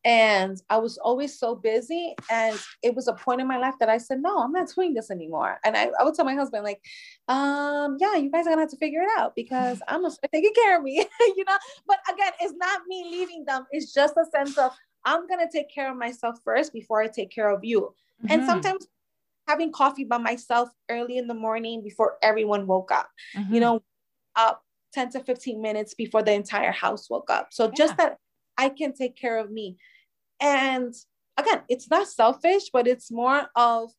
and 0.04 0.62
i 0.70 0.78
was 0.78 0.98
always 0.98 1.40
so 1.40 1.56
busy 1.56 2.14
and 2.30 2.58
it 2.84 2.94
was 2.94 3.08
a 3.08 3.14
point 3.14 3.40
in 3.40 3.48
my 3.48 3.58
life 3.58 3.76
that 3.80 3.90
i 3.90 3.98
said 3.98 4.22
no 4.22 4.40
i'm 4.40 4.52
not 4.52 4.68
doing 4.76 4.94
this 4.94 5.10
anymore 5.10 5.58
and 5.64 5.78
i, 5.78 5.90
I 6.00 6.04
would 6.04 6.14
tell 6.14 6.26
my 6.26 6.36
husband 6.36 6.64
like 6.64 6.82
um 7.28 7.98
yeah 8.00 8.16
you 8.16 8.30
guys 8.30 8.46
are 8.46 8.50
gonna 8.50 8.62
have 8.62 8.72
to 8.72 8.78
figure 8.78 9.02
it 9.02 9.10
out 9.18 9.34
because 9.36 9.82
i'm 9.88 10.02
gonna 10.02 10.12
start 10.12 10.32
taking 10.34 10.54
care 10.54 10.78
of 10.78 10.84
me 10.84 10.98
you 11.20 11.46
know 11.48 11.58
but 11.88 12.00
again 12.12 12.32
it's 12.42 12.54
not 12.58 12.82
me 12.88 13.08
leaving 13.10 13.46
them 13.46 13.66
it's 13.72 13.94
just 13.94 14.16
a 14.18 14.26
sense 14.36 14.58
of 14.58 14.72
i'm 15.06 15.28
gonna 15.28 15.48
take 15.52 15.70
care 15.74 15.90
of 15.90 15.98
myself 15.98 16.38
first 16.44 16.74
before 16.74 17.02
i 17.02 17.08
take 17.08 17.32
care 17.32 17.50
of 17.50 17.64
you 17.64 17.82
mm-hmm. 17.82 18.32
and 18.32 18.46
sometimes 18.46 18.88
having 19.48 19.72
coffee 19.72 20.04
by 20.04 20.18
myself 20.18 20.70
early 20.90 21.18
in 21.18 21.28
the 21.28 21.34
morning 21.34 21.82
before 21.82 22.18
everyone 22.22 22.68
woke 22.68 22.92
up 22.92 23.10
mm-hmm. 23.36 23.54
you 23.54 23.62
know 23.62 23.82
up 24.36 24.64
10 24.98 25.12
to 25.12 25.20
15 25.20 25.62
minutes 25.62 25.94
before 25.94 26.24
the 26.24 26.34
entire 26.34 26.72
house 26.72 27.08
woke 27.08 27.30
up. 27.30 27.50
So 27.52 27.66
yeah. 27.66 27.72
just 27.78 27.98
that 27.98 28.18
I 28.58 28.70
can 28.70 28.94
take 28.94 29.16
care 29.16 29.38
of 29.38 29.52
me. 29.52 29.78
And 30.42 30.92
again, 31.38 31.62
it's 31.70 31.88
not 31.88 32.08
selfish, 32.08 32.72
but 32.74 32.88
it's 32.88 33.12
more 33.12 33.44
of 33.56 33.92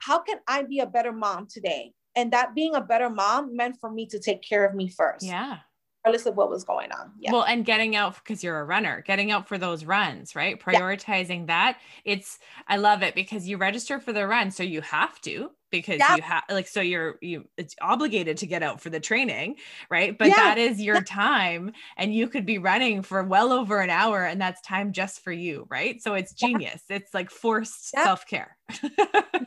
how 0.00 0.18
can 0.18 0.36
I 0.46 0.62
be 0.64 0.80
a 0.80 0.86
better 0.86 1.12
mom 1.12 1.46
today? 1.48 1.92
And 2.14 2.32
that 2.32 2.54
being 2.54 2.74
a 2.74 2.82
better 2.82 3.08
mom 3.08 3.56
meant 3.56 3.78
for 3.80 3.90
me 3.90 4.04
to 4.08 4.18
take 4.18 4.42
care 4.42 4.66
of 4.66 4.74
me 4.74 4.90
first. 4.90 5.24
Yeah 5.24 5.58
regardless 6.06 6.26
of 6.26 6.36
what 6.36 6.50
was 6.50 6.64
going 6.64 6.92
on. 6.92 7.10
Yeah. 7.18 7.32
Well, 7.32 7.42
and 7.42 7.64
getting 7.64 7.96
out 7.96 8.14
because 8.14 8.44
you're 8.44 8.60
a 8.60 8.64
runner, 8.64 9.02
getting 9.06 9.32
out 9.32 9.48
for 9.48 9.58
those 9.58 9.84
runs, 9.84 10.36
right? 10.36 10.60
Prioritizing 10.60 11.40
yeah. 11.40 11.46
that. 11.46 11.78
It's 12.04 12.38
I 12.68 12.76
love 12.76 13.02
it 13.02 13.14
because 13.14 13.48
you 13.48 13.56
register 13.56 13.98
for 13.98 14.12
the 14.12 14.26
run, 14.26 14.50
so 14.50 14.62
you 14.62 14.80
have 14.82 15.20
to 15.22 15.50
because 15.70 15.98
yeah. 15.98 16.14
you 16.14 16.22
have 16.22 16.44
like 16.48 16.68
so 16.68 16.80
you're 16.80 17.16
you 17.20 17.48
it's 17.56 17.74
obligated 17.82 18.36
to 18.36 18.46
get 18.46 18.62
out 18.62 18.80
for 18.80 18.88
the 18.88 19.00
training, 19.00 19.56
right? 19.90 20.16
But 20.16 20.28
yeah. 20.28 20.34
that 20.34 20.58
is 20.58 20.80
your 20.80 21.02
time 21.02 21.72
and 21.96 22.14
you 22.14 22.28
could 22.28 22.46
be 22.46 22.58
running 22.58 23.02
for 23.02 23.24
well 23.24 23.52
over 23.52 23.80
an 23.80 23.90
hour 23.90 24.24
and 24.24 24.40
that's 24.40 24.60
time 24.62 24.92
just 24.92 25.24
for 25.24 25.32
you, 25.32 25.66
right? 25.68 26.00
So 26.00 26.14
it's 26.14 26.32
genius. 26.32 26.84
It's 26.88 27.12
like 27.12 27.30
forced 27.30 27.90
self-care. 27.90 28.56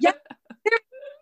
yeah. 0.02 0.12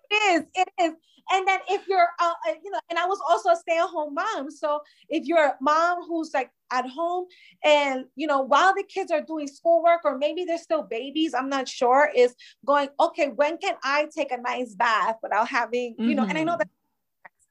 It 0.10 0.42
is. 0.42 0.44
It 0.56 0.70
is 0.82 0.94
and 1.32 1.48
then 1.48 1.60
if 1.70 1.88
you're 1.88 2.08
uh, 2.20 2.34
uh, 2.48 2.54
you 2.64 2.72
know 2.72 2.80
and 2.90 3.00
i 3.00 3.06
was 3.06 3.20
also 3.30 3.50
a 3.50 3.56
stay-at-home 3.56 4.14
mom 4.14 4.50
so 4.50 4.80
if 5.10 5.26
you're 5.26 5.46
a 5.46 5.56
mom 5.62 6.04
who's 6.08 6.32
like 6.34 6.52
at 6.72 6.88
home 6.88 7.26
and 7.64 8.06
you 8.16 8.28
know 8.28 8.42
while 8.42 8.74
the 8.74 8.84
kids 8.84 9.12
are 9.12 9.22
doing 9.22 9.48
schoolwork 9.48 10.02
or 10.04 10.18
maybe 10.18 10.46
they're 10.46 10.58
still 10.58 10.84
babies 10.84 11.34
i'm 11.34 11.50
not 11.50 11.68
sure 11.68 12.10
is 12.16 12.36
going 12.66 12.90
okay 13.00 13.30
when 13.30 13.58
can 13.58 13.76
i 13.84 14.08
take 14.16 14.32
a 14.32 14.38
nice 14.38 14.76
bath 14.76 15.16
without 15.24 15.48
having 15.48 15.96
you 15.98 16.16
know 16.16 16.24
mm-hmm. 16.24 16.30
and 16.30 16.40
i 16.40 16.44
know 16.44 16.54
mm-hmm. 16.54 16.60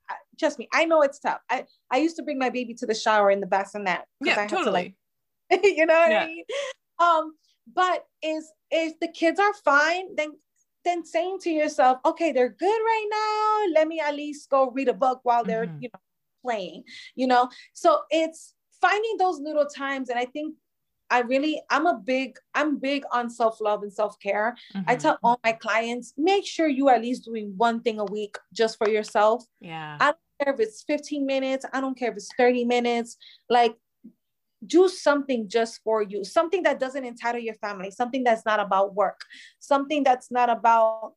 that 0.09 0.19
trust 0.39 0.59
me 0.59 0.69
i 0.73 0.85
know 0.85 1.03
it's 1.03 1.19
tough 1.19 1.41
i 1.51 1.65
i 1.91 1.97
used 1.97 2.17
to 2.17 2.23
bring 2.23 2.39
my 2.39 2.51
baby 2.51 2.75
to 2.75 2.87
the 2.87 2.95
shower 2.95 3.31
in 3.31 3.41
the 3.41 3.47
bassinet 3.47 4.05
yeah 4.21 4.41
I 4.41 4.47
totally 4.47 4.97
to, 5.51 5.57
like, 5.57 5.65
you 5.65 5.87
know 5.87 5.95
what 5.95 6.11
yeah. 6.11 6.23
i 6.23 6.27
mean 6.27 6.45
um 6.99 7.33
but 7.75 8.05
is 8.23 8.51
if 8.71 8.99
the 9.01 9.09
kids 9.09 9.41
are 9.41 9.55
fine 9.65 10.15
then 10.17 10.33
then 10.87 11.05
saying 11.05 11.39
to 11.41 11.51
yourself, 11.51 11.99
okay, 12.05 12.33
they're 12.33 12.49
good 12.49 12.67
right 12.67 13.09
now. 13.11 13.75
Let 13.81 13.89
me 13.89 14.01
at 14.01 14.15
least 14.15 14.49
go 14.49 14.71
read 14.71 14.89
a 14.89 14.95
book 14.95 15.21
while 15.25 15.45
they're, 15.45 15.67
mm-hmm. 15.67 15.83
you 15.83 15.89
know, 15.93 16.01
playing, 16.45 16.85
you 17.15 17.27
know? 17.27 17.49
So 17.75 18.03
it's 18.11 18.55
finding 18.81 19.17
those 19.19 19.41
little 19.41 19.67
times. 19.67 20.09
And 20.09 20.19
I 20.19 20.25
think 20.25 20.55
I 21.11 21.21
really, 21.21 21.61
I'm 21.71 21.87
a 21.87 21.95
big, 21.95 22.37
I'm 22.55 22.79
big 22.79 23.05
on 23.13 23.31
self-love 23.31 23.83
and 23.83 23.93
self-care. 23.93 24.57
Mm-hmm. 24.75 24.91
I 24.91 24.97
tell 24.97 25.19
all 25.23 25.41
my 25.45 25.53
clients, 25.53 26.15
make 26.17 26.47
sure 26.47 26.69
you 26.69 26.89
at 26.89 27.03
least 27.03 27.25
doing 27.25 27.55
one 27.57 27.81
thing 27.81 28.01
a 28.01 28.05
week 28.05 28.37
just 28.53 28.79
for 28.79 28.89
yourself. 28.89 29.45
Yeah. 29.61 29.99
I 30.01 30.07
don't 30.07 30.19
care 30.45 30.55
if 30.55 30.61
it's 30.61 30.83
15 30.83 31.27
minutes. 31.27 31.65
I 31.73 31.81
don't 31.81 31.99
care 31.99 32.11
if 32.11 32.17
it's 32.17 32.31
30 32.37 32.65
minutes. 32.65 33.17
Like 33.49 33.77
do 34.65 34.89
something 34.89 35.49
just 35.49 35.83
for 35.83 36.03
you, 36.03 36.25
something 36.25 36.63
that 36.63 36.81
doesn't 36.81 37.05
entitle 37.05 37.41
your 37.41 37.55
family, 37.55 37.91
something 37.91 38.25
that's 38.25 38.45
not 38.47 38.61
about 38.61 38.95
work, 38.95 39.21
something 39.59 40.03
that's 40.03 40.31
not 40.31 40.49
about 40.49 41.13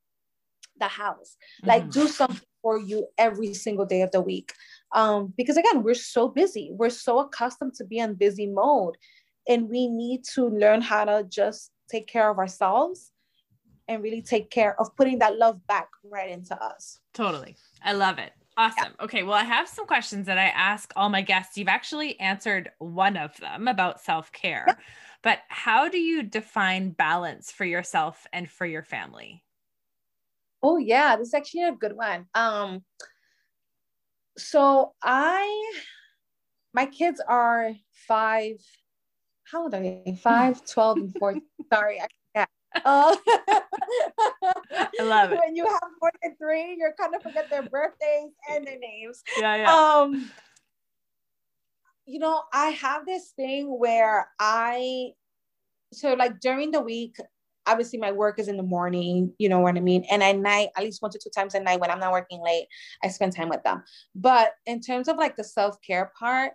the 0.80 0.88
house. 0.88 1.38
Like 1.64 1.84
mm-hmm. 1.84 1.92
do 1.92 2.08
something 2.08 2.42
for 2.62 2.78
you 2.78 3.08
every 3.18 3.54
single 3.54 3.86
day 3.86 4.02
of 4.02 4.12
the 4.12 4.22
week. 4.22 4.54
Um, 4.94 5.34
because 5.38 5.58
again, 5.58 5.84
we're 5.84 5.94
so 5.94 6.28
busy. 6.28 6.72
We're 6.74 6.90
so 6.90 7.20
accustomed 7.20 7.76
to 7.76 7.86
be 7.86 8.00
in 8.00 8.16
busy 8.16 8.48
mode. 8.48 8.98
And 9.48 9.70
we 9.70 9.88
need 9.88 10.24
to 10.36 10.50
learn 10.50 10.82
how 10.82 11.06
to 11.06 11.26
just 11.28 11.72
take 11.90 12.08
care 12.08 12.30
of 12.30 12.38
ourselves 12.38 13.12
and 13.88 14.04
really 14.04 14.22
take 14.22 14.52
care 14.52 14.80
of 14.80 14.96
putting 14.96 15.20
that 15.20 15.38
love 15.38 15.66
back 15.68 15.90
right 16.04 16.30
into 16.30 16.62
us. 16.62 17.00
Totally. 17.14 17.56
I 17.84 17.94
love 17.94 18.20
it. 18.20 18.34
Awesome. 18.60 18.94
Yeah. 19.00 19.06
Okay. 19.06 19.24
Well, 19.24 19.36
I 19.36 19.46
have 19.46 19.70
some 19.70 19.86
questions 19.86 20.26
that 20.26 20.38
I 20.38 20.48
ask 20.48 20.92
all 20.98 21.08
my 21.08 21.22
guests. 21.22 21.58
You've 21.58 21.70
actually 21.70 22.20
answered 22.20 22.70
one 22.80 23.16
of 23.16 23.38
them 23.38 23.70
about 23.70 24.02
self 24.02 24.34
care, 24.34 24.66
yeah. 24.68 24.74
but 25.24 25.40
how 25.48 25.88
do 25.88 25.98
you 25.98 26.24
define 26.24 26.90
balance 26.90 27.54
for 27.54 27.64
yourself 27.64 28.28
and 28.34 28.50
for 28.50 28.66
your 28.66 28.84
family? 28.84 29.46
Oh, 30.62 30.76
yeah. 30.78 31.16
This 31.16 31.30
is 31.30 31.34
actually 31.34 31.64
a 31.64 31.72
good 31.72 31.96
one. 31.96 32.26
Um, 32.36 32.84
so 34.38 34.94
I, 35.02 35.74
my 36.74 36.86
kids 36.86 37.22
are 37.26 37.72
five, 38.10 38.58
how 39.46 39.64
old 39.64 39.74
are 39.74 39.82
they? 39.82 40.20
Five, 40.22 40.66
12, 40.66 40.98
and 40.98 41.16
four. 41.18 41.36
Sorry, 41.72 42.02
I 42.02 42.46
uh, 42.86 43.16
I 44.72 45.04
love 45.04 45.32
it. 45.32 45.40
When 45.40 45.56
you 45.56 45.66
have 45.66 45.90
more 46.02 46.12
than 46.22 46.36
three, 46.38 46.76
you're 46.78 46.94
kind 46.94 47.16
of 47.16 47.22
forget 47.22 47.50
their 47.50 47.64
birthdays 47.64 48.32
and 48.52 48.66
their 48.66 48.80
names. 48.80 49.24
Yeah, 49.38 49.56
yeah. 49.56 49.74
Um, 49.74 50.32
you 52.06 52.20
know, 52.20 52.44
I 52.54 52.70
have 52.70 53.06
this 53.06 53.32
thing 53.36 53.68
where 53.68 54.28
I, 54.40 55.12
so 55.94 56.14
like 56.14 56.40
during 56.40 56.72
the 56.72 56.82
week, 56.82 57.18
obviously 57.68 58.00
my 58.00 58.12
work 58.12 58.40
is 58.40 58.48
in 58.48 58.58
the 58.58 58.64
morning, 58.64 59.32
you 59.38 59.48
know 59.48 59.60
what 59.60 59.78
I 59.78 59.80
mean? 59.80 60.04
And 60.10 60.24
at 60.24 60.38
night, 60.38 60.70
at 60.76 60.84
least 60.84 61.02
one 61.02 61.12
to 61.12 61.20
two 61.20 61.30
times 61.30 61.54
a 61.54 61.60
night 61.60 61.80
when 61.80 61.92
I'm 61.92 62.00
not 62.00 62.12
working 62.12 62.42
late, 62.42 62.68
I 63.04 63.10
spend 63.10 63.36
time 63.36 63.50
with 63.50 63.62
them. 63.64 63.84
But 64.16 64.54
in 64.66 64.82
terms 64.82 65.08
of 65.08 65.18
like 65.18 65.36
the 65.36 65.44
self-care 65.44 66.12
part, 66.18 66.54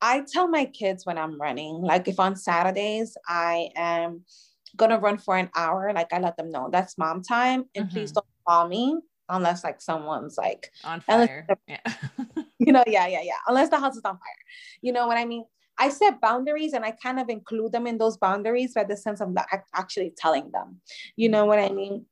I 0.00 0.24
tell 0.32 0.48
my 0.48 0.64
kids 0.64 1.04
when 1.04 1.18
I'm 1.18 1.40
running, 1.40 1.82
like 1.82 2.08
if 2.08 2.20
on 2.20 2.36
Saturdays 2.36 3.16
I 3.28 3.70
am 3.76 4.24
gonna 4.76 4.98
run 4.98 5.18
for 5.18 5.36
an 5.36 5.50
hour, 5.56 5.92
like 5.94 6.12
I 6.12 6.18
let 6.18 6.36
them 6.36 6.50
know 6.50 6.68
that's 6.70 6.98
mom 6.98 7.22
time, 7.22 7.64
and 7.74 7.86
mm-hmm. 7.86 7.94
please 7.94 8.12
don't 8.12 8.26
call 8.46 8.68
me 8.68 8.98
unless 9.28 9.64
like 9.64 9.80
someone's 9.80 10.36
like 10.36 10.70
on 10.84 11.00
fire. 11.00 11.46
yeah. 11.66 11.78
you 12.58 12.72
know, 12.72 12.84
yeah, 12.86 13.06
yeah, 13.06 13.22
yeah. 13.22 13.38
Unless 13.46 13.70
the 13.70 13.78
house 13.78 13.96
is 13.96 14.04
on 14.04 14.14
fire. 14.14 14.44
You 14.82 14.92
know 14.92 15.06
what 15.06 15.16
I 15.16 15.24
mean? 15.24 15.44
I 15.78 15.88
set 15.88 16.20
boundaries 16.20 16.74
and 16.74 16.84
I 16.84 16.90
kind 16.90 17.18
of 17.18 17.30
include 17.30 17.72
them 17.72 17.86
in 17.86 17.96
those 17.96 18.18
boundaries 18.18 18.74
by 18.74 18.84
the 18.84 18.96
sense 18.96 19.22
of 19.22 19.34
actually 19.74 20.12
telling 20.16 20.50
them, 20.50 20.80
you 21.16 21.30
know 21.30 21.46
what 21.46 21.58
I 21.58 21.70
mean? 21.70 22.04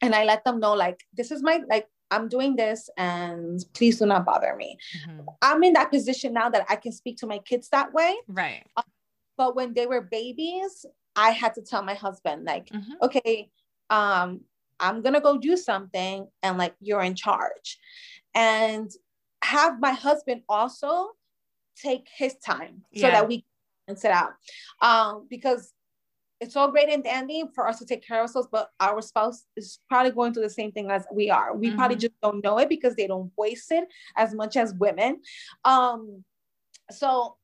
And 0.00 0.14
I 0.14 0.24
let 0.24 0.44
them 0.44 0.60
know, 0.60 0.74
like, 0.74 1.00
this 1.14 1.32
is 1.32 1.42
my, 1.42 1.60
like, 1.68 1.88
I'm 2.12 2.28
doing 2.28 2.54
this 2.54 2.88
and 2.96 3.62
please 3.74 3.98
do 3.98 4.06
not 4.06 4.24
bother 4.24 4.54
me. 4.56 4.78
Mm-hmm. 5.08 5.20
I'm 5.42 5.62
in 5.64 5.72
that 5.72 5.90
position 5.90 6.32
now 6.32 6.50
that 6.50 6.66
I 6.68 6.76
can 6.76 6.92
speak 6.92 7.16
to 7.18 7.26
my 7.26 7.38
kids 7.38 7.68
that 7.70 7.92
way. 7.92 8.16
Right. 8.28 8.64
Uh, 8.76 8.82
but 9.36 9.56
when 9.56 9.74
they 9.74 9.86
were 9.86 10.00
babies, 10.00 10.86
I 11.16 11.30
had 11.30 11.54
to 11.54 11.62
tell 11.62 11.82
my 11.82 11.94
husband, 11.94 12.44
like, 12.44 12.68
mm-hmm. 12.68 12.92
okay, 13.02 13.50
um, 13.90 14.40
I'm 14.78 15.02
gonna 15.02 15.20
go 15.20 15.38
do 15.38 15.56
something 15.56 16.26
and 16.42 16.58
like 16.58 16.74
you're 16.80 17.02
in 17.02 17.14
charge. 17.14 17.78
And 18.34 18.90
have 19.42 19.80
my 19.80 19.92
husband 19.92 20.42
also 20.48 21.10
take 21.76 22.08
his 22.14 22.36
time 22.36 22.82
so 22.94 23.06
yeah. 23.06 23.10
that 23.12 23.28
we 23.28 23.44
can 23.86 23.96
sit 23.96 24.10
out. 24.10 24.32
Um, 24.80 25.26
because 25.28 25.72
it's 26.40 26.56
all 26.56 26.70
great 26.70 26.88
and 26.88 27.04
dandy 27.04 27.44
for 27.54 27.68
us 27.68 27.78
to 27.78 27.84
take 27.84 28.06
care 28.06 28.18
of 28.18 28.22
ourselves, 28.22 28.48
but 28.50 28.70
our 28.80 29.02
spouse 29.02 29.44
is 29.56 29.78
probably 29.88 30.10
going 30.10 30.32
through 30.32 30.44
the 30.44 30.50
same 30.50 30.72
thing 30.72 30.90
as 30.90 31.04
we 31.12 31.30
are. 31.30 31.54
We 31.54 31.68
mm-hmm. 31.68 31.76
probably 31.76 31.96
just 31.96 32.14
don't 32.22 32.42
know 32.42 32.58
it 32.58 32.68
because 32.68 32.94
they 32.96 33.06
don't 33.06 33.30
voice 33.36 33.66
it 33.70 33.84
as 34.16 34.34
much 34.34 34.56
as 34.56 34.72
women. 34.74 35.20
Um, 35.64 36.24
so 36.90 37.36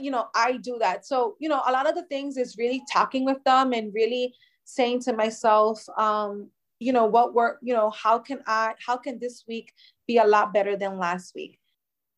you 0.00 0.10
know, 0.10 0.26
I 0.34 0.58
do 0.58 0.76
that. 0.80 1.06
So, 1.06 1.36
you 1.38 1.48
know, 1.48 1.62
a 1.66 1.72
lot 1.72 1.88
of 1.88 1.94
the 1.94 2.04
things 2.04 2.36
is 2.36 2.56
really 2.58 2.82
talking 2.92 3.24
with 3.24 3.42
them 3.44 3.72
and 3.72 3.92
really 3.94 4.34
saying 4.64 5.00
to 5.02 5.12
myself, 5.12 5.84
um, 5.98 6.48
you 6.78 6.92
know, 6.92 7.06
what 7.06 7.34
work, 7.34 7.58
you 7.62 7.74
know, 7.74 7.90
how 7.90 8.18
can 8.18 8.40
I, 8.46 8.74
how 8.84 8.96
can 8.96 9.18
this 9.18 9.44
week 9.46 9.72
be 10.06 10.18
a 10.18 10.24
lot 10.26 10.52
better 10.52 10.76
than 10.76 10.98
last 10.98 11.34
week? 11.34 11.58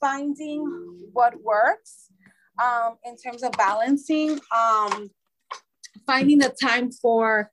Finding 0.00 0.64
what 1.12 1.34
works 1.42 2.08
um, 2.62 2.96
in 3.04 3.16
terms 3.16 3.42
of 3.42 3.52
balancing, 3.52 4.40
um, 4.54 5.10
finding 6.06 6.38
the 6.38 6.54
time 6.60 6.90
for 6.90 7.50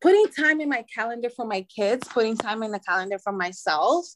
putting 0.00 0.26
time 0.28 0.60
in 0.60 0.68
my 0.68 0.84
calendar 0.94 1.30
for 1.30 1.46
my 1.46 1.62
kids, 1.74 2.06
putting 2.08 2.36
time 2.36 2.62
in 2.62 2.72
the 2.72 2.80
calendar 2.80 3.18
for 3.18 3.32
myself, 3.32 4.06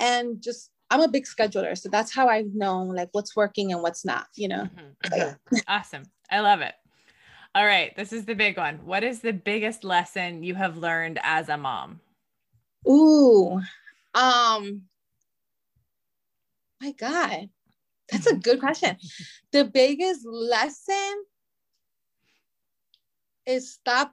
and 0.00 0.40
just 0.40 0.70
I'm 0.90 1.00
a 1.00 1.08
big 1.08 1.24
scheduler, 1.24 1.76
so 1.76 1.88
that's 1.88 2.14
how 2.14 2.28
I 2.28 2.44
know 2.54 2.82
like 2.82 3.08
what's 3.12 3.34
working 3.34 3.72
and 3.72 3.82
what's 3.82 4.04
not, 4.04 4.26
you 4.34 4.48
know. 4.48 4.64
Mm-hmm. 4.64 5.14
Mm-hmm. 5.14 5.56
awesome. 5.68 6.04
I 6.30 6.40
love 6.40 6.60
it. 6.60 6.74
All 7.54 7.66
right, 7.66 7.96
this 7.96 8.12
is 8.12 8.24
the 8.24 8.34
big 8.34 8.56
one. 8.56 8.84
What 8.84 9.02
is 9.02 9.20
the 9.20 9.32
biggest 9.32 9.82
lesson 9.82 10.42
you 10.42 10.54
have 10.54 10.76
learned 10.76 11.18
as 11.22 11.48
a 11.48 11.56
mom? 11.56 12.00
Ooh. 12.88 13.60
Um 14.14 14.82
my 16.80 16.92
god. 16.92 17.48
That's 18.10 18.26
a 18.26 18.36
good 18.36 18.60
question. 18.60 18.96
the 19.52 19.64
biggest 19.64 20.24
lesson 20.24 21.24
is 23.46 23.72
stop 23.72 24.12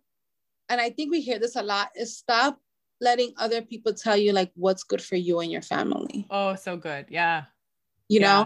and 0.69 0.79
I 0.79 0.89
think 0.89 1.11
we 1.11 1.21
hear 1.21 1.39
this 1.39 1.55
a 1.55 1.61
lot 1.61 1.89
is 1.95 2.17
stop 2.17 2.59
letting 3.03 3.33
other 3.37 3.61
people 3.61 3.93
tell 3.93 4.17
you 4.17 4.31
like 4.31 4.51
what's 4.55 4.83
good 4.83 5.01
for 5.01 5.15
you 5.15 5.39
and 5.39 5.51
your 5.51 5.61
family. 5.61 6.25
Oh, 6.29 6.55
so 6.55 6.77
good. 6.77 7.05
Yeah. 7.09 7.43
You 8.09 8.21
yeah. 8.21 8.45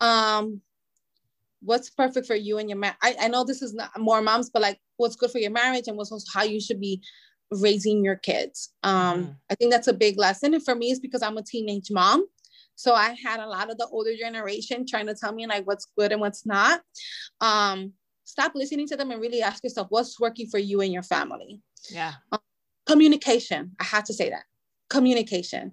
know, 0.00 0.06
um, 0.06 0.60
what's 1.60 1.90
perfect 1.90 2.26
for 2.26 2.36
you 2.36 2.58
and 2.58 2.68
your 2.70 2.78
man. 2.78 2.94
I, 3.02 3.16
I 3.20 3.28
know 3.28 3.44
this 3.44 3.62
is 3.62 3.74
not 3.74 3.90
more 3.98 4.22
moms, 4.22 4.50
but 4.50 4.62
like 4.62 4.78
what's 4.96 5.16
good 5.16 5.30
for 5.30 5.38
your 5.38 5.50
marriage 5.50 5.88
and 5.88 5.96
what's 5.96 6.12
also 6.12 6.26
how 6.32 6.44
you 6.44 6.60
should 6.60 6.80
be 6.80 7.02
raising 7.50 8.04
your 8.04 8.16
kids. 8.16 8.72
Um, 8.82 9.24
mm. 9.24 9.36
I 9.50 9.54
think 9.54 9.72
that's 9.72 9.88
a 9.88 9.92
big 9.92 10.18
lesson. 10.18 10.54
And 10.54 10.64
for 10.64 10.74
me, 10.74 10.90
it's 10.90 11.00
because 11.00 11.22
I'm 11.22 11.38
a 11.38 11.42
teenage 11.42 11.90
mom. 11.90 12.24
So 12.76 12.94
I 12.94 13.16
had 13.24 13.40
a 13.40 13.46
lot 13.46 13.70
of 13.70 13.78
the 13.78 13.88
older 13.88 14.14
generation 14.16 14.86
trying 14.86 15.06
to 15.06 15.14
tell 15.14 15.32
me 15.32 15.46
like 15.48 15.66
what's 15.66 15.88
good 15.98 16.12
and 16.12 16.20
what's 16.20 16.46
not. 16.46 16.80
Um, 17.40 17.94
stop 18.24 18.52
listening 18.54 18.86
to 18.88 18.96
them 18.96 19.10
and 19.10 19.20
really 19.20 19.42
ask 19.42 19.64
yourself 19.64 19.88
what's 19.90 20.20
working 20.20 20.46
for 20.46 20.58
you 20.58 20.80
and 20.82 20.92
your 20.92 21.02
family. 21.02 21.60
Yeah. 21.90 22.12
Um, 22.30 22.38
communication 22.88 23.72
i 23.78 23.84
had 23.84 24.04
to 24.04 24.14
say 24.14 24.30
that 24.30 24.44
communication 24.88 25.72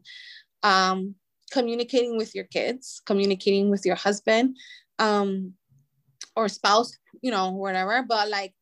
um, 0.64 1.16
communicating 1.52 2.18
with 2.18 2.36
your 2.36 2.44
kids 2.46 3.02
communicating 3.06 3.70
with 3.70 3.86
your 3.86 3.96
husband 3.96 4.58
um, 5.00 5.54
or 6.36 6.50
spouse 6.50 6.98
you 7.22 7.32
know 7.32 7.52
whatever 7.52 8.04
but 8.08 8.30
like 8.30 8.54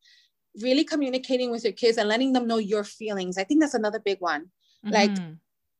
really 0.61 0.83
communicating 0.83 1.49
with 1.49 1.63
your 1.63 1.73
kids 1.73 1.97
and 1.97 2.07
letting 2.07 2.33
them 2.33 2.47
know 2.47 2.57
your 2.57 2.83
feelings 2.83 3.37
i 3.37 3.43
think 3.43 3.59
that's 3.59 3.73
another 3.73 3.99
big 3.99 4.19
one 4.19 4.45
mm-hmm. 4.85 4.93
like 4.93 5.17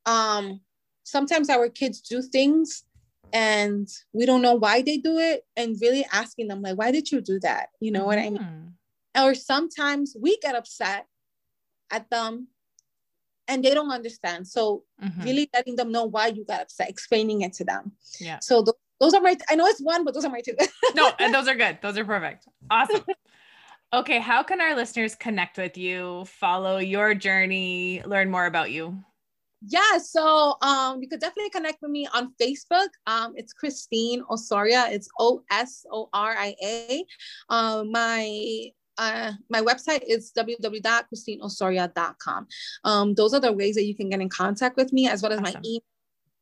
um 0.06 0.60
sometimes 1.04 1.50
our 1.50 1.70
kids 1.70 2.02
do 2.02 2.22
things 2.22 2.84
and 3.32 3.88
we 4.14 4.26
don't 4.26 4.42
know 4.42 4.56
why 4.56 4.82
they 4.82 4.98
do 4.98 5.20
it 5.20 5.44
and 5.56 5.78
really 5.82 6.06
asking 6.12 6.48
them 6.48 6.62
like 6.62 6.78
why 6.78 6.92
did 6.92 7.12
you 7.12 7.22
do 7.22 7.40
that 7.40 7.70
you 7.80 7.92
know 7.92 8.00
mm-hmm. 8.00 8.08
what 8.08 8.20
i 8.20 8.30
mean 8.30 8.38
mm-hmm. 8.38 9.24
or 9.24 9.36
sometimes 9.36 10.16
we 10.20 10.38
get 10.40 10.56
upset 10.56 11.06
at 11.92 12.10
them 12.10 12.48
and 13.48 13.64
they 13.64 13.74
don't 13.74 13.92
understand. 13.92 14.48
So 14.48 14.84
mm-hmm. 15.04 15.24
really 15.24 15.50
letting 15.54 15.76
them 15.76 15.92
know 15.92 16.06
why 16.06 16.28
you 16.28 16.46
got 16.46 16.62
upset, 16.62 16.90
explaining 16.90 17.42
it 17.42 17.54
to 17.54 17.66
them. 17.66 17.92
Yeah. 18.20 18.40
So 18.40 18.64
th- 18.64 18.76
those 19.00 19.14
are 19.14 19.22
my, 19.22 19.36
I 19.50 19.56
know 19.56 19.66
it's 19.66 19.82
one, 19.82 20.04
but 20.06 20.14
those 20.14 20.26
are 20.26 20.32
my 20.32 20.42
two. 20.42 20.56
no, 20.96 21.12
and 21.20 21.34
those 21.34 21.48
are 21.48 21.56
good. 21.56 21.80
Those 21.82 21.98
are 21.98 22.06
perfect. 22.06 22.48
Awesome. 22.70 23.04
Okay. 23.94 24.18
How 24.18 24.42
can 24.42 24.60
our 24.60 24.76
listeners 24.76 25.14
connect 25.14 25.60
with 25.60 25.78
you, 25.78 26.26
follow 26.26 26.80
your 26.80 27.14
journey, 27.14 28.02
learn 28.08 28.32
more 28.32 28.48
about 28.48 28.72
you? 28.72 28.98
Yeah, 29.66 29.98
so 29.98 30.58
um, 30.62 31.02
you 31.02 31.08
could 31.08 31.22
definitely 31.22 31.52
connect 31.52 31.82
with 31.82 31.92
me 31.92 32.08
on 32.14 32.34
Facebook. 32.42 32.90
Um, 33.08 33.34
it's 33.38 33.54
Christine 33.54 34.24
Osoria. 34.30 34.88
It's 34.90 35.08
O 35.20 35.44
S 35.52 35.86
O 35.90 36.10
R 36.12 36.36
I 36.38 36.56
A. 36.62 37.06
Um, 37.50 37.92
my 37.92 38.72
uh, 38.98 39.34
my 39.50 39.62
website 39.62 40.02
is 40.08 40.32
www.christineosoria.com. 40.38 42.48
Um, 42.84 43.14
those 43.16 43.34
are 43.34 43.40
the 43.40 43.52
ways 43.52 43.76
that 43.76 43.86
you 43.86 43.96
can 43.96 44.10
get 44.10 44.22
in 44.22 44.30
contact 44.30 44.78
with 44.78 44.94
me, 44.94 45.08
as 45.08 45.22
well 45.22 45.34
as 45.34 45.40
awesome. 45.40 45.54
my 45.54 45.62
email, 45.66 45.82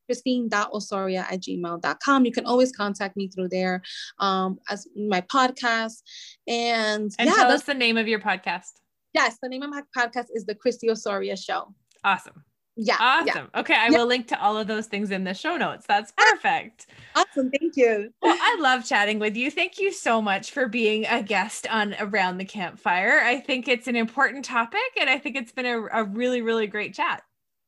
christine.osoria 0.08 1.26
at 1.30 1.42
gmail.com. 1.42 2.26
You 2.26 2.32
can 2.32 2.46
always 2.46 2.72
contact 2.72 3.16
me 3.16 3.30
through 3.30 3.50
there 3.50 3.82
um, 4.20 4.60
as 4.70 4.88
my 4.96 5.22
podcast. 5.22 6.02
And, 6.48 7.12
and 7.18 7.30
yeah, 7.30 7.36
tell 7.36 7.52
us 7.52 7.64
the 7.64 7.74
name 7.74 7.98
of 7.98 8.08
your 8.08 8.20
podcast. 8.20 8.72
Yes, 9.14 9.38
the 9.42 9.50
name 9.50 9.64
of 9.64 9.70
my 9.70 9.84
podcast 9.96 10.28
is 10.34 10.46
The 10.46 10.56
Christy 10.56 10.90
Osoria 10.90 11.36
Show. 11.36 11.74
Awesome. 12.04 12.44
Yeah. 12.76 12.98
Awesome. 13.00 13.50
Yeah. 13.54 13.60
Okay. 13.60 13.76
I 13.76 13.90
yeah. 13.90 13.98
will 13.98 14.06
link 14.06 14.28
to 14.30 14.42
all 14.42 14.58
of 14.58 14.68
those 14.68 14.88
things 14.88 15.12
in 15.12 15.24
the 15.24 15.34
show 15.34 15.58
notes. 15.58 15.86
That's 15.88 16.14
ah, 16.18 16.32
perfect. 16.32 16.88
Awesome. 17.16 17.52
Thank 17.52 17.76
you. 17.76 18.14
Well, 18.22 18.38
I 18.40 18.58
love 18.60 18.86
chatting 18.86 19.20
with 19.20 19.36
you. 19.36 19.52
Thank 19.52 19.78
you 19.78 19.92
so 19.92 20.22
much 20.22 20.52
for 20.52 20.68
being 20.68 21.06
a 21.06 21.22
guest 21.22 21.68
on 21.70 21.96
Around 22.00 22.38
the 22.38 22.46
Campfire. 22.46 23.20
I 23.24 23.40
think 23.40 23.68
it's 23.68 23.88
an 23.88 23.96
important 23.96 24.46
topic 24.46 24.80
and 25.00 25.10
I 25.10 25.18
think 25.18 25.36
it's 25.36 25.52
been 25.52 25.66
a, 25.66 25.82
a 25.92 26.04
really, 26.06 26.42
really 26.42 26.68
great 26.68 26.94
chat. 26.94 27.24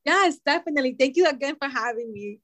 Yes, 0.06 0.38
definitely. 0.46 0.96
Thank 0.98 1.16
you 1.16 1.28
again 1.28 1.56
for 1.62 1.68
having 1.68 2.12
me. 2.12 2.40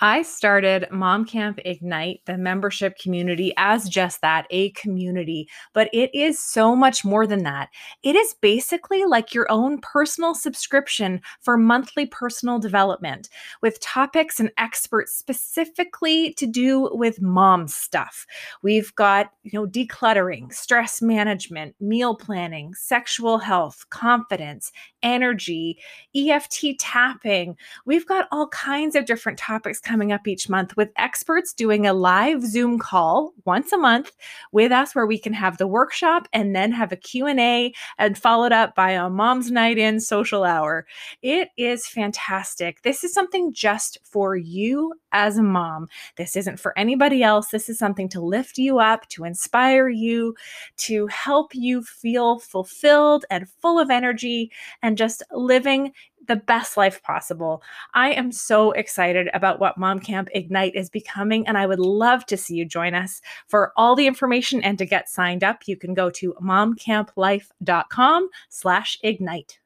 I 0.00 0.22
started 0.22 0.88
Mom 0.90 1.24
Camp 1.24 1.60
Ignite, 1.64 2.22
the 2.26 2.36
membership 2.36 2.98
community, 2.98 3.52
as 3.56 3.88
just 3.88 4.20
that 4.22 4.46
a 4.50 4.70
community, 4.70 5.48
but 5.72 5.88
it 5.92 6.12
is 6.12 6.40
so 6.40 6.74
much 6.74 7.04
more 7.04 7.28
than 7.28 7.44
that. 7.44 7.68
It 8.02 8.16
is 8.16 8.34
basically 8.40 9.04
like 9.04 9.32
your 9.32 9.46
own 9.50 9.78
personal 9.80 10.34
subscription 10.34 11.20
for 11.40 11.56
monthly 11.56 12.06
personal 12.06 12.58
development 12.58 13.28
with 13.62 13.78
topics 13.80 14.40
and 14.40 14.50
experts 14.58 15.12
specifically 15.12 16.34
to 16.34 16.46
do 16.46 16.90
with 16.92 17.22
mom 17.22 17.68
stuff. 17.68 18.26
We've 18.62 18.92
got, 18.96 19.30
you 19.44 19.52
know, 19.54 19.66
decluttering, 19.66 20.52
stress 20.52 21.00
management, 21.02 21.76
meal 21.80 22.16
planning, 22.16 22.74
sexual 22.74 23.38
health, 23.38 23.86
confidence, 23.90 24.72
energy, 25.04 25.78
EFT 26.16 26.78
tapping. 26.80 27.56
We've 27.86 28.06
got 28.06 28.26
all 28.32 28.48
kinds 28.48 28.96
of 28.96 29.06
different 29.06 29.38
topics 29.38 29.80
coming 29.84 30.10
up 30.12 30.26
each 30.26 30.48
month 30.48 30.76
with 30.76 30.90
experts 30.96 31.52
doing 31.52 31.86
a 31.86 31.92
live 31.92 32.42
Zoom 32.42 32.78
call 32.78 33.32
once 33.44 33.72
a 33.72 33.76
month 33.76 34.12
with 34.52 34.72
us 34.72 34.94
where 34.94 35.06
we 35.06 35.18
can 35.18 35.32
have 35.32 35.58
the 35.58 35.66
workshop 35.66 36.26
and 36.32 36.56
then 36.56 36.72
have 36.72 36.90
a 36.90 36.96
Q&A 36.96 37.72
and 37.98 38.18
followed 38.18 38.52
up 38.52 38.74
by 38.74 38.90
a 38.90 39.08
mom's 39.08 39.50
night 39.50 39.78
in 39.78 40.00
social 40.00 40.44
hour. 40.44 40.86
It 41.22 41.50
is 41.56 41.86
fantastic. 41.86 42.82
This 42.82 43.04
is 43.04 43.12
something 43.12 43.52
just 43.52 43.98
for 44.02 44.34
you 44.36 44.94
as 45.12 45.38
a 45.38 45.42
mom. 45.42 45.88
This 46.16 46.36
isn't 46.36 46.58
for 46.58 46.76
anybody 46.76 47.22
else. 47.22 47.48
This 47.48 47.68
is 47.68 47.78
something 47.78 48.08
to 48.10 48.20
lift 48.20 48.58
you 48.58 48.80
up, 48.80 49.08
to 49.10 49.24
inspire 49.24 49.88
you, 49.88 50.34
to 50.78 51.06
help 51.06 51.54
you 51.54 51.82
feel 51.82 52.40
fulfilled 52.40 53.24
and 53.30 53.48
full 53.62 53.78
of 53.78 53.90
energy 53.90 54.50
and 54.82 54.98
just 54.98 55.22
living 55.30 55.92
the 56.26 56.36
best 56.36 56.76
life 56.76 57.02
possible. 57.02 57.62
I 57.92 58.12
am 58.12 58.32
so 58.32 58.72
excited 58.72 59.28
about 59.34 59.60
what 59.60 59.78
Mom 59.78 60.00
Camp 60.00 60.28
Ignite 60.34 60.74
is 60.74 60.90
becoming, 60.90 61.46
and 61.46 61.56
I 61.56 61.66
would 61.66 61.78
love 61.78 62.26
to 62.26 62.36
see 62.36 62.54
you 62.54 62.64
join 62.64 62.94
us. 62.94 63.20
For 63.46 63.72
all 63.76 63.94
the 63.94 64.06
information 64.06 64.62
and 64.62 64.78
to 64.78 64.86
get 64.86 65.08
signed 65.08 65.44
up, 65.44 65.62
you 65.66 65.76
can 65.76 65.94
go 65.94 66.10
to 66.10 66.34
momcamplife.com 66.42 68.28
slash 68.48 68.98
ignite. 69.02 69.58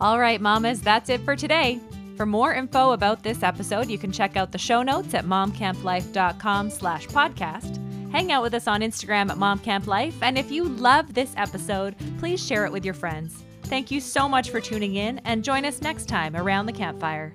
All 0.00 0.18
right, 0.18 0.40
mamas, 0.40 0.80
that's 0.80 1.08
it 1.08 1.20
for 1.20 1.36
today. 1.36 1.80
For 2.16 2.26
more 2.26 2.52
info 2.52 2.92
about 2.92 3.22
this 3.22 3.42
episode, 3.42 3.88
you 3.88 3.98
can 3.98 4.12
check 4.12 4.36
out 4.36 4.52
the 4.52 4.58
show 4.58 4.82
notes 4.82 5.14
at 5.14 5.24
momcamplife.com 5.24 6.70
slash 6.70 7.06
podcast. 7.08 7.78
Hang 8.12 8.30
out 8.30 8.42
with 8.42 8.52
us 8.52 8.66
on 8.66 8.80
Instagram 8.80 9.30
at 9.30 9.38
momcamplife, 9.38 10.14
and 10.20 10.36
if 10.36 10.50
you 10.50 10.64
love 10.64 11.14
this 11.14 11.32
episode, 11.36 11.94
please 12.18 12.44
share 12.44 12.66
it 12.66 12.72
with 12.72 12.84
your 12.84 12.94
friends. 12.94 13.42
Thank 13.72 13.90
you 13.90 14.00
so 14.00 14.28
much 14.28 14.50
for 14.50 14.60
tuning 14.60 14.96
in 14.96 15.18
and 15.20 15.42
join 15.42 15.64
us 15.64 15.80
next 15.80 16.06
time 16.06 16.36
around 16.36 16.66
the 16.66 16.74
campfire. 16.74 17.32